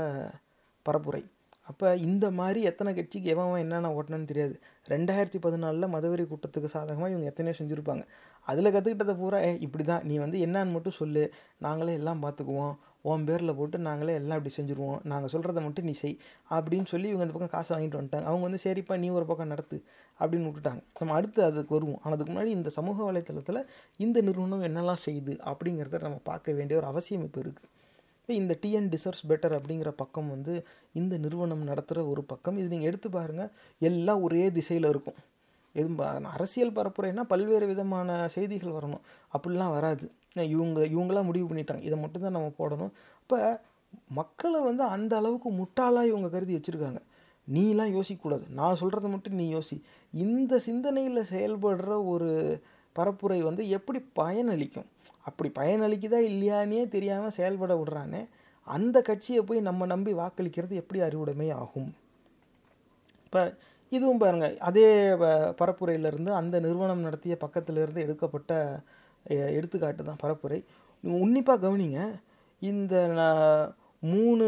[0.87, 1.23] பரப்புரை.
[1.71, 4.55] அப்போ இந்த மாதிரி எத்தனை கட்சிக்கு எவன் என்னென்ன ஓட்டணும்னு தெரியாது.
[4.93, 8.05] ரெண்டாயிரத்தி பதினாலில் மதவெறி கூட்டத்துக்கு சாதகமாக இவங்க எத்தனையோ செஞ்சுருப்பாங்க.
[8.51, 11.25] அதில் கற்றுக்கிட்டதை பூரா ஏ இப்படி தான் நீ வந்து என்னான்னு மட்டும் சொல்லு.
[11.67, 12.75] நாங்களே எல்லாம் பார்த்துக்குவோம்.
[13.03, 14.99] உன் பேரில் போட்டு நாங்களே எல்லாம் இப்படி செஞ்சுருவோம்.
[15.05, 16.19] நாங்கள் சொல்கிறத மட்டும் நீ செய்.
[16.51, 18.25] அப்படின்னு சொல்லி இவங்க இந்த பக்கம் காசை வாங்கிட்டு வந்துட்டாங்க.
[18.25, 19.85] அவங்க வந்து சரிப்பா நீ ஒரு பக்கம் நடத்து
[20.21, 20.83] அப்படின்னு விட்டுட்டாங்க.
[20.99, 22.01] நம்ம அடுத்து அதுக்கு வருவோம்.
[22.03, 26.87] ஆனால் அதுக்கு முன்னாடி இந்த சமூக வலைத்தளத்தில் இந்த நிறுவனம் என்னெல்லாம் செய்யுது அப்படிங்கிறத நம்ம பார்க்க வேண்டிய ஒரு
[26.87, 27.69] அவசியம் இப்போ இருக்குது
[28.21, 32.57] இப்போ இந்த டிஎன் டிசர்வ்ஸ் பெட்டர் அப்படிங்கிற பக்கம் வந்து இந்த நிறுவனம் நடத்துகிற ஒரு பக்கம்.
[32.57, 35.17] இது நீங்கள் எடுத்து பாருங்கள் எல்லாம் ஒரே திசையில் இருக்கும்.
[35.79, 39.01] எது ப- அரசியல் பரப்புரைன்னா பல்வேறு விதமான செய்திகள் வரணும்.
[39.39, 40.11] அப்படிலாம் வராது.
[40.35, 41.83] இவங்க இவங்களாம் முடிவு பண்ணிட்டாங்க.
[41.83, 42.91] இதை மட்டும்தான் நம்ம போடணும்.
[43.23, 43.61] இப்போ
[44.09, 47.01] மக்களை வந்து அந்த அளவுக்கு முட்டாளாக இவங்க கருதி வச்சுருக்காங்க.
[47.53, 48.51] நீலாம் யோசிக்கக்கூடாது.
[48.51, 49.83] நான் சொல்கிறத மட்டும் நீ யோசி.
[50.13, 52.61] இந்த சிந்தனையில் செயல்படுற ஒரு
[52.97, 54.87] பரப்புரை வந்து எப்படி பயனளிக்கும்?
[55.25, 58.29] அப்படி பயனளிக்குதா இல்லையானே தெரியாமல் செயல்பட விடுறானே
[58.65, 61.95] அந்த கட்சியை போய் நம்ம நம்பி வாக்களிக்கிறது எப்படி அறிவுடைமை ஆகும்?
[63.25, 63.57] இப்போ
[63.93, 64.87] இதுவும் பாருங்கள் அதே
[65.17, 65.29] ப-
[65.61, 68.53] பரப்புரையிலிருந்து அந்த நிறுவனம் நடத்திய பக்கத்திலிருந்து எடுக்கப்பட்ட
[69.53, 70.59] எடுத்துக்காட்டு தான் பரப்புரை.
[71.05, 72.01] உன்னிப்பாக கவனிங்க
[72.63, 72.95] இந்த
[74.03, 74.47] மூணு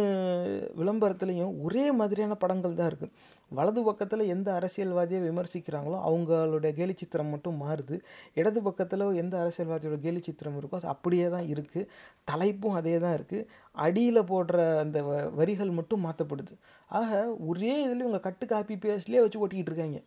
[0.76, 3.14] விளம்பரத்துலேயும் ஒரே மாதிரியான படங்கள் தான் இருக்குது
[3.52, 7.96] வலது பக்கத்தில் எந்த அரசியல்வாதியை விமர்சிக்கிறாங்களோ அவங்களுடைய கேலி சித்திரம் மட்டும் மாறுது.
[8.34, 11.88] இடது பக்கத்தில் எந்த அரசியல்வாதியோட கேலி சித்திரம் இருக்கோ அப்படியே தான் இருக்குது
[12.24, 13.46] தலைப்பும் அதே தான் இருக்குது
[13.78, 16.54] அடியில் போடுற அந்த வ- வரிகள் மட்டும் மாற்றப்படுது
[16.90, 17.10] ஆக
[17.46, 19.98] ஒரே இதில் இவங்க கட்டு காப்பி பேஸ்ட்லேயே வச்சு ஓட்டிக்கிட்டு இருக்காங்க.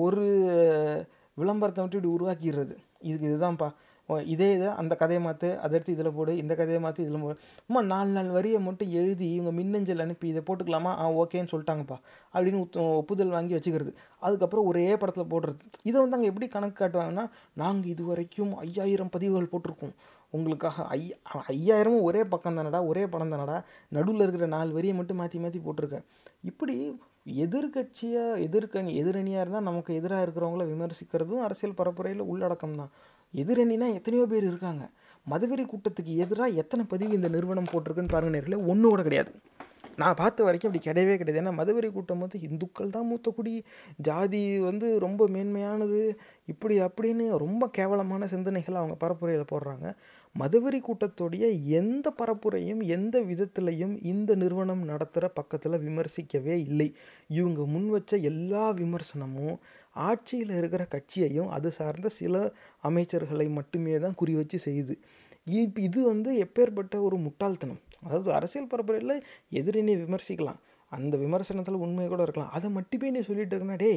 [0.00, 0.26] ஒரு
[1.36, 2.74] விளம்பரத்தை மட்டும் இப்படி உருவாக்கிடுறது.
[3.02, 3.68] இதுக்கு இதுதான்ப்பா.
[4.34, 7.36] இதே இதை அந்த கதையை மாற்று அதை எடுத்து இதில் போடு இந்த கதையை மாற்றி இதில் போடு.
[7.68, 10.92] அம்மா நாலு நாலு வரியை மட்டும் எழுதி இவங்க மின்னஞ்சல் அனுப்பி இதை போட்டுக்கலாமா?
[11.02, 11.98] ஆ ஓகேன்னு சொல்லிட்டாங்கப்பா
[12.34, 12.60] அப்படின்னு
[13.02, 13.92] ஒப்புதல் வாங்கி வச்சுக்கிறது.
[14.26, 15.62] அதுக்கப்புறம் ஒரே படத்தில் போடுறது.
[15.88, 17.24] இதை வந்து அங்கே எப்படி கணக்கு காட்டுவாங்கன்னா
[17.62, 19.96] நாங்கள் இது வரைக்கும் ஐயாயிரம் பதிவுகள் போட்டிருக்கோம்.
[20.36, 21.16] உங்களுக்காக ஐயா
[21.54, 23.56] ஐயாயிரமும் ஒரே பக்கம் தானடா ஒரே படம் தானடா
[23.96, 26.06] நடுவில் இருக்கிற நாலு வரியை மட்டும் மாற்றி மாற்றி போட்டிருக்கேன்
[26.50, 26.74] இப்படி
[27.44, 32.90] எதிர்கட்சியாக எதிர்கணி எதிரணியாக இருந்தால் நமக்கு எதிராக இருக்கிறவங்கள விமர்சிக்கிறதும் அரசியல் பரப்புரையில் உள்ளடக்கம் தான்
[33.34, 34.84] எதிரணினா எத்தனையோ பேர் இருக்காங்க.
[35.30, 39.32] மதுவெறி கூட்டத்துக்கு எதிராக எத்தனை பதிவு இந்த நிறுவனம் போட்டிருக்குன்னு பாருங்க நேரில் ஒன்று கூட கிடையாது.
[39.96, 41.40] நான் பார்த்த வரைக்கும் அப்படி கிடையவே கிடையாது.
[41.42, 43.64] ஏன்னா மதுவெறி கூட்டம் வந்து இந்துக்கள் தான் மூத்த குடி.
[43.96, 46.00] ஜாதி வந்து ரொம்ப மேன்மையானது.
[46.46, 49.86] இப்படி அப்படின்னு ரொம்ப கேவலமான சிந்தனைகளை அவங்க பரப்புரையில் போடுறாங்க.
[50.38, 56.94] மதுவெறி கூட்டத்துடைய எந்த பரப்புரையும் எந்த விதத்திலையும் இந்த நிறுவனம் நடத்துகிற பக்கத்தில் விமர்சிக்கவே இல்லை.
[57.28, 59.56] இவங்க முன் வச்ச எல்லா விமர்சனமும்
[59.90, 64.96] ஆட்சியில் இருக்கிற கட்சியையும் அது சார்ந்த சில அமைச்சர்களை மட்டுமே தான் குறி வச்சு செய்யுது.
[65.44, 67.80] இப் இது வந்து எப்பேற்பட்ட ஒரு முட்டாள்தனம்.
[68.02, 69.16] அதாவது அரசியல் பரப்புரையில்
[69.50, 70.60] எதிரினை விமர்சிக்கலாம்.
[70.92, 72.50] அந்த விமர்சனத்தில் உண்மை கூட இருக்கலாம்.
[72.50, 73.92] அதை மட்டுமே நீ சொல்லிட்டு இருக்கனா டே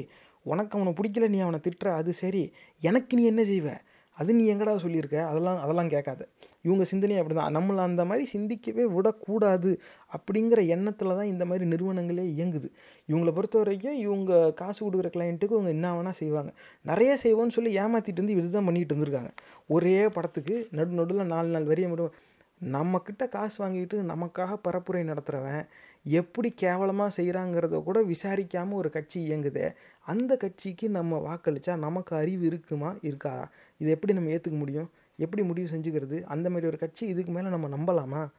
[0.46, 2.44] உனக்கு அவனை பிடிக்கல நீ அவனை திட்டுற அது சரி.
[2.82, 3.70] எனக்கு நீ என்ன செய்வ?
[4.18, 5.18] அது நீ எங்கடா சொல்லியிருக்க?
[5.30, 6.22] அதெல்லாம் அதெல்லாம் கேட்காத.
[6.68, 9.72] இவங்க சிந்தனை அப்படி தான் நம்மளை அந்த மாதிரி சிந்திக்கவே விடக்கூடாது
[10.18, 12.70] அப்படிங்கிற எண்ணத்தில் தான் இந்த மாதிரி நிறுவனங்களே இயங்குது.
[13.10, 16.52] இவங்களை பொறுத்த வரைக்கும் இவங்க காசு கொடுக்குற கிளைண்ட்டுக்கு இவங்க என்ன வேணால் செய்வாங்க.
[16.86, 19.32] நிறைய செய்வோன்னு சொல்லி ஏமாற்றிட்டு வந்து இதுதான் பண்ணிகிட்டு இருந்திருக்காங்க.
[19.68, 22.16] ஒரே படத்துக்கு நடு நடுவில் நாலு நாள் வரிய மட்டும்
[22.62, 25.66] நம்மக்கிட்ட காசு வாங்கிட்டு நமக்காக பரப்புரை நடத்துகிறவன்
[26.10, 29.76] எப்படி கேவலமாக செய்கிறாங்கிறத கூட விசாரிக்காமல் ஒரு கட்சி இயங்குதே?
[30.06, 32.96] அந்த கட்சிக்கு நம்ம வாக்களித்தா நமக்கு அறிவு இருக்குமா?
[33.02, 33.50] இருக்கா?
[33.78, 34.90] இதை எப்படி நம்ம ஏற்றுக்க முடியும்?
[35.16, 36.24] எப்படி முடிவு செஞ்சுக்கிறது?
[36.24, 38.30] அந்த மாதிரி ஒரு கட்சி இதுக்கு மேலே நம்ம நம்பலாமா?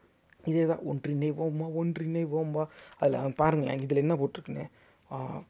[0.44, 1.68] இதே தான் ஒன்றிணைவோம்மா.
[1.80, 2.66] ஒன்றிணைவோம்பா
[2.98, 4.66] அதில் பாருங்களேன் இதில் என்ன போட்டிருக்குன்னு?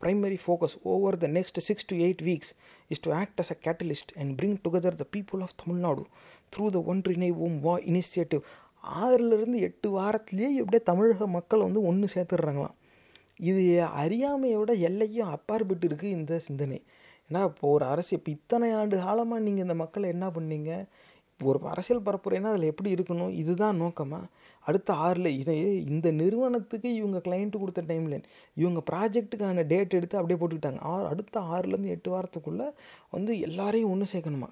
[0.00, 2.48] primary focus over the next six to eight weeks
[2.88, 6.04] is to act as a catalyst and bring together the people of Tamil Nadu
[6.56, 8.40] through the ஒன்றிணைவோம் வா இனிஷியேட்டிவ்
[8.82, 12.76] ஆறுலேருந்து எட்டு வாரத்துலேயே எப்படியே தமிழக மக்கள் வந்து ஒன்று சேர்த்துடுறாங்களாம்.
[13.50, 13.62] இது
[14.02, 16.78] அறியாமையோட எல்லையும் அப்பாற்பட்டு இருக்குது இந்த சிந்தனை.
[17.30, 20.70] ஏன்னா இப்போ ஒரு அரசு இப்போ இத்தனை ஆண்டு காலமாக நீங்கள் இந்த மக்களை என்ன பண்ணீங்க?
[21.32, 23.32] இப்போ ஒரு அரசியல் பரப்புரைனா அதில் எப்படி இருக்கணும்?
[23.42, 24.30] இதுதான் நோக்கமாக
[24.68, 28.24] அடுத்த ஆறில் இதை இந்த நிறுவனத்துக்கு இவங்க கிளைண்ட்டு கொடுத்த டைம்லைன்
[28.54, 30.80] இவங்க ப்ராஜெக்ட்டுக்கான டேட் எடுத்து அப்படியே போட்டுக்கிட்டாங்க.
[30.80, 32.66] ஆறு அடுத்த ஆறுலேருந்து எட்டு வாரத்துக்குள்ளே
[33.10, 34.50] வந்து எல்லாரையும் ஒன்று சேர்க்கணுமா?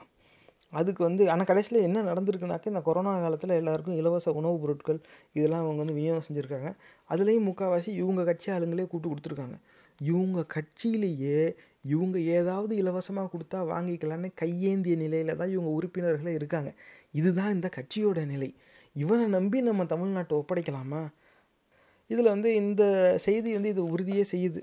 [0.72, 5.00] அதுக்கு வந்து ஆனால் கடைசியில் என்ன நடந்திருக்குனாக்க இந்த கொரோனா காலத்தில் எல்லாருக்கும் இலவச உணவுப் பொருட்கள்
[5.32, 6.70] இதெல்லாம் அவங்க வந்து விநியோகம் செஞ்சுருக்காங்க.
[7.10, 9.56] அதுலேயும் முக்கால்வாசி இவங்க கட்சி ஆளுங்களே கூப்பிட்டு கொடுத்துருக்காங்க.
[10.00, 11.38] இவங்க கட்சியிலேயே
[11.84, 16.70] இவங்க ஏதாவது இலவசமாக கொடுத்தா வாங்கிக்கலான்னு கையேந்திய நிலையில் தான் இவங்க உறுப்பினர்களே இருக்காங்க.
[17.12, 18.50] இதுதான் இந்த கட்சியோட நிலை.
[18.96, 21.02] இவனை நம்பி நம்ம தமிழ்நாட்டை ஒப்படைக்கலாமா?
[22.10, 22.82] இதில் வந்து இந்த
[23.18, 24.60] செய்தி வந்து இது உறுதியே செய்யுது.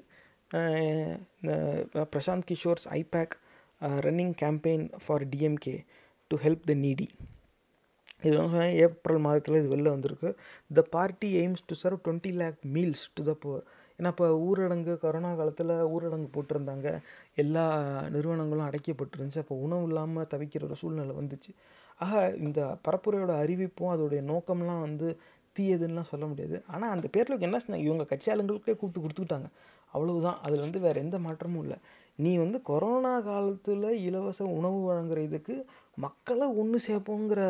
[1.41, 1.51] இந்த
[2.13, 3.33] Prashant Kishor's IPAC
[4.05, 5.75] running campaign for DMK
[6.31, 7.07] to help the needy
[8.23, 10.29] இது வந்து ஏப்ரல் மாதத்தில் இது வெளில வந்திருக்கு.
[10.71, 13.63] The party aims to serve twenty lakh meals to the poor
[13.99, 16.87] ஏன்னா இப்போ ஊரடங்கு கொரோனா காலத்தில் ஊரடங்கு போட்டிருந்தாங்க.
[17.35, 17.65] எல்லா
[18.09, 19.43] நிறுவனங்களும் அடைக்கப்பட்டிருந்துச்சு.
[19.43, 21.51] அப்போ உணவு இல்லாமல் தவிக்கிற ஒரு சூழ்நிலை வந்துச்சு.
[21.99, 22.13] ஆக
[22.45, 25.09] இந்த பரப்புரையோட அறிவிப்பும் அதோடைய நோக்கம்லாம் வந்து
[25.55, 26.63] தீயதுன்னெலாம் சொல்ல முடியாது.
[26.67, 27.87] ஆனால் அந்த பேரில் என்ன சொன்னாங்க?
[27.89, 29.49] இவங்க கட்சியாளங்களுக்கே கூப்பிட்டு கொடுத்துக்கிட்டாங்க.
[29.93, 30.39] அவ்வளவுதான்.
[30.45, 31.77] அதில் வந்து வேறு எந்த மாற்றமும் இல்லை.
[32.19, 35.55] நீ வந்து கொரோனா காலத்தில் இலவச உணவு வழங்குற இதுக்கு
[35.97, 37.41] மக்களை ஒன்று சேர்ப்போங்கிற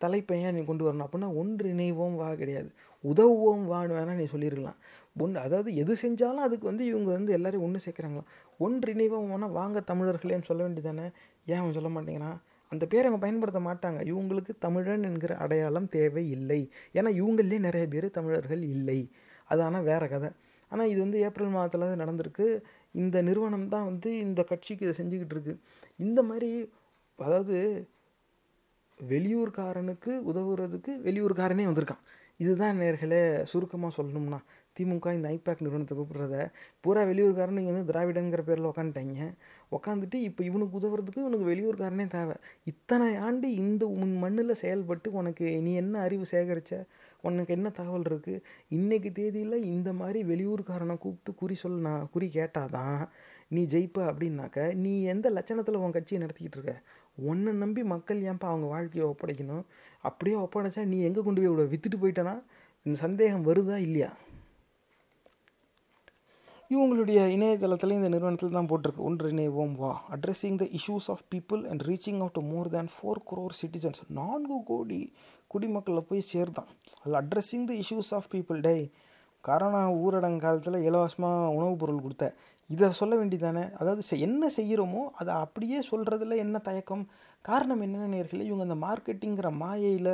[0.00, 1.06] தலைப்பை ஏன் நீ கொண்டு வரணும்.
[1.06, 2.68] அப்படின்னா ஒன்றிணைவோம் வா கிடையாது.
[3.04, 4.78] உதவுவோம் வான்னு வேணால் நீ சொல்லியிருக்கலாம்
[5.16, 8.28] ஒன்று அதாவது எது செஞ்சாலும் அதுக்கு வந்து இவங்க வந்து எல்லோரும் ஒன்று சேர்க்குறாங்களாம்.
[8.60, 11.06] ஒன்றிணைவோம் வேணால் வாங்க தமிழர்களேன்னு சொல்ல வேண்டியதானே
[11.46, 12.38] ஏன் அவன் சொல்ல மாட்டேங்கிறான்?
[12.72, 14.00] அந்த பேரை அவங்க பயன்படுத்த மாட்டாங்க.
[14.10, 16.60] இவங்களுக்கு தமிழன் என்கிற அடையாளம் தேவை இல்லை.
[16.94, 18.98] ஏன்னா இவங்களே நிறைய பேர் தமிழர்கள் இல்லை.
[19.50, 20.30] அது ஆனால் வேறு கதை.
[20.70, 22.46] ஆனால் இது வந்து ஏப்ரல் மாதத்தில் தான் நடந்திருக்கு.
[23.02, 25.60] இந்த நிறுவனம் தான் வந்து இந்த கட்சிக்கு இதை செஞ்சுக்கிட்டு இருக்குது
[26.06, 26.50] இந்த மாதிரி
[27.18, 27.56] அதாவது
[29.00, 32.04] வெளியூர்காரனுக்கு உதவுறதுக்கு வெளியூர்காரனே வந்திருக்கான்.
[32.42, 33.20] இதுதான் நேர்களே
[33.50, 34.38] சுருக்கமாக சொல்லணும்னா
[34.76, 36.38] திமுக இந்த ஐபேக் நிறுவனத்தை கூப்பிட்றத
[36.84, 39.20] பூரா வெளியூர்காரன் இங்கே வந்து திராவிடங்கிற பேரில் உக்காந்துட்டாங்க.
[39.76, 42.36] உக்காந்துட்டு இப்போ இவனுக்கு உதவுறதுக்கு இவனுக்கு வெளியூர்காரனே தேவை.
[42.72, 46.82] இத்தனை ஆண்டு இந்த உன் மண்ணில் செயல்பட்டு உனக்கு நீ என்ன அறிவு சேகரித்த
[47.28, 53.00] உனக்கு என்ன தகவல் இருக்குது இன்றைக்கு தேதியில் இந்த மாதிரி வெளியூர்காரனை கூப்பிட்டு குறி சொல்ல நான் குறி கேட்டாதான்
[53.48, 56.74] நீ ஜெயிப்ப அப்படின்னாக்க நீ எந்த லட்சணத்தில் உன் கட்சியை நடத்திக்கிட்டு இருக்க?
[57.30, 59.64] உன்னை நம்பி மக்கள் ஏன்ப்பா அவங்க வாழ்க்கையை ஒப்படைக்கணும்?
[60.08, 62.34] அப்படியே ஒப்படைச்சா நீ எங்கே கொண்டு போய் விட வித்துட்டு போயிட்டனா?
[62.86, 64.10] இந்த சந்தேகம் வருதா இல்லையா?
[66.70, 69.06] இவங்களுடைய இணையதளத்தில் இந்த நிறுவனத்தில் தான் போட்டிருக்கு.
[69.08, 69.90] Ondrinaivom Vaa.
[70.14, 75.00] Addressing the issues of people and reaching out more than four crore citizens நான்கு கோடி
[75.50, 76.70] குடிமக்களை போய் சேர்த்தான்
[77.02, 78.76] அதில் addressing the issues of people day
[79.44, 82.26] corona ஊரடங்கு காலத்தில் இலவசமாக உணவுப் பொருள் கொடுத்த.
[82.70, 87.04] இதை சொல்ல வேண்டியதானே அதாவது என்ன செய்கிறோமோ அதை அப்படியே சொல்கிறதுல என்ன தயக்கம்?
[87.44, 90.12] காரணம் என்னென்ன நேர்களே இவங்க அந்த மார்க்கெட்டிங்கிற மாயையில்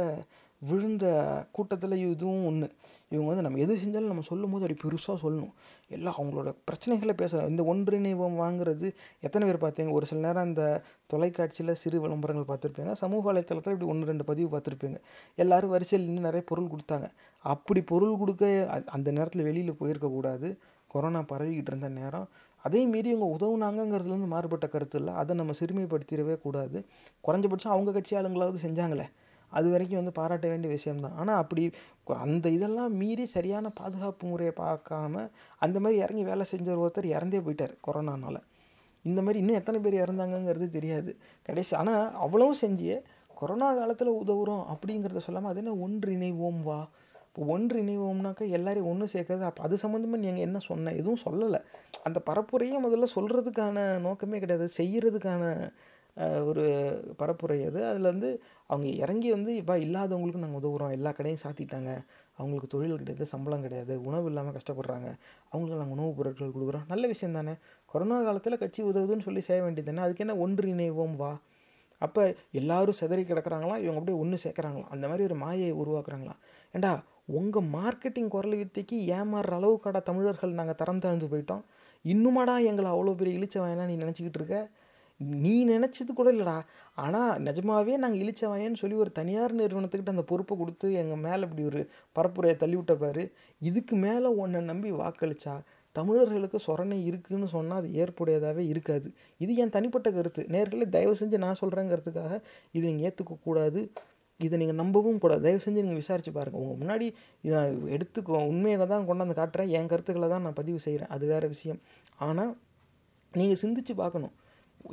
[0.63, 1.05] விழுந்த
[1.53, 2.67] கூட்டத்தில் இதுவும் ஒன்று
[3.13, 5.53] இவங்க வந்து நம்ம எது செஞ்சாலும் நம்ம சொல்லும் போது அப்படி பெருசாக சொல்லணும்.
[5.97, 8.89] எல்லாம் அவங்களோட பிரச்சனைகளை பேசுகிறாங்க இந்த ஒன்றிணைவம் வாங்குறது
[9.27, 9.93] எத்தனை பேர் பார்த்தீங்க?
[9.99, 10.65] ஒரு சில நேரம் இந்த
[11.13, 12.93] தொலைக்காட்சியில் சிறு விளம்பரங்கள் பார்த்துருப்பீங்க.
[13.03, 15.01] சமூக வலைத்தளத்தில் இப்படி ஒன்று ரெண்டு பதிவு பார்த்துருப்பீங்க.
[15.45, 17.09] எல்லோரும் வரிசையில் நின்று நிறைய பொருள் கொடுத்தாங்க.
[17.55, 18.45] அப்படி பொருள் கொடுக்க
[18.97, 20.51] அந்த நேரத்தில் வெளியில் போயிருக்கக்கூடாது
[20.95, 22.27] கொரோனா பரவிக்கிட்டு இருந்த நேரம்.
[22.65, 25.13] அதே மீறி இவங்க உதவுனாங்கங்கிறதுலேருந்து மாறுபட்ட கருத்து இல்லை.
[25.21, 26.79] அதை நம்ம சிறுமைப்படுத்திடவே கூடாது.
[27.27, 29.07] குறைஞ்சபட்சம் அவங்க கட்சி ஆளுங்களாவது செஞ்சாங்களே.
[29.59, 31.17] அது வரைக்கும் வந்து பாராட்ட வேண்டிய விஷயம்தான்.
[31.23, 31.63] ஆனால் அப்படி
[32.27, 35.25] அந்த இதெல்லாம் மீறி சரியான பாதுகாப்பு முறையை பார்க்காம
[35.65, 38.37] அந்த மாதிரி இறங்கி வேலை செஞ்ச ஒருத்தர் இறந்தே போயிட்டார் கொரோனானால.
[39.05, 41.13] இந்த மாதிரி இன்னும் எத்தனை பேர் இறந்தாங்கங்கிறது தெரியாது.
[41.49, 42.97] கடைசி ஆனால் அவ்வளவும் செஞ்சு
[43.41, 46.81] கொரோனா காலத்தில் உதவுறோம் அப்படிங்கிறத சொல்லாமல் அது என்ன ஒன்று இணைவோம் வா?
[47.27, 50.93] இப்போ ஒன்று இணைவோம்னாக்கா எல்லாரையும் ஒன்று சேர்க்கறது அப்போ அது சம்மந்தமாக நீங்கள் என்ன சொன்ன?
[51.01, 51.61] எதுவும் சொல்லலை.
[52.07, 55.45] அந்த பரப்புரையே முதல்ல சொல்கிறதுக்கான நோக்கமே கிடையாது செய்கிறதுக்கான
[56.47, 56.65] ஒரு
[57.19, 57.87] பரப்புரை அது.
[57.87, 58.29] அதில் வந்து
[58.67, 60.91] அவங்க இறங்கி வந்து இப்போ இல்லாதவங்களுக்கு நாங்கள் உதவுறோம்.
[60.91, 61.91] எல்லா கடையும் சாத்திட்டாங்க.
[62.37, 65.09] அவங்களுக்கு தொழில் கிடையாது சம்பளம் கிடையாது உணவு இல்லாமல் கஷ்டப்படுறாங்க.
[65.51, 66.87] அவங்களுக்கு நாங்கள் உணவுப் பொருட்கள் கொடுக்குறோம்.
[66.89, 67.55] நல்ல விஷயம் தானே.
[67.87, 70.05] கொரோனா காலத்தில் கட்சி உதவுதுன்னு சொல்லி செய்ய வேண்டியது தானே.
[70.05, 70.37] அதுக்கு என்ன?
[70.37, 71.33] ஒன்று இணைவோம் வா.
[72.03, 76.41] அப்போ எல்லாரும் சிதறி கிடக்குறாங்களாம் இவங்க அப்படியே ஒன்று சேர்க்குறாங்களாம் அந்த மாதிரி ஒரு மாயையை உருவாக்குறாங்களாம்
[76.75, 76.93] ஏண்டா
[77.33, 81.63] உங்கள் மார்க்கெட்டிங் குரல் வித்தைக்கு ஏமாறுற அளவுக்காடா தமிழர்கள் நாங்கள் தரம் தாழ்ந்து போயிட்டோம்.
[82.05, 84.57] இன்னுமாடா எங்களை அவ்வளோ பெரிய இழிச்ச வேணாம் நீ நினச்சிக்கிட்டு இருக்க?
[85.45, 86.57] நீ நினச்சது கூட இல்லைடா.
[87.05, 91.83] ஆனால் நிஜமாவே நாங்கள் இழிச்சவாயன்னு சொல்லி ஒரு தனியார் நிறுவனத்துக்கிட்ட அந்த பொறுப்பை கொடுத்து எங்கள் மேலே இப்படி ஒரு
[92.19, 93.25] பரப்புரையை தள்ளி விட்ட பாரு.
[93.71, 95.55] இதுக்கு மேலே உன்னை நம்பி வாக்களிச்சா
[95.97, 99.09] தமிழர்களுக்கு சொரணை இருக்குன்னு சொன்னால் அது ஏற்புடையதாகவே இருக்காது.
[99.45, 100.43] இது என் தனிப்பட்ட கருத்து.
[100.55, 102.33] நேர்களை தயவு செஞ்சு நான் சொல்கிறேங்கிறதுக்காக
[102.77, 103.83] இது நீங்கள் ஏற்றுக்கக்கூடாது
[104.41, 105.43] இதை நீங்கள் நம்பவும் கூடாது.
[105.47, 107.07] தயவு செஞ்சு நீங்கள் விசாரிச்சு பாருங்கள் உங்கள் முன்னாடி
[107.45, 109.73] இதை நான் எடுத்துக்கோ உண்மையாக தான் கொண்டாந்து காட்டுறேன்.
[109.79, 111.81] என் கருத்துக்களை தான் நான் பதிவு செய்கிறேன் அது வேறு விஷயம்.
[112.29, 112.53] ஆனால்
[113.35, 114.35] நீங்கள் சிந்திச்சு பார்க்கணும்.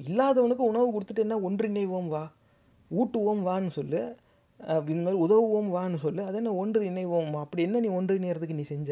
[0.08, 2.24] இல்லாதவனுக்கு உணவு கொடுத்துட்டு என்ன ஒன்றிணைவோம் வா?
[2.92, 4.02] ஊட்டுவோம் வான்னு சொல்லு.
[4.94, 6.22] இந்த மாதிரி உதவுவோம் வான்னு சொல்லு.
[6.28, 8.90] அது என்ன ஒன்று இணைவோம் அப்படி என்ன நீ ஒன்று இணையறதுக்கு நீ செஞ்ச?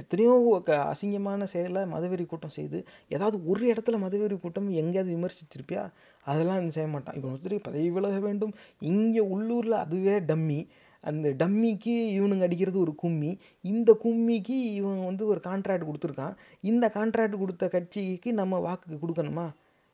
[0.00, 0.32] எத்தனையோ
[0.66, 2.78] க அசிங்கமான செயலை மதவெறி கூட்டம் செய்து
[3.08, 5.84] ஏதாவது ஒரு இடத்துல மதவெறி கூட்டம் எங்கேயாவது விமர்சிச்சிருப்பியா?
[6.24, 7.16] அதெல்லாம் நீ செய்ய மாட்டான்.
[7.20, 8.52] இவன் ஒருத்தர் பதவி விலக வேண்டும்.
[8.92, 10.60] இங்கே உள்ளூரில் அதுவே டம்மி.
[11.04, 13.38] அந்த டம்மிக்கு இவனுங்க அடிக்கிறது ஒரு கும்மி.
[13.62, 16.34] இந்த கும்மிக்கு இவன் வந்து ஒரு கான்ட்ராக்ட் கொடுத்துருக்கான்.
[16.60, 19.46] இந்த கான்ட்ராக்ட் கொடுத்த கட்சிக்கு நம்ம வாக்கு கொடுக்கணுமா?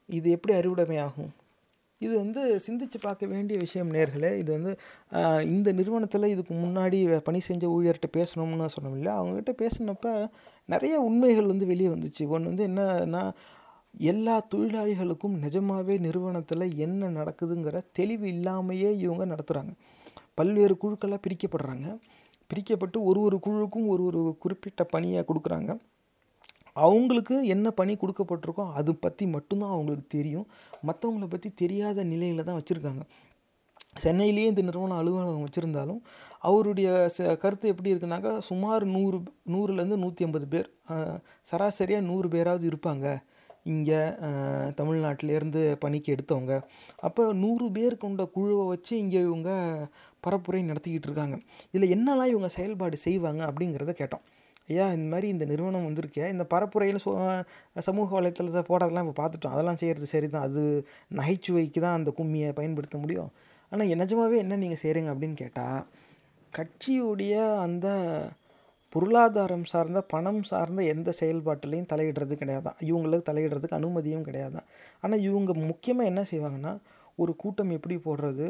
[0.08, 1.32] இது எப்படி அறுவடைமை ஆகும்?
[2.00, 4.30] இது வந்து சிந்திச்சு பார்க்க வேண்டிய விஷயம் நேர்களே.
[4.42, 4.72] இது வந்து
[5.54, 6.98] இந்த நிறுவனத்தில் இதுக்கு முன்னாடி
[7.28, 10.14] பணி செஞ்ச ஊழியர்கிட்ட பேசணும்னு சொன்னோம் இல்லை அவங்ககிட்ட பேசினப்ப
[10.68, 12.22] நிறைய உண்மைகள் வந்து வெளியே வந்துச்சு.
[12.34, 13.22] ஒன்று வந்து என்னன்னா
[14.10, 19.72] எல்லா தொழிலாளிகளுக்கும் நிஜமாகவே நிறுவனத்தில் என்ன நடக்குதுங்கிற தெளிவு இல்லாமையே இவங்க நடத்துகிறாங்க
[20.34, 21.86] பல்வேறு குழுக்களாக பிரிக்கப்படுறாங்க.
[22.50, 25.72] பிரிக்கப்பட்டு ஒரு ஒரு குழுவுக்கும் ஒரு ஒரு குறிப்பிட்ட பணியை கொடுக்குறாங்க.
[26.76, 30.46] அவங்களுக்கு என்ன பணி கொடுக்கப்பட்டிருக்கோ அது பற்றி மட்டும்தான் அவங்களுக்கு தெரியும்.
[30.88, 33.02] மற்றவங்கள பற்றி தெரியாத நிலையில் தான் வச்சுருக்காங்க.
[34.02, 35.98] சென்னையிலேயே இந்த நிறுவனம் அலுவலகம் வச்சுருந்தாலும்
[36.48, 39.18] அவருடைய ச கருத்து எப்படி இருக்குனாக்கா சுமார் நூறு
[39.54, 40.68] நூறுலேருந்து நூற்றி ஐம்பது பேர்
[41.50, 43.06] சராசரியாக நூறு பேராவது இருப்பாங்க.
[43.72, 44.00] இங்கே
[44.78, 46.54] தமிழ்நாட்டிலேருந்து பணிக்கு எடுத்தவங்க.
[47.08, 49.50] அப்போ நூறு பேர் கொண்ட குழுவை வச்சு இங்கே இவங்க
[50.26, 51.36] பரப்புரை நடத்திக்கிட்டு இருக்காங்க.
[51.74, 54.24] இதில் என்னெல்லாம் இவங்க செயல்பாடு செய்வாங்க அப்படிங்கிறத கேட்டோம்.
[54.68, 56.24] ஐயா இந்த மாதிரி இந்த நிறுவனம் வந்திருக்கே.
[56.34, 57.12] இந்த பரப்புரையில் சோ
[57.88, 60.62] சமூக வலைத்தளத்தை போடுறதெல்லாம் இப்போ பார்த்துட்டோம் அதெல்லாம் செய்கிறது சரி தான் அது
[61.20, 63.30] நகைச்சுவைக்கு தான் அந்த கும்மியை பயன்படுத்த முடியும்.
[63.72, 65.82] ஆனால் நிஜமாவே என்ன நீங்கள் செய்கிறீங்க அப்படின்னு கேட்டால்
[66.52, 67.34] கட்சியுடைய
[67.66, 67.88] அந்த
[68.92, 72.70] பொருளாதாரம் சார்ந்த பணம் சார்ந்த எந்த செயல்பாட்டிலையும் தலையிடுறது கிடையாது.
[72.88, 74.58] இவங்களுக்கு தலையிடுறதுக்கு அனுமதியும் கிடையாது.
[75.02, 76.72] ஆனால் இவங்க முக்கியமாக என்ன செய்வாங்கன்னா
[77.22, 78.46] ஒரு கூட்டம் எப்படி போடுறது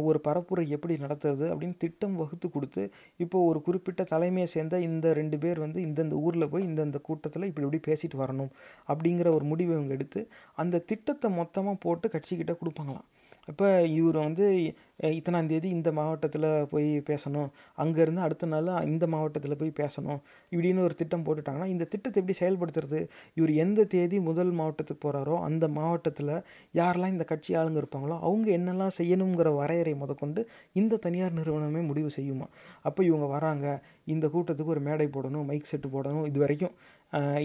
[0.00, 5.38] ஒரு பரப்புரை எப்படி நடத்துறது அப்படின்னு திட்டம் வகுத்து கொடுத்து இப்போ ஒரு குறிப்பிட்ட தலைமையை சேர்ந்த இந்த ரெண்டு
[5.38, 8.50] பேர் வந்து இந்தந்த ஊரில் போய் இந்தந்த கூட்டத்தில் இப்படி இப்படி பேசிட்டு வரணும்
[8.88, 13.08] அப்படிங்கிற ஒரு முடிவை இவங்க எடுத்து அந்த திட்டத்தை மொத்தமாக போட்டு கட்சிக்கிட்ட கொடுப்பாங்களாம்.
[13.50, 13.68] இப்போ
[13.98, 17.48] இவர் வந்து இத்தனாந்தேதி இத்தனாம் தேதி இந்த மாவட்டத்தில் போய் பேசணும்.
[17.82, 20.20] அங்கேருந்து அடுத்த நாள் இந்த மாவட்டத்தில் போய் பேசணும்.
[20.52, 23.00] இப்படின்னு ஒரு திட்டம் போட்டுட்டாங்கன்னா இந்த திட்டத்தை எப்படி செயல்படுத்துறது?
[23.38, 26.32] இவர் எந்த தேதி முதல் மாவட்டத்துக்கு போகிறாரோ அந்த மாவட்டத்தில்
[26.80, 30.42] யாரெல்லாம் இந்த கட்சி ஆளுங்க இருப்பாங்களோ அவங்க என்னெல்லாம் செய்யணுங்கிற வரையறை முதற்கொண்டு
[30.82, 32.48] இந்த தனியார் நிறுவனமே முடிவு செய்யுமா?
[32.88, 33.66] அப்போ இவங்க வராங்க.
[34.14, 36.76] இந்த கூட்டத்துக்கு ஒரு மேடை போடணும் மைக் செட்டு போடணும் இது வரைக்கும்.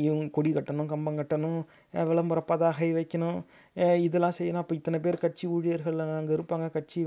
[0.05, 1.59] இவங்க கொடி கட்டணும் கம்பம் கட்டணும்
[2.09, 3.39] விளம்பர பதாகை வைக்கணும்.
[4.07, 4.61] இதெல்லாம் செய்யணும்.
[4.63, 6.99] அப்போ இத்தனை பேர் கட்சி ஊழியர்கள் அங்கே இருப்பாங்க கட்சி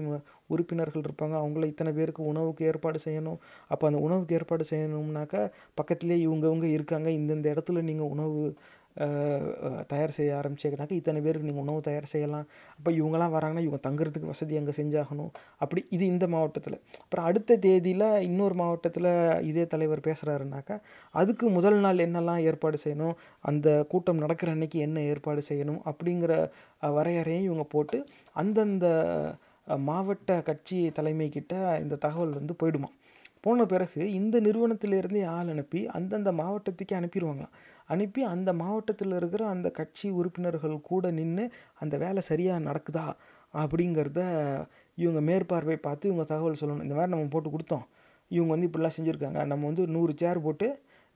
[0.55, 1.35] உறுப்பினர்கள் இருப்பாங்க.
[1.43, 3.39] அவங்கள இத்தனை பேருக்கு உணவுக்கு ஏற்பாடு செய்யணும்.
[3.73, 5.43] அப்போ அந்த உணவுக்கு ஏற்பாடு செய்யணும்னாக்கா
[5.81, 7.09] பக்கத்துலேயே இவங்கவங்க இருக்காங்க.
[7.21, 8.43] இந்தந்த இடத்துல நீங்கள் உணவு
[9.93, 12.47] தயார் செய்ய ஆரம்பிச்சீங்கனாக்கா இத்தனை பேருக்கு நீங்கள் உணவு தயார் செய்யலாம்.
[12.79, 15.31] அப்போ இவங்கெல்லாம் வராங்கன்னா இவங்க தங்குறதுக்கு வசதி அங்கே செஞ்சாகணும்.
[15.63, 16.79] அப்படி இது இந்த மாவட்டத்தில்.
[17.05, 19.11] அப்புறம் அடுத்த தேதியில் இன்னொரு மாவட்டத்தில்
[19.51, 20.79] இதே தலைவர் பேசுகிறாருனாக்கா
[21.15, 23.15] அதுக்கு முதல் நாள் என்னெல்லாம் ஏற்பாடு செய்யணும்
[23.51, 26.33] அந்த கூட்டம் நடக்கிற அன்னைக்கு என்ன ஏற்பாடு செய்யணும் அப்படிங்கிற
[26.99, 27.99] வரையறையும் இவங்க போட்டு
[28.43, 28.87] அந்தந்த
[29.89, 32.89] மாவட்ட கட்சி தலைமைக்கிட்ட இந்த தகவல் வந்து போயிடுமா?
[33.41, 37.55] போன பிறகு இந்த நிறுவனத்திலேருந்தே ஆள் அனுப்பி அந்தந்த மாவட்டத்துக்கே அனுப்பிடுவாங்களாம்
[37.87, 43.07] அனுப்பி அந்த மாவட்டத்தில் இருக்கிற அந்த கட்சி உறுப்பினர்கள் கூட நின்று அந்த வேலை சரியாக நடக்குதா
[43.55, 44.21] அப்படிங்கிறத
[44.99, 46.83] இவங்க மேற்பார்வை பார்த்து இவங்க தகவல் சொல்லணும்.
[46.83, 47.87] இந்த மாதிரி நம்ம போட்டு கொடுத்தோம்.
[48.31, 49.41] இவங்க வந்து இப்படிலாம் செஞ்சுருக்காங்க.
[49.45, 50.67] நம்ம வந்து நூறு சேர் போட்டு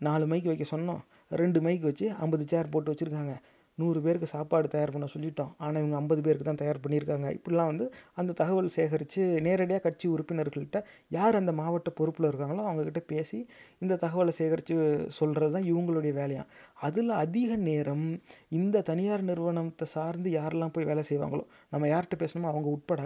[0.00, 1.02] நாலு மைக் வைக்க சொன்னோம்.
[1.40, 3.34] ரெண்டு மைக் வச்சு ஐம்பது சேர் போட்டு வச்சுருக்காங்க.
[3.78, 5.50] நூறு பேருக்கு சாப்பாடு தயார் பண்ண சொல்லிட்டோம்.
[5.58, 7.28] ஆனால் இவங்க ஐம்பது பேருக்கு தான் தயார் பண்ணியிருக்காங்க.
[7.38, 7.86] இப்படிலாம் வந்து
[8.20, 13.40] அந்த தகவல் சேகரித்து நேரடியாக கட்சி உறுப்பினர்கள்ட்ட யார் அந்த மாவட்ட பொறுப்பில் இருக்காங்களோ அவங்கக்கிட்ட பேசி
[13.78, 14.76] இந்த தகவலை சேகரித்து
[15.18, 16.50] சொல்கிறது தான் இவங்களுடைய வேலையாம்.
[16.86, 18.06] அதில் அதிக நேரம்
[18.60, 23.02] இந்த தனியார் நிறுவனத்தை சார்ந்து யாரெல்லாம் போய் வேலை செய்வாங்களோ நம்ம யார்கிட்ட பேசணுமோ அவங்க உட்பட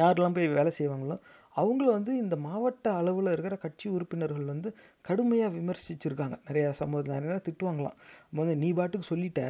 [0.00, 1.16] யாரெல்லாம் போய் வேலை செய்வாங்களோ
[1.56, 4.68] அவங்கள வந்து இந்த மாவட்ட அளவில் இருக்கிற கட்சி உறுப்பினர்கள் வந்து
[5.08, 6.36] கடுமையாக விமர்சிச்சிருக்காங்க.
[6.48, 7.98] நிறையா சமூகத்தில் நிறையா திட்டுவாங்களாம்.
[8.40, 9.42] வந்து நீ பாட்டுக்கு சொல்லிட்ட?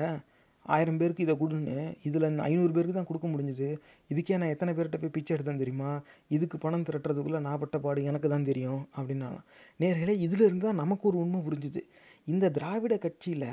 [0.67, 1.77] ஆயிரம் பேருக்கு இதை கொடுன்னு?
[2.09, 3.69] இதில் ஐநூறு பேருக்கு தான் கொடுக்க முடிஞ்சுது.
[4.13, 5.91] இதுக்கே நான் எத்தனை பேர்கிட்ட போய் பிச்சை எடுத்தேன் தெரியுமா?
[6.37, 9.29] இதுக்கு பணம் திரட்டுறதுக்குள்ளே நான் பட்ட பாடு எனக்கு தான் தெரியும் அப்படின்னா
[9.81, 11.83] நேர்களே இதில் இருந்தால் தான் நமக்கு ஒரு உண்மை புரிஞ்சுது.
[12.27, 13.49] இந்த திராவிட கட்சியில்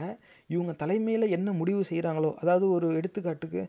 [0.49, 3.61] இவங்க தலைமையில் என்ன முடிவு செய்கிறாங்களோ அதாவது ஒரு எடுத்துக்காட்டுக்கு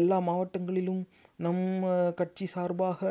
[0.00, 1.02] எல்லா மாவட்டங்களிலும்
[1.36, 1.90] நம்ம
[2.20, 3.10] கட்சி சார்பாக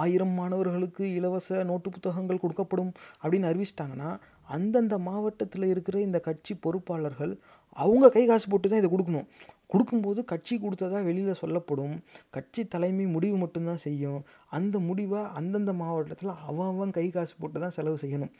[0.00, 4.10] ஆயிரம் மாணவர்களுக்கு இலவச நோட்டு புத்தகங்கள் கொடுக்கப்படும் அப்படின்னு அறிவிச்சிட்டாங்கன்னா
[4.48, 7.32] அந்தந்த மாவட்டத்தில் இருக்கிற இந்த கட்சி பொறுப்பாளர்கள்
[7.76, 9.28] அவங்க கை காசு போட்டு தான் இதை கொடுக்கணும்.
[9.72, 11.94] கொடுக்கும்போது கட்சி கொடுத்ததா வெளியில் சொல்லப்படும்.
[12.36, 14.18] கட்சி தலைமை முடிவு மட்டும்தான் செய்யும்.
[14.58, 18.32] அந்த முடிவை அந்தந்த மாவட்டத்தில் அவன் அவன் கை காசு போட்டு தான் செலவு செய்யணும்.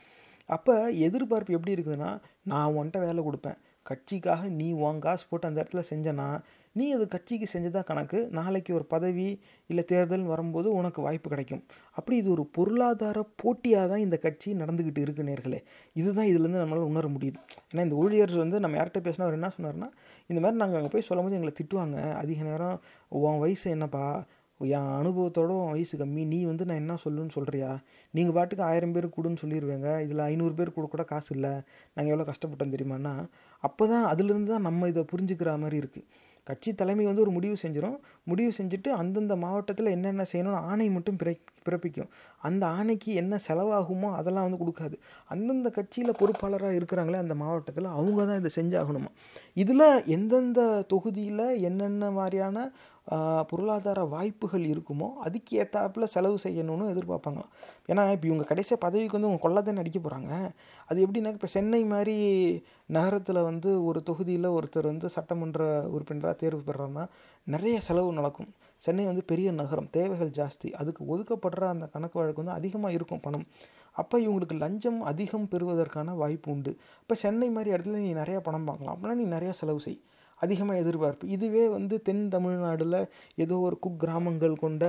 [0.46, 3.58] அப்போ எதிர்பார்ப்பு எப்படி இருக்குதுன்னா நான் உன்கிட்ட வேலை கொடுப்பேன்.
[3.90, 6.40] கட்சிக்காக நீ உன் காசு போட்டு அந்த இடத்துல செஞ்சனா
[6.72, 11.64] நீ அது கட்சிக்கு செஞ்சதா கணக்கு நாளைக்கு ஒரு பதவி இல்லை தேர்தல் வரும்போது உனக்கு வாய்ப்பு கிடைக்கும்.
[11.92, 15.60] அப்படி இது ஒரு பொருளாதார போட்டியாக தான் இந்த கட்சி நடந்துக்கிட்டு இருக்கு நேர்களே.
[15.92, 17.38] இதுதான் இதுலேருந்து நம்மளால் உணர முடியுது.
[17.72, 19.90] ஏன்னா இந்த ஊழியர் வந்து நம்ம யார்கிட்ட பேசினா அவர் என்ன சொன்னார்னா
[20.26, 22.12] இந்த மாதிரி நாங்கள் அங்கே போய் சொல்லும்போது எங்களை திட்டுவாங்க.
[22.12, 24.24] அதிக நேரம் உன் வயசு என்னப்பா?
[24.70, 26.24] என் அனுபவத்தோட உன் வயசு கம்மி.
[26.32, 27.70] நீ வந்து நான் என்ன சொல்லுன்னு சொல்கிறியா
[28.16, 31.54] நீங்கள் பாட்டுக்கு ஆயிரம் பேர் கொடுன்னு சொல்லிடுவேங்க இதில் ஐநூறு பேர் கூட கூட காசு இல்லை.
[31.94, 33.14] நாங்கள் எவ்வளோ கஷ்டப்பட்டோம் தெரியுமான்னா
[33.68, 37.98] அப்போ தான் அதுலேருந்து தான் நம்ம இதை புரிஞ்சுக்கிற மாதிரி இருக்குது கட்சி தலைமை வந்து ஒரு முடிவு செஞ்சிடும்
[38.30, 41.30] முடிவு செஞ்சுட்டு அந்தந்த மாவட்டத்தில் என்னென்ன செய்யணும்னு ஆணை மட்டும் பிற
[41.66, 42.08] பிறப்பிக்கும்.
[42.46, 44.96] அந்த ஆணைக்கு என்ன செலவாகுமோ அதெல்லாம் வந்து கொடுக்காது.
[45.32, 49.10] அந்தந்த கட்சியில் பொறுப்பாளராக இருக்கிறாங்களே அந்த மாவட்டத்தில் அவங்க தான் இதை செஞ்சாகணுமா?
[49.62, 49.86] இதில்
[50.16, 50.60] எந்தெந்த
[50.92, 52.64] தொகுதியில் என்னென்ன மாதிரியான
[53.50, 57.50] பொருளாதார வாய்ப்புகள் இருக்குமோ அதுக்கு ஏற்றாப்புல செலவு செய்யணும்னு எதிர்பார்ப்பாங்களாம்.
[57.90, 60.30] ஏன்னா இப்போ இவங்க கடைசியாக பதவிக்கு வந்து இவங்க கொள்ளதான் அடிக்க போகிறாங்க
[60.90, 62.16] அது எப்படின்னா இப்போ சென்னை மாதிரி
[62.96, 65.62] நகரத்தில் வந்து ஒரு தொகுதியில் ஒருத்தர் வந்து சட்டமன்ற
[65.94, 67.04] உறுப்பினராக தேர்வு பெறாருன்னா
[67.54, 68.50] நிறைய செலவு நடக்கும்.
[68.82, 70.68] சென்னை வந்து பெரிய நகரம் தேவைகள் ஜாஸ்தி.
[70.80, 73.46] அதுக்கு ஒதுக்கப்படுற அந்த கணக்கு வழக்கு வந்து அதிகமாக இருக்கும் பணம்.
[74.00, 76.72] அப்போ இவங்களுக்கு லஞ்சம் அதிகம் பெறுவதற்கான வாய்ப்பு உண்டு.
[77.02, 80.00] இப்போ சென்னை மாதிரி இடத்துல நீ நிறையா பணம் பார்க்கலாம் அப்படின்னா நீ நிறையா செலவு செய்.
[80.44, 81.24] அதிகமாக எதிர்பார்ப்பு.
[81.36, 82.98] இதுவே வந்து தென் தமிழ்நாடில்
[83.44, 84.84] ஏதோ ஒரு குக்கிராமங்கள் கொண்ட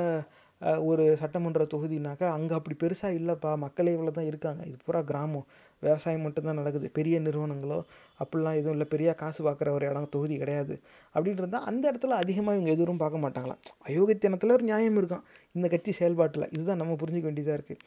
[0.90, 3.52] ஒரு சட்டமன்ற தொகுதினாக்கா அங்கே அப்படி பெருசாக இல்லைப்பா.
[3.64, 4.62] மக்களே இவ்வளோ தான் இருக்காங்க.
[4.70, 5.48] இது பூரா கிராமம்.
[5.84, 6.88] விவசாயம் மட்டும்தான் நடக்குது.
[6.98, 7.80] பெரிய நிறுவனங்களோ
[8.22, 8.88] அப்படிலாம் எதுவும் இல்லை.
[8.94, 10.76] பெரிய காசு பார்க்குற ஒரு இடம் தொகுதி கிடையாது.
[11.16, 13.62] அப்படின்றதா அந்த இடத்துல அதிகமாக இவங்க எதுவும் பார்க்க மாட்டாங்களாம்.
[13.90, 15.26] அயோக்கியத்தனத்தில் ஒரு நியாயம் இருக்கான்
[15.58, 16.50] இந்த கட்சி செயல்பாட்டில்.
[16.56, 17.82] இதுதான் நம்ம புரிஞ்சுக்க வேண்டியதாக இருக்குது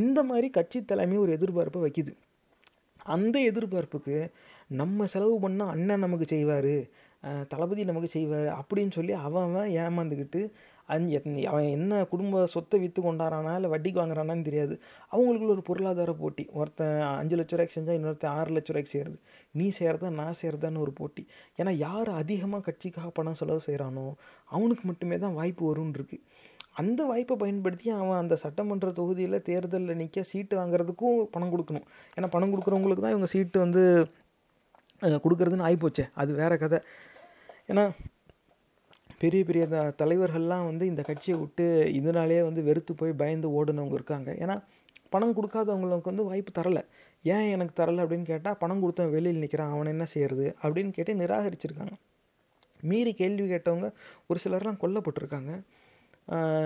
[0.00, 2.14] இந்த மாதிரி கட்சி தலைமை ஒரு எதிர்பார்ப்பை வைக்குது.
[3.14, 4.16] அந்த எதிர்பார்ப்புக்கு
[4.80, 6.74] நம்ம செலவு பண்ணால் அண்ணன் நமக்கு செய்வார்.
[7.52, 10.42] தளபதி நமக்கு செய்வார் அப்படின்னு சொல்லி அவன் அவன் ஏமாந்துக்கிட்டு
[10.94, 11.04] அந்
[11.50, 14.74] அவன் என்ன குடும்ப சொத்தை விற்று கொண்டாரானா இல்லை வட்டிக்கு வாங்குறானான்னு தெரியாது.
[15.12, 16.44] அவங்களுக்குள்ள ஒரு பொருளாதார போட்டி.
[16.60, 19.18] ஒருத்தன் அஞ்சு லட்ச ரூபாய்க்கு செஞ்சால் இன்னொருத்தன் ஆறு லட்ச ரூபாய்க்கு செய்கிறது
[19.58, 21.24] நீ செய்கிறதா நான் செய்கிறதான்னு ஒரு போட்டி.
[21.60, 24.06] ஏன்னா யார் அதிகமாக கட்சிக்காக பணம் செலவு செய்கிறானோ
[24.56, 26.24] அவனுக்கு மட்டுமே தான் வாய்ப்பு வரும்னு இருக்குது
[26.80, 31.86] அந்த வாய்ப்பை பயன்படுத்தி அவன் அந்த சட்டமன்ற தொகுதியில் தேர்தலில் நிற்க சீட்டு வாங்குறதுக்கும் பணம் கொடுக்கணும்.
[32.16, 33.84] ஏன்னா பணம் கொடுக்குறவங்களுக்கு தான் இவங்க சீட்டு வந்து
[35.02, 36.78] கொடுக்குறதுன்னு கொடுக்கறதுன்னு ஆகிப்போச்சே அது வேறு கதை.
[37.70, 37.84] ஏன்னா
[39.18, 44.30] பெரிய பெரிய த தலைவர்கள்லாம் வந்து இந்த கட்சியை விட்டு இதனாலேயே வந்து வெறுத்து போய் பயந்து ஓடுனவங்க இருக்காங்க.
[44.32, 44.56] ஏன்னா
[45.08, 46.82] பணம் கொடுக்காதவங்களுக்கு வந்து வாய்ப்பு தரலை.
[47.22, 51.94] ஏன் எனக்கு தரலை அப்படின்னு கேட்டால் பணம் கொடுத்தவன் வெளியில் நிற்கிறான் அவனை என்ன செய்யறது அப்படின்னு கேட்டு நிராகரிச்சிருக்காங்க.
[52.80, 53.88] மீறி கேள்வி கேட்டவங்க
[54.26, 55.52] ஒரு சிலர்லாம் கொல்லப்பட்டிருக்காங்க.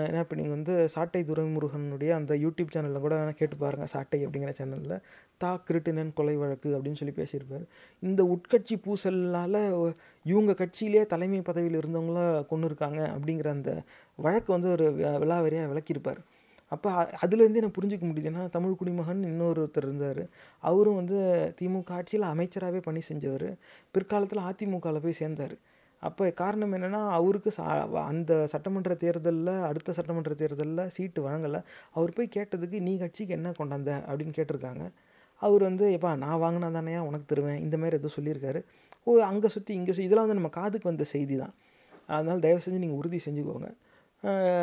[0.07, 4.51] ஏன்னா இப்போ நீங்கள் வந்து சாட்டை துரைமுருகனுடைய அந்த யூடியூப் சேனலில் கூட வேணால் கேட்டு பாருங்கள் சாட்டை அப்படிங்கிற
[4.59, 4.95] சேனலில்.
[5.41, 7.65] தா கிருட்டினன் கொலை வழக்கு அப்படின்னு சொல்லி பேசியிருப்பார்.
[8.03, 9.59] இந்த உட்கட்சி பூசல்னால்
[10.31, 12.21] இவங்க கட்சியிலே தலைமை பதவியில் இருந்தவங்கள
[12.51, 13.73] கொண்டு இருக்காங்க அப்படிங்கிற அந்த
[14.19, 14.87] வழக்கு வந்து ஒரு
[15.23, 16.21] விழாவரியாக விளக்கியிருப்பார்.
[16.71, 16.89] அப்போ
[17.23, 20.21] அதுலேருந்து என்ன புரிஞ்சுக்க முடியுதுன்னா தமிழ் குடிமகன் இன்னொருத்தர் இருந்தார்.
[20.69, 21.17] அவரும் வந்து
[21.59, 23.49] திமுக ஆட்சியில் அமைச்சராகவே பணி செஞ்சவர்.
[23.95, 25.55] பிற்காலத்தில் அதிமுகவில் போய் சேர்ந்தார்.
[26.07, 27.65] அப்போ காரணம் என்னென்னா அவருக்கு சா
[28.11, 31.59] அந்த சட்டமன்ற தேர்தலில் அடுத்த சட்டமன்ற தேர்தலில் சீட்டு வழங்கலை.
[31.97, 34.85] அவர் போய் கேட்டதுக்கு நீ கட்சிக்கு என்ன கொண்டாந்த அப்படின்னு கேட்டிருக்காங்க.
[35.41, 37.59] அவர் வந்து எப்பா நான் வாங்கினா தானே உனக்கு தருவேன்.
[37.65, 38.59] இந்த மாதிரி ஏதோ சொல்லியிருக்காரு.
[39.07, 41.53] ஓ அங்கே சுற்றி இங்கே சுற்றி இதெல்லாம் வந்து நம்ம காதுக்கு வந்த செய்தி தான்.
[42.15, 43.69] அதனால் தயவு செஞ்சு நீங்கள் உறுதி செஞ்சுக்கோங்க.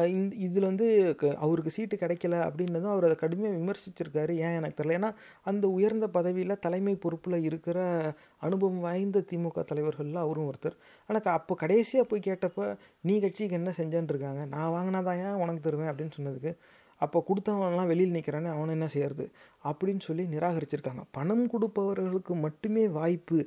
[0.09, 4.31] இந் இதில் வந்து க- அவருக்கு சீட்டு கிடைக்கல அப்படின்னதும் அவர் அதை கடுமையாக விமர்சிச்சிருக்காரு.
[4.31, 4.87] ஏன் எனக்கு தெரியல.
[4.87, 10.77] ஏன்னா அந்த உயர்ந்த பதவியில் தலைமை பொறுப்பில் இருக்கிற அனுபவம் வாய்ந்த திமுக தலைவர்களில் அவரும் ஒருத்தர்.
[11.07, 14.45] ஆனால் அப்போ கடைசியாக போய் கேட்டப்போ நீ கட்சிக்கு என்ன செஞ்சேன்னு இருக்காங்க?
[14.45, 15.89] நான் வாங்கினாதான் ஏன் உனக்கு தருவேன்?
[15.89, 16.57] அப்படின்னு சொன்னதுக்கு.
[17.05, 19.25] அப்போ கொடுத்தவன்லாம் வெளியில் நிற்கிறானே அவனை என்ன செய்யறது?
[19.65, 21.03] அப்படின்னு சொல்லி நிராகரிச்சிருக்காங்க.
[21.17, 23.39] பணம் கொடுப்பவர்களுக்கு மட்டுமே வாய்ப்பு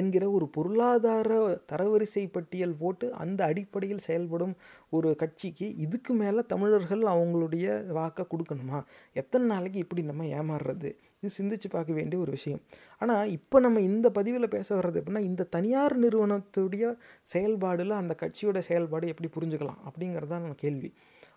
[0.00, 1.38] என்கிற ஒரு பொருளாதார
[1.72, 4.54] தரவரிசை பட்டியல் போட்டு அந்த அடிப்படையில் செயல்படும்
[4.96, 7.66] ஒரு கட்சிக்கு இதுக்கு மேலே தமிழர்கள் அவங்களுடைய
[7.98, 8.80] வாக்கை கொடுக்கணுமா?
[9.22, 10.90] எத்தனை நாளைக்கு இப்படி நம்ம ஏமாறுறது?
[11.22, 12.60] இது சிந்திச்சு பார்க்க வேண்டிய ஒரு விஷயம்.
[13.02, 16.84] ஆனால் இப்போ நம்ம இந்த பதிவில் பேச வர்றது எப்படின்னா இந்த தனியார் நிறுவனத்துடைய
[17.32, 20.90] செயல்பாடில் அந்த கட்சியோட செயல்பாடு எப்படி புரிஞ்சுக்கலாம் அப்படிங்கிறது தான் நம்ம கேள்வி.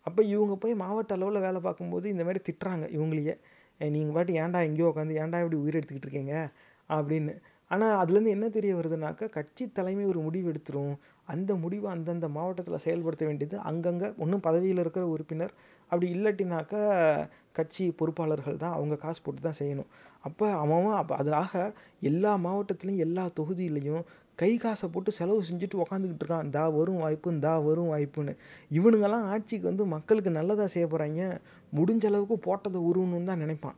[0.07, 3.35] அப்போ இவங்க போய் மாவட்ட அளவில் வேலை பார்க்கும்போது இந்த மாதிரி திட்டுறாங்க இவங்களையே.
[3.79, 6.35] நீங்கள் பாட்டு ஏன்டா எங்கேயோ உட்காந்து ஏன்டா இப்படி உயிர் எடுத்துக்கிட்டு இருக்கீங்க?
[6.89, 7.33] அப்படின்னு.
[7.71, 10.95] ஆனால் அதுலேருந்து என்ன தெரிய வருதுனாக்கா கட்சி தலைமை ஒரு முடிவு எடுத்துரும்.
[11.25, 15.53] அந்த முடிவை அந்தந்த மாவட்டத்தில் செயல்படுத்த வேண்டியது அங்கங்கே ஒன்றும் பதவியில் இருக்கிற உறுப்பினர்.
[15.91, 16.81] அப்படி இல்லாட்டினாக்கா
[17.51, 19.89] கட்சி பொறுப்பாளர்கள் தான் அவங்க காசு போட்டு தான் செய்யணும்.
[20.19, 24.03] அப்போ அவன் அப்போ அதனாக எல்லா மாவட்டத்துலேயும் எல்லா தொகுதியிலையும்
[24.41, 26.45] கை காசை போட்டு செலவு செஞ்சுட்டு உக்காந்துக்கிட்டு இருக்கான்.
[26.47, 28.33] இந்தா வரும் வாய்ப்பு இந்தா வரும் வாய்ப்புன்னு.
[28.77, 31.21] இவனுங்கெல்லாம் ஆட்சிக்கு வந்து மக்களுக்கு நல்லதாக செய்ய போகிறாங்க
[31.77, 33.77] முடிஞ்ச அளவுக்கு போட்டதை உருவணும்னு தான் நினைப்பான்.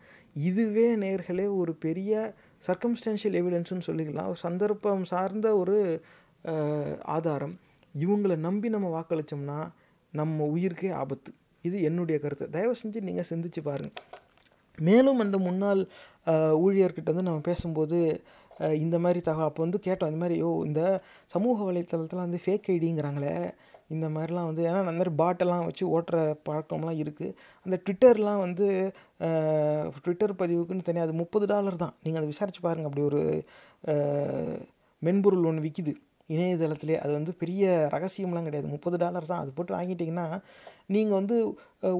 [0.49, 2.34] இதுவே நேர்களே ஒரு பெரிய
[2.68, 4.32] சர்க்கம்ஸ்டான்ஷியல் எவிடன்ஸ்னு சொல்லிக்கலாம்.
[4.45, 5.77] சந்தர்ப்பம் சார்ந்த ஒரு
[7.18, 7.56] ஆதாரம்.
[7.95, 9.60] இவங்களை நம்பி நம்ம வாக்களித்தோம்னா
[10.14, 11.32] நம்ம உயிருக்கே ஆபத்து.
[11.65, 12.45] இது என்னுடைய கருத்து.
[12.56, 14.03] தயவு செஞ்சு நீங்கள் சிந்திச்சு பாருங்கள்
[14.77, 15.82] மேலும் அந்த முன்னாள்
[16.65, 17.98] ஊழியர்கிட்ட வந்து நம்ம பேசும்போது
[18.86, 19.49] இந்த மாதிரி தகவல்.
[19.52, 20.82] அப்போ வந்து கேட்டோம் இந்த மாதிரி ஓ இந்த
[21.36, 23.36] சமூக வலைத்தளத்தில் வந்து ஃபேக் ஐடிங்கிறாங்களே
[23.94, 28.68] இந்த மாதிரிலாம் வந்து ஏன்னா அந்த மாதிரி பாட்டெல்லாம் வச்சு ஓட்டுற பழக்கம்லாம் இருக்குது அந்த ட்விட்டர்லாம் வந்து
[30.06, 31.94] ட்விட்டர் பதிவுக்குன்னு தனியாக அது முப்பது டாலர் தான்.
[32.03, 33.22] நீங்கள் அதை விசாரிச்சு பாருங்கள் அப்படி ஒரு
[35.02, 35.94] மென்பொருள் ஒன்று விற்கிது
[36.30, 36.95] இணையதளத்திலே.
[37.03, 37.64] அது வந்து பெரிய
[37.95, 38.68] ரகசியம்லாம் கிடையாது.
[38.76, 39.41] முப்பது டாலர் தான்.
[39.44, 40.26] அது போட்டு வாங்கிட்டிங்கன்னா
[40.95, 41.36] நீங்கள் வந்து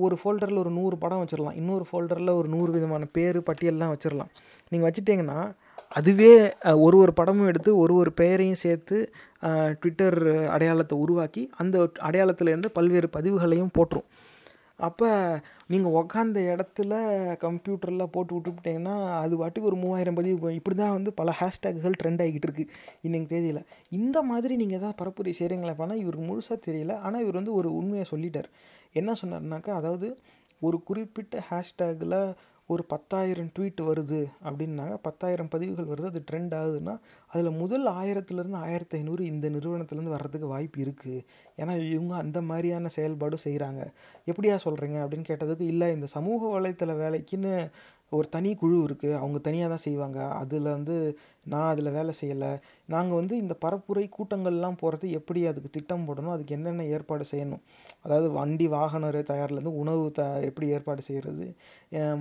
[0.06, 4.32] ஒரு ஃபோல்டரில் ஒரு நூறு படம் வச்சிடலாம் இன்னொரு ஃபோல்டரில் ஒரு நூறு விதமான பேர் பட்டியல்லாம் வச்சிடலாம்
[4.72, 5.40] நீங்கள் வச்சுட்டிங்கன்னா
[5.96, 6.32] அதுவே
[6.86, 8.98] ஒரு ஒரு படமும் எடுத்து ஒரு ஒரு பெயரையும் சேர்த்து
[9.82, 10.20] ட்விட்டர்
[10.56, 11.76] அடையாளத்தை உருவாக்கி அந்த
[12.08, 14.08] அடையாளத்துலேருந்து பல்வேறு பதிவுகளையும் போட்டுரும்.
[14.88, 15.10] அப்போ
[15.72, 16.94] நீங்கள் உக்காந்த இடத்துல
[17.44, 22.48] கம்ப்யூட்டரில் போட்டு விட்டுவிட்டிங்கன்னா அது பாட்டுக்கு ஒரு மூவாயிரம் பதிவு இப்படி தான் வந்து பல ஹேஷ்டேக்குகள் ட்ரெண்ட் ஆகிக்கிட்டு
[22.50, 22.72] இருக்குது
[23.06, 23.62] இன்றைக்கு தேதியில்.
[24.00, 26.96] இந்த மாதிரி நீங்கள் எதாவது பரப்புரை செய்கிறீங்களா பண்ணால் இவருக்கு முழுசாக தெரியல.
[27.06, 28.50] ஆனால் இவர் வந்து ஒரு உண்மையை சொல்லிட்டார்.
[29.02, 30.10] என்ன சொன்னார்னாக்கா அதாவது
[30.62, 32.20] ஒரு குறிப்பிட்ட ஹேஷ்டேக்கில்
[32.68, 34.96] ஒரு பத்தாயிரம் ட்வீட் வருது அப்படின்னாங்க.
[35.02, 36.06] பத்தாயிரம் பதிவுகள் வருது.
[36.06, 36.94] அது ட்ரெண்ட் ஆகுதுன்னா
[37.32, 41.20] அதில் முதல் ஆயிரத்துலேருந்து ஆயிரத்தி ஐநூறு இந்த நிறுவனத்துலேருந்து வர்றதுக்கு வாய்ப்பு இருக்குது
[41.58, 43.82] ஏன்னா இவங்க அந்த மாதிரியான செயல்பாடும் செய்கிறாங்க
[44.26, 47.54] எப்படியா சொல்கிறீங்க அப்படின்னு கேட்டதுக்கு இல்லை இந்த சமூக வலைத்தள வேலைக்குன்னு
[48.10, 50.20] ஒரு தனி குழு இருக்குது அவங்க தனியாக தான் செய்வாங்க.
[50.42, 50.96] அதில் வந்து
[51.54, 52.52] நான் அதில் வேலை செய்யலை.
[52.94, 57.64] நாங்கள் வந்து இந்த பரப்புரை கூட்டங்கள்லாம் போகிறது எப்படி அதுக்கு திட்டம் போடணும் அதுக்கு என்னென்ன ஏற்பாடு செய்யணும்?
[58.06, 61.48] அதாவது வண்டி வாகன தயார்லேருந்து உணவு த எப்படி ஏற்பாடு செய்கிறது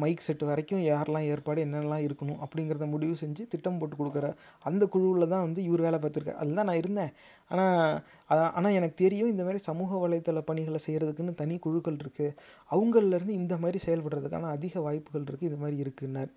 [0.03, 2.41] மைக் செட்டு வரைக்கும் யாரெல்லாம் ஏற்பாடு என்னென்னலாம் இருக்கணும்?
[2.47, 4.27] அப்படிங்கிறத முடிவு செஞ்சு திட்டம் போட்டு கொடுக்குற
[4.71, 6.41] அந்த குழுவில் தான் வந்து இவர் வேலை பார்த்துருக்காரு.
[6.43, 7.13] அதில் தான் நான் இருந்தேன்.
[7.51, 12.37] ஆனால் ஆனால் எனக்கு தெரியும் இந்த மாதிரி சமூக வலைத்தள பணிகளை செய்கிறதுக்குன்னு தனி குழுக்கள் இருக்குது
[12.75, 16.31] அவங்கள்லேருந்து இந்த மாதிரி செயல்படுறதுக்கான அதிக வாய்ப்புகள் இருக்குது இது மாதிரி இருக்குன்னார்.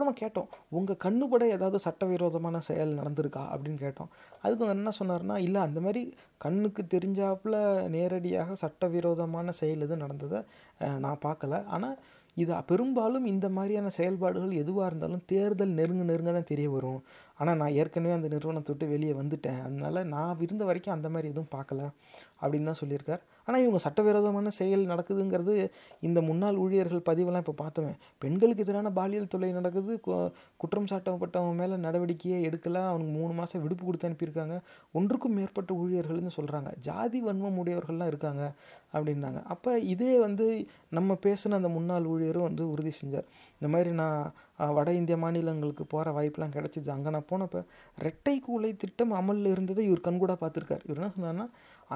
[0.00, 3.42] அப்புறமா கேட்டோம் உங்கள் கண்ணுபட ஏதாவது சட்டவிரோதமான செயல் நடந்திருக்கா?
[3.52, 4.10] அப்படின்னு கேட்டோம்.
[4.44, 6.02] அதுக்கு அவங்க என்ன சொன்னார்னா இல்லை அந்த மாதிரி
[6.44, 7.56] கண்ணுக்கு தெரிஞ்சாப்புல
[7.96, 10.40] நேரடியாக சட்டவிரோதமான செயல் எதுவும் நடந்ததை
[11.04, 11.58] நான் பார்க்கல.
[11.76, 11.98] ஆனால்
[12.36, 17.00] இது பெரும்பாலும் இந்த மாதிரியான செயல்பாடுகள் எதுவாக இருந்தாலும் தேர்தல் நெருங்க நெருங்க தான் தெரிய வரும்.
[17.40, 19.60] ஆனால் நான் ஏற்கனவே அந்த நிறுவனத்தை விட்டு வெளியே வந்துட்டேன்.
[19.66, 21.80] அதனால் நான் இருந்த வரைக்கும் அந்த மாதிரி எதுவும் பார்க்கல
[22.42, 23.22] அப்படின்னு தான் சொல்லியிருக்கார்.
[23.46, 25.54] ஆனால் இவங்க சட்டவிரோதமான செயல் நடக்குதுங்கிறது
[26.08, 27.92] இந்த முன்னாள் ஊழியர்கள் பதிவெல்லாம் இப்போ பார்த்தோமே
[28.24, 29.94] பெண்களுக்கு எதிரான பாலியல் தொல்லை நடக்குது.
[30.62, 32.82] குற்றம் சாட்டப்பட்டவங்க மேலே நடவடிக்கையே எடுக்கல.
[32.90, 34.58] அவனுக்கு மூணு மாதம் விடுப்பு கொடுத்து அனுப்பியிருக்காங்க.
[34.98, 38.44] ஒன்றுக்கும் மேற்பட்ட ஊழியர்கள்னு சொல்கிறாங்க ஜாதி வன்மம் உடையவர்கள்லாம் இருக்காங்க
[38.94, 39.40] அப்படின்னாங்க.
[39.54, 40.46] அப்போ இதே வந்து
[40.98, 43.26] நம்ம பேசின அந்த முன்னாள் ஊழியரும் வந்து உறுதி செஞ்சார்.
[43.58, 44.22] இந்த மாதிரி நான்
[44.76, 47.60] வட இந்திய மாநிலங்களுக்கு போகிற வாய்ப்பெலாம் கிடச்சிது அங்கே நான் போனப்போ
[48.06, 50.82] ரெட்டை கூலை திட்டம் அமலில் இருந்ததை இவர் கண்கூடாக பார்த்துருக்கார்.
[50.86, 51.46] இவர் என்ன சொன்னார்னா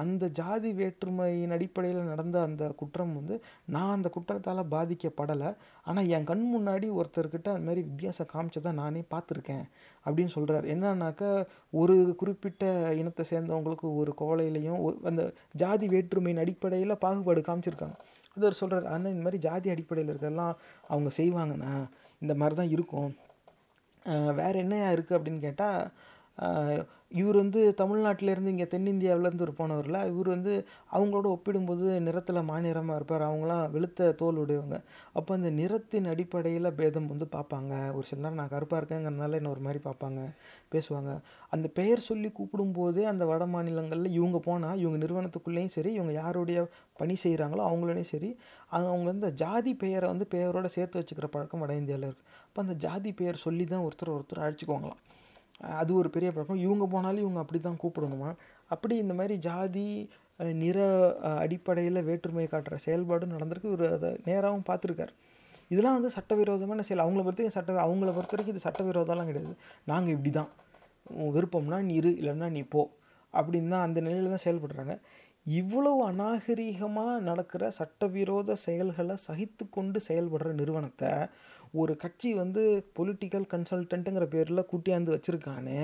[0.01, 3.35] அந்த ஜாதி வேற்றுமையின் அடிப்படையில் நடந்த அந்த குற்றம் வந்து
[3.75, 5.49] நான் அந்த குற்றத்தால் பாதிக்கப்படலை.
[5.89, 9.65] ஆனால் என் கண் முன்னாடி ஒருத்தர்கிட்ட அந்த மாதிரி வித்தியாசம் காமிச்சதை நானே பார்த்துருக்கேன்
[10.05, 11.29] அப்படின்னு சொல்கிறார் என்னன்னாக்கா
[11.81, 12.65] ஒரு குறிப்பிட்ட
[13.01, 14.81] இனத்தை சேர்ந்தவங்களுக்கு ஒரு கோலையிலையும்
[15.11, 15.25] அந்த
[15.63, 17.97] ஜாதி வேற்றுமையின் அடிப்படையில் பாகுபாடு காமிச்சிருக்காங்க.
[18.37, 20.55] அது அவர் சொல்கிறார் ஆனால் இந்த மாதிரி ஜாதி அடிப்படையில் இருக்கிறதெல்லாம்
[20.91, 21.75] அவங்க செய்வாங்கண்ணா.
[22.23, 23.11] இந்த மாதிரி தான் இருக்கும்.
[24.39, 25.79] வேறு என்ன இருக்குது அப்படின்னு கேட்டால்
[27.19, 30.53] இவர் வந்து தமிழ்நாட்டிலேருந்து இங்கே தென்னிந்தியாவிலேருந்து ஒரு போனவரில் இவர் வந்து
[30.95, 33.23] அவங்களோட ஒப்பிடும்போது நிறத்தில் மாநிறமாக இருப்பார்.
[33.29, 34.77] அவங்களாம் வெளுத்த தோல் உடையவங்க.
[35.17, 37.73] அப்போ அந்த நிறத்தின் அடிப்படையில் பேதம் வந்து பார்ப்பாங்க.
[37.97, 40.21] ஒரு சில நேரம் நான் கருப்பாக இருக்கேங்கிறதுனால என்ன ஒரு மாதிரி பார்ப்பாங்க
[40.75, 41.13] பேசுவாங்க.
[41.55, 46.61] அந்த பெயர் சொல்லி கூப்பிடும்போதே அந்த வட மாநிலங்களில் இவங்க போனால் இவங்க நிறுவனத்துக்குள்ளேயும் சரி இவங்க யாருடைய
[47.01, 48.31] பணி செய்கிறாங்களோ அவங்களோடையும் சரி
[48.75, 53.13] அவங்க வந்து ஜாதி பெயரை வந்து பெயரோட சேர்த்து வச்சுக்கிற பழக்கம் வட இந்தியாவில் இருக்குது அப்போ அந்த ஜாதி
[53.21, 55.01] பெயர் சொல்லி தான் ஒருத்தர் ஒருத்தர் அழைச்சிக்குவாங்களாம்.
[55.59, 56.63] அது ஒரு பெரிய பழக்கம்.
[56.65, 58.29] இவங்க போனாலும் இவங்க அப்படி தான் கூப்பிடணுமா?
[58.73, 60.09] அப்படி இந்த மாதிரி ஜாதி
[60.63, 60.79] நிற
[61.43, 63.71] அடிப்படையில் வேற்றுமையை காட்டுற செயல்பாடும் நடந்திருக்கு.
[63.73, 65.13] இவர் அதை நேராகவும் பார்த்துருக்கார்.
[65.69, 67.03] இதெல்லாம் வந்து சட்டவிரோதமான செயல்.
[67.05, 69.55] அவங்கள பொறுத்த சட்ட அவங்கள பொறுத்த வரைக்கும் இது சட்டவிரோதம்லாம் கிடையாது.
[69.91, 70.51] நாங்கள் இப்படி தான்
[71.35, 72.83] விருப்பம்னா நீ இரு இல்லைன்னா நீ போ.
[73.33, 74.95] அப்படின்னு தான் அந்த நிலையில் தான் செயல்படுறாங்க.
[75.45, 81.11] இவ்வளவு அநாகரீகமாக நடக்கிற சட்டவிரோத செயல்களை சகித்து கொண்டு செயல்படுற நிறுவனத்தை
[81.75, 82.63] ஒரு கட்சி வந்து
[82.99, 85.81] பொலிட்டிக்கல் கன்சல்டன்ட்டுங்கிற பேரில் கூட்டியாந்து வச்சுருக்கானே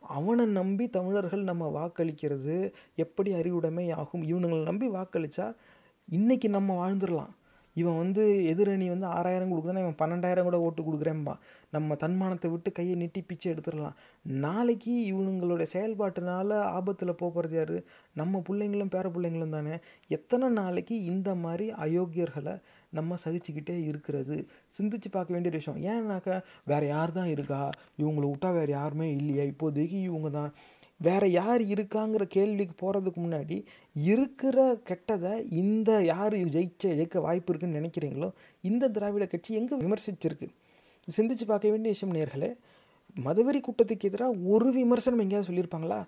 [0.00, 2.56] அவனை நம்பி தமிழர்கள் நம்ம வாக்களிக்கிறது
[2.96, 5.46] எப்படி அறிவுடைமை ஆகும் இவனுங்களை நம்பி வாக்களித்தா
[6.10, 7.32] இன்றைக்கி நம்ம வாழ்ந்துடலாம்.
[7.76, 8.22] இவன் வந்து
[8.52, 11.34] எதிரணி வந்து ஆறாயிரம் கொடுக்குதுன்னா இவன் பன்னெண்டாயிரம் கூட ஓட்டு கொடுக்குறேன்பா.
[11.70, 13.96] நம்ம தன்மானத்தை விட்டு கையை நீட்டி பிச்சை எடுத்துடலாம்.
[14.44, 17.76] நாளைக்கு இவனுங்களுடைய செயல்பாட்டினால ஆபத்தில் போகிறது யார்?
[18.14, 19.76] நம்ம பிள்ளைங்களும் பேர பிள்ளைங்களும் தானே.
[20.08, 22.54] எத்தனை நாளைக்கு இந்த மாதிரி அயோக்கியர்களை
[22.98, 24.36] நம்ம சகிச்சுக்கிட்டே இருக்கிறது.
[24.78, 25.80] சிந்திச்சு பார்க்க வேண்டிய விஷயம்.
[25.92, 26.36] ஏன்னாக்கா
[26.72, 27.60] வேறு யார் தான் இருக்கா?
[28.02, 29.46] இவங்களை விட்டா வேறு யாருமே இல்லையா?
[29.52, 30.52] இப்போதைக்கு இவங்க தான்.
[31.06, 33.56] வேறு யார் இருக்காங்கிற கேள்விக்கு போகிறதுக்கு முன்னாடி
[34.12, 34.58] இருக்கிற
[34.90, 35.32] கெட்டதை
[35.62, 38.28] இந்த யார் ஜெயிச்ச ஜெயிக்க வாய்ப்பு இருக்குன்னு நினைக்கிறீங்களோ
[38.70, 40.48] இந்த திராவிட கட்சி எங்கே விமர்சிச்சிருக்கு?
[41.08, 42.50] சிந்திச்சு பார்க்க வேண்டிய விஷயம் நேர்களே
[43.26, 46.00] மதவெறி கூட்டத்துக்கு எதிராக ஒரு விமர்சனம் எங்கேயாவது சொல்லியிருப்பாங்களா?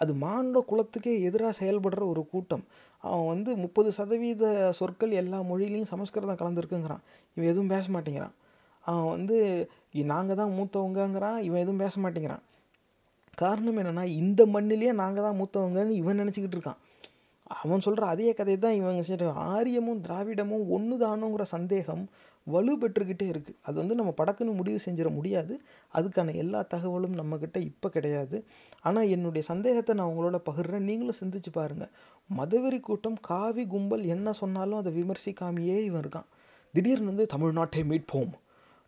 [0.00, 2.64] அது மானுட குலத்துக்கே எதிராக செயல்படுற ஒரு கூட்டம்.
[3.04, 4.44] அவன் வந்து முப்பது சதவீத
[4.78, 7.02] சொற்கள் எல்லா மொழியிலையும் சமஸ்கிருதம் கலந்துருக்குங்கிறான்.
[7.36, 8.34] இவன் எதுவும் பேச மாட்டேங்கிறான்.
[8.84, 9.36] அவன் வந்து
[10.12, 12.44] நாங்கள் தான் மூத்தவங்கங்கிறான் இவன் எதுவும் பேச மாட்டேங்கிறான்.
[13.38, 16.80] காரணம் என்னென்னா இந்த மண்ணிலேயே நாங்கள் தான் மூத்தவங்கன்னு இவன் நினச்சிக்கிட்டு இருக்கான்.
[17.62, 22.04] அவன் சொல்கிற அதே கதையை தான் இவங்க சரி ஆரியமும் திராவிடமும் ஒன்று தானுங்கிற சந்தேகம்
[22.46, 25.54] வலு பெற்றுக்கிட்டே இருக்குது அது வந்து நம்ம படக்குன்னு முடிவு செஞ்சிட முடியாது.
[25.94, 28.38] அதுக்கான எல்லா தகவலும் நம்மக்கிட்ட இப்போ கிடையாது.
[28.80, 30.86] ஆனால் என்னுடைய சந்தேகத்தை நான் உங்களோட பகிர்றேன்.
[30.88, 31.92] நீங்களும் சிந்திச்சு பாருங்கள்
[32.30, 36.28] மதவெறி கூட்டம் காவி கும்பல் என்ன சொன்னாலும் அதை விமர்சிக்காமையே இவன் இருக்கான்.
[36.74, 38.32] திடீர்னு வந்து தமிழ்நாட்டை மீட்போம்.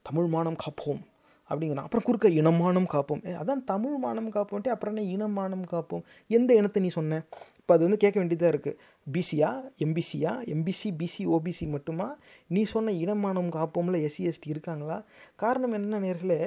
[0.03, 1.03] தமிழ் மானம் காப்போம்.
[1.51, 1.87] அப்படிங்கிறான்.
[1.87, 3.23] அப்புறம் குறுக்க இனமானம் காப்போம்.
[3.29, 6.03] ஏ, அதான் தமிழ் மானம் காப்போம்ட்டு அப்புறம் என்ன இனமானம் காப்போம்?
[6.39, 7.21] எந்த இனத்தை நீ சொன்ன?
[7.61, 8.79] இப்போ அது வந்து கேட்க வேண்டியதாக இருக்குது
[9.15, 9.49] பிசியா
[9.85, 12.07] எம்பிசியா எம்பிசி பிசி ஓபிசி மட்டுமா?
[12.55, 14.99] நீ சொன்ன இனமானம் காப்போம்ல எஸ்சி எஸ்டி இருக்காங்களா?
[15.43, 16.41] காரணம் என்ன நேர்களே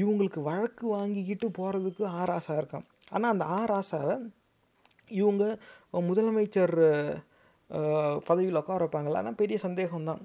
[0.00, 2.86] இவங்களுக்கு வழக்கு வாங்கிக்கிட்டு போகிறதுக்கு ஆராசா இருக்கான்.
[3.14, 4.16] ஆனால் அந்த ஆராசாவை
[5.20, 5.44] இவங்க
[6.08, 6.76] முதலமைச்சர்
[8.28, 9.20] பதவியில் உட்கார வைப்பாங்களா?
[9.22, 10.22] ஆனால் பெரிய சந்தேகம்தான்.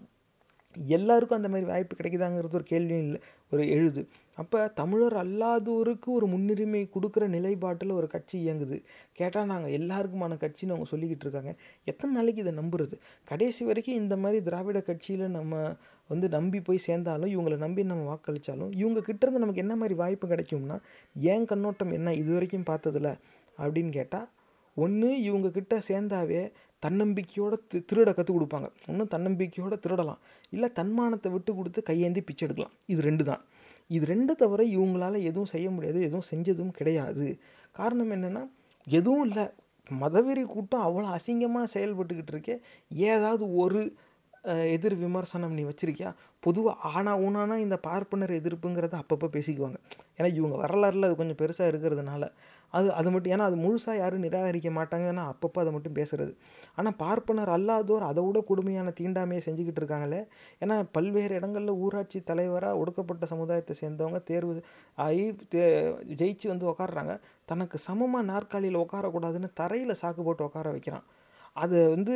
[0.87, 3.21] எல்லாருக்கும் அந்த மாதிரி வாய்ப்பு கிடைக்குதாங்கிறது ஒரு கேள்வியும் இல்லை
[3.51, 4.07] ஒரு எழுது.
[4.35, 8.83] அப்போ தமிழர் அல்லாதோருக்கு ஒரு முன்னுரிமை கொடுக்குற நிலைப்பாட்டில் ஒரு கட்சி இயங்குது.
[9.13, 11.55] கேட்டால் நாங்கள் எல்லாருக்குமான கட்சின்னு அவங்க சொல்லிக்கிட்டு இருக்காங்க.
[11.85, 12.93] எத்தனை நாளைக்கு இதை நம்புறது?
[13.23, 15.75] கடைசி வரைக்கும் இந்த மாதிரி திராவிட கட்சியில் நம்ம
[16.07, 20.79] வந்து நம்பி போய் சேர்ந்தாலும் இவங்களை நம்பி நம்ம வாக்களித்தாலும் இவங்க கிட்டேருந்து நமக்கு என்ன மாதிரி வாய்ப்பு கிடைக்கும்னா
[21.15, 22.13] ஏன் கண்ணோட்டம் என்ன?
[22.13, 23.19] இது வரைக்கும் பார்த்ததில்ல
[23.57, 24.29] அப்படின்னு கேட்டால்
[24.75, 26.51] ஒன்று இவங்க கிட்ட சேர்ந்தாவே
[26.85, 28.67] தன்னம்பிக்கையோட தி திருட கற்றுக் கொடுப்பாங்க.
[28.91, 30.21] ஒன்றும் தன்னம்பிக்கையோட திருடலாம்.
[30.55, 32.73] இல்லை தன்மானத்தை விட்டு கொடுத்து கையேந்தி பிச்சை எடுக்கலாம்.
[32.93, 33.43] இது ரெண்டு தான்.
[33.95, 37.27] இது ரெண்டு தவிர இவங்களால் எதுவும் செய்ய முடியாது எதுவும் செஞ்சதும் கிடையாது.
[37.79, 38.43] காரணம் என்னென்னா
[38.87, 39.45] எதுவும் இல்லை.
[40.01, 42.55] மதவெறி கூட்டம் அவ்வளோ அசிங்கமாக செயல்பட்டுக்கிட்டு இருக்கே.
[43.11, 43.81] ஏதாவது ஒரு
[44.75, 46.09] எதிர் விமர்சனம் நீ வச்சிருக்கியா?
[46.45, 49.77] பொதுவாக ஆனா ஊனானா இந்த பார்ப்பனர் எதிர்ப்புங்கிறத அப்பப்போ பேசிக்குவாங்க.
[50.17, 52.23] ஏன்னா இவங்க வரலாறுல அது கொஞ்சம் பெருசாக இருக்கிறதுனால.
[52.77, 56.33] அது அது மட்டும் ஏன்னா அது முழுசாக யாரும் நிராகரிக்க மாட்டாங்கன்னா அப்பப்போ அதை மட்டும் பேசுறது.
[56.77, 60.21] ஆனால் பார்ப்பனர் அல்லாதோர் அதை விட கொடுமையான தீண்டாமையை செஞ்சுக்கிட்டு இருக்காங்களே.
[60.63, 64.55] ஏன்னா பல்வேறு இடங்களில் ஊராட்சி தலைவராக ஒடுக்கப்பட்ட சமுதாயத்தை சேர்ந்தவங்க தேர்வு
[64.97, 65.25] ஆகி
[65.55, 65.63] தே
[66.21, 67.15] ஜெயிச்சு வந்து உக்காடுறாங்க
[67.51, 71.05] தனக்கு சமமாக நாற்காலியில் உட்காரக்கூடாதுன்னு தரையில் சாக்கு போட்டு உட்கார வைக்கிறான்.
[71.63, 72.15] அது வந்து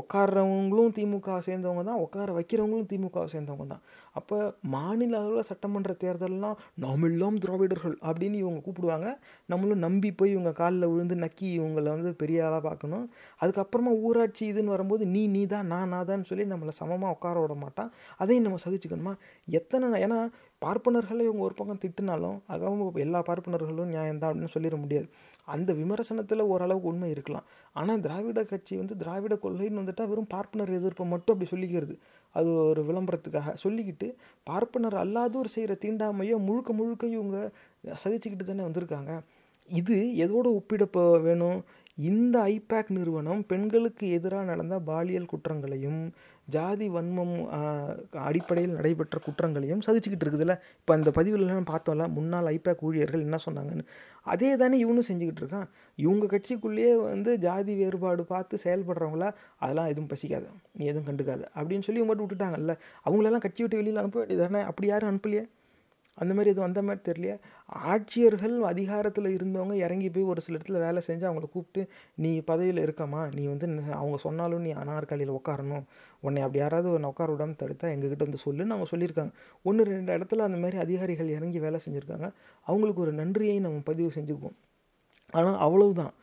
[0.00, 3.82] உட்கார்றவங்களும் திமுக சேர்ந்தவங்க தான் உட்கார வைக்கிறவங்களும் திமுக சேர்ந்தவங்க தான்.
[4.18, 4.36] அப்போ
[4.74, 9.08] மாநில அளவில் சட்டமன்ற தேர்தல்லாம் நாம் திராவிடர்கள் அப்படின்னு இவங்க கூப்பிடுவாங்க.
[9.52, 13.06] நம்மளும் நம்பி போய் இவங்க காலில் விழுந்து நக்கி இவங்களை வந்து பெரிய ஆளாக பார்க்கணும்.
[13.42, 17.56] அதுக்கப்புறமா ஊராட்சி இதுன்னு வரும்போது நீ நீ தான் நான் நான் தான் சொல்லி நம்மளை சமமாக உட்கார விட
[17.64, 17.92] மாட்டான்.
[18.22, 19.14] அதையும் நம்ம சகிச்சுக்கணுமா?
[19.60, 20.20] எத்தனை ஏன்னா
[20.64, 25.08] பார்ப்பனர்களை இவங்க ஒரு பக்கம் திட்டினாலும் அதுவும் எல்லா பார்ப்பனர்களும் நியாயம்தான் அப்படின்னு சொல்லிட முடியாது.
[25.54, 27.46] அந்த விமர்சனத்தில் ஓரளவுக்கு உண்மை இருக்கலாம்.
[27.80, 31.94] ஆனால் திராவிட கட்சி வந்து திராவிட கொள்கைன்னு வந்துட்டால் வெறும் பார்ப்பனர் எதிர்ப்பை மட்டும் அப்படி சொல்லிக்கிறது.
[32.38, 34.08] அது ஒரு விளம்பரத்துக்காக சொல்லிக்கிட்டு
[34.50, 37.38] பார்ப்பனர் அல்லாதோர் செய்கிற தீண்டாமையை முழுக்க முழுக்க இவங்க
[38.04, 39.12] சகிச்சுக்கிட்டு தானே வந்திருக்காங்க.
[39.68, 41.58] இது எதோட ஒப்பிடப்ப வேணும்?
[42.08, 46.00] இந்த ஐபேக் நிறுவனம் பெண்களுக்கு எதிராக நடந்த பாலியல் குற்றங்களையும்
[46.48, 47.34] ஜாதி வன்மம்
[48.18, 50.54] அடிப்படையில் நடைபெற்ற குற்றங்களையும் சகிச்சுக்கிட்டு இருக்குதுல்ல?
[50.80, 53.84] இப்போ அந்த பதிவுலலாம் பார்த்தோம்ல முன்னாள் ஐபேக் ஊழியர்கள் என்ன சொன்னாங்கன்னு?
[54.22, 55.68] அதே தானே இவனும் செஞ்சுக்கிட்டு இருக்கான்.
[55.98, 60.46] இவங்க கட்சிக்குள்ளேயே வந்து ஜாதி வேறுபாடு பார்த்து செயல்படுறவங்கள அதெல்லாம் எதுவும் பசிக்காத.
[60.72, 61.42] நீ எதுவும் கண்டுக்காத.
[61.54, 62.74] அப்படின்னு சொல்லி இவங்க மட்டும் விட்டுட்டாங்கல்ல?
[63.06, 65.44] அவங்களெல்லாம் கட்சி விட்டு வெளியில் அனுப்ப வேண்டியதானே அப்படி யாரும் அனுப்பலையே?
[66.18, 67.36] அந்த மாதிரி எதுவும் அந்த மாதிரி தெரியலையே.
[67.86, 71.82] ஆட்சியர்கள் அதிகாரத்தில் இருந்தவங்க இறங்கி போய் ஒரு சில இடத்துல வேலை செஞ்சு அவங்கள கூப்பிட்டு
[72.14, 73.22] நீ பதவியில் இருக்கம்மா.
[73.34, 75.84] நீ வந்து அவங்க சொன்னாலும் நீ அனார்காலியில் உட்காரணும்
[76.20, 79.32] உன்னை அப்படி யாராவது ஒன்று உட்கார விடாமல் தடுத்தா எங்ககிட்ட வந்து சொல்லுன்னு அவங்க சொல்லியிருக்காங்க.
[79.62, 82.28] ஒன்று ரெண்டு இடத்துல அந்த மாதிரி அதிகாரிகள் இறங்கி வேலை செஞ்சுருக்காங்க.
[82.66, 84.56] அவங்களுக்கு ஒரு நன்றியை நம்ம பதிவு செஞ்சுக்குவோம்.
[85.30, 86.14] ஆனால் அவ்வளவுதான்.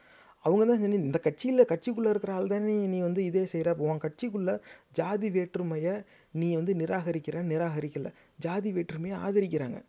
[0.45, 4.56] அவங்க தான் நீ இந்த கட்சியில் கட்சிக்குள்ளே இருக்கிற ஆள் தானே நீ வந்து இதே செய்கிற உன் கட்சிக்குள்ளே
[4.99, 5.94] ஜாதி வேற்றுமையை
[6.34, 8.10] நீ வந்து நிராகரிக்கிற நிராகரிக்கல.
[8.40, 9.80] ஜாதி வேற்றுமையை ஆதரிக்கிறாங்க.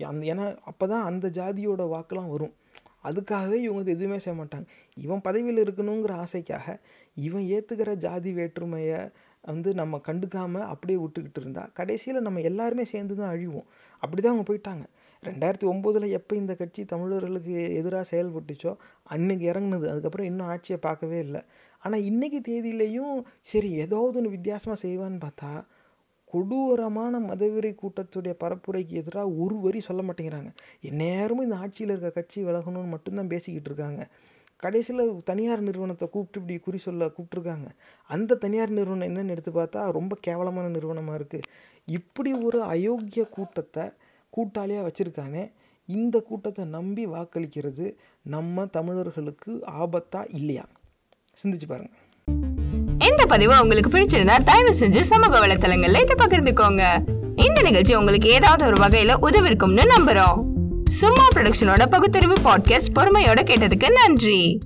[0.00, 2.54] அந்த ஏன்னா அப்போ தான் அந்த ஜாதியோட வாக்கெலாம் வரும்.
[3.08, 4.66] அதுக்காகவே இவங்க வந்து எதுவுமே செய்ய மாட்டாங்க.
[4.96, 6.66] இவன் பதவியில் இருக்கணுங்கிற ஆசைக்காக
[7.26, 9.00] இவன் ஏற்றுக்கிற ஜாதி வேற்றுமையை
[9.44, 13.68] வந்து நம்ம கண்டுக்காமல் அப்படியே விட்டுக்கிட்டு இருந்தால் கடைசியில் நம்ம எல்லாருமே சேர்ந்து தான் அழிவோம்.
[14.02, 14.84] அப்படி தான் அவங்க போயிட்டாங்க.
[15.22, 18.72] ரெண்டாயிரத்தி ஒம்போதில் எப்போ இந்த கட்சி தமிழர்களுக்கு எதிராக செயல்பட்டுச்சோ
[19.14, 19.86] அன்னைக்கு இறங்குனது.
[19.92, 21.40] அதுக்கப்புறம் இன்னும் ஆட்சியை பார்க்கவே இல்லை.
[21.82, 23.14] ஆனால் இன்றைக்கி தேதியிலையும்
[23.52, 25.52] சரி ஏதாவது ஒன்று வித்தியாசமாக செய்வான்னு பார்த்தா
[26.32, 30.50] கொடூரமான மதவெறி கூட்டத்துடைய பரப்புரைக்கு எதிராக ஒரு வரி சொல்ல மாட்டேங்கிறாங்க.
[30.90, 34.02] எந்நேரமும் இந்த ஆட்சியில் இருக்க கட்சி விலகணும்னு மட்டும்தான் பேசிக்கிட்டு இருக்காங்க.
[34.62, 37.68] கடைசியில் தனியார் நிறுவனத்தை கூப்பிட்டு இப்படி குறி சொல்ல கூப்பிட்ருக்காங்க
[38.10, 41.48] அந்த தனியார் நிறுவனம் என்னன்னு எடுத்து பார்த்தா ரொம்ப கேவலமான நிறுவனமாக இருக்குது
[41.88, 43.84] இப்படி ஒரு அயோக்கிய கூட்டத்தை
[44.36, 45.52] கூட்டாளியாக வச்சுருக்கானே
[45.86, 47.92] இந்த கூட்டத்தை நம்பி வாக்களிக்கிறது
[48.22, 50.64] நம்ம தமிழர்களுக்கு ஆபத்தா இல்லையா?
[51.42, 51.90] சிந்திச்சு பாருங்க.
[53.10, 57.02] இந்த பதிவு உங்களுக்கு பிடிச்சிருந்தா தயவு செஞ்சு சமூக வலைத்தளங்கள்ல இதை பகிர்ந்துக்கோங்க.
[57.46, 60.50] இந்த நிகழ்ச்சி உங்களுக்கு ஏதாவது ஒரு வகையில உதவிருக்கும்னு நம்புறோம்.
[60.88, 64.58] சும்மா ப்ரொடக்ஷனோட பகுத்தறிவு பாட்காஸ்ட் பொறுமையோட கேட்டதுக்கு நன்றி.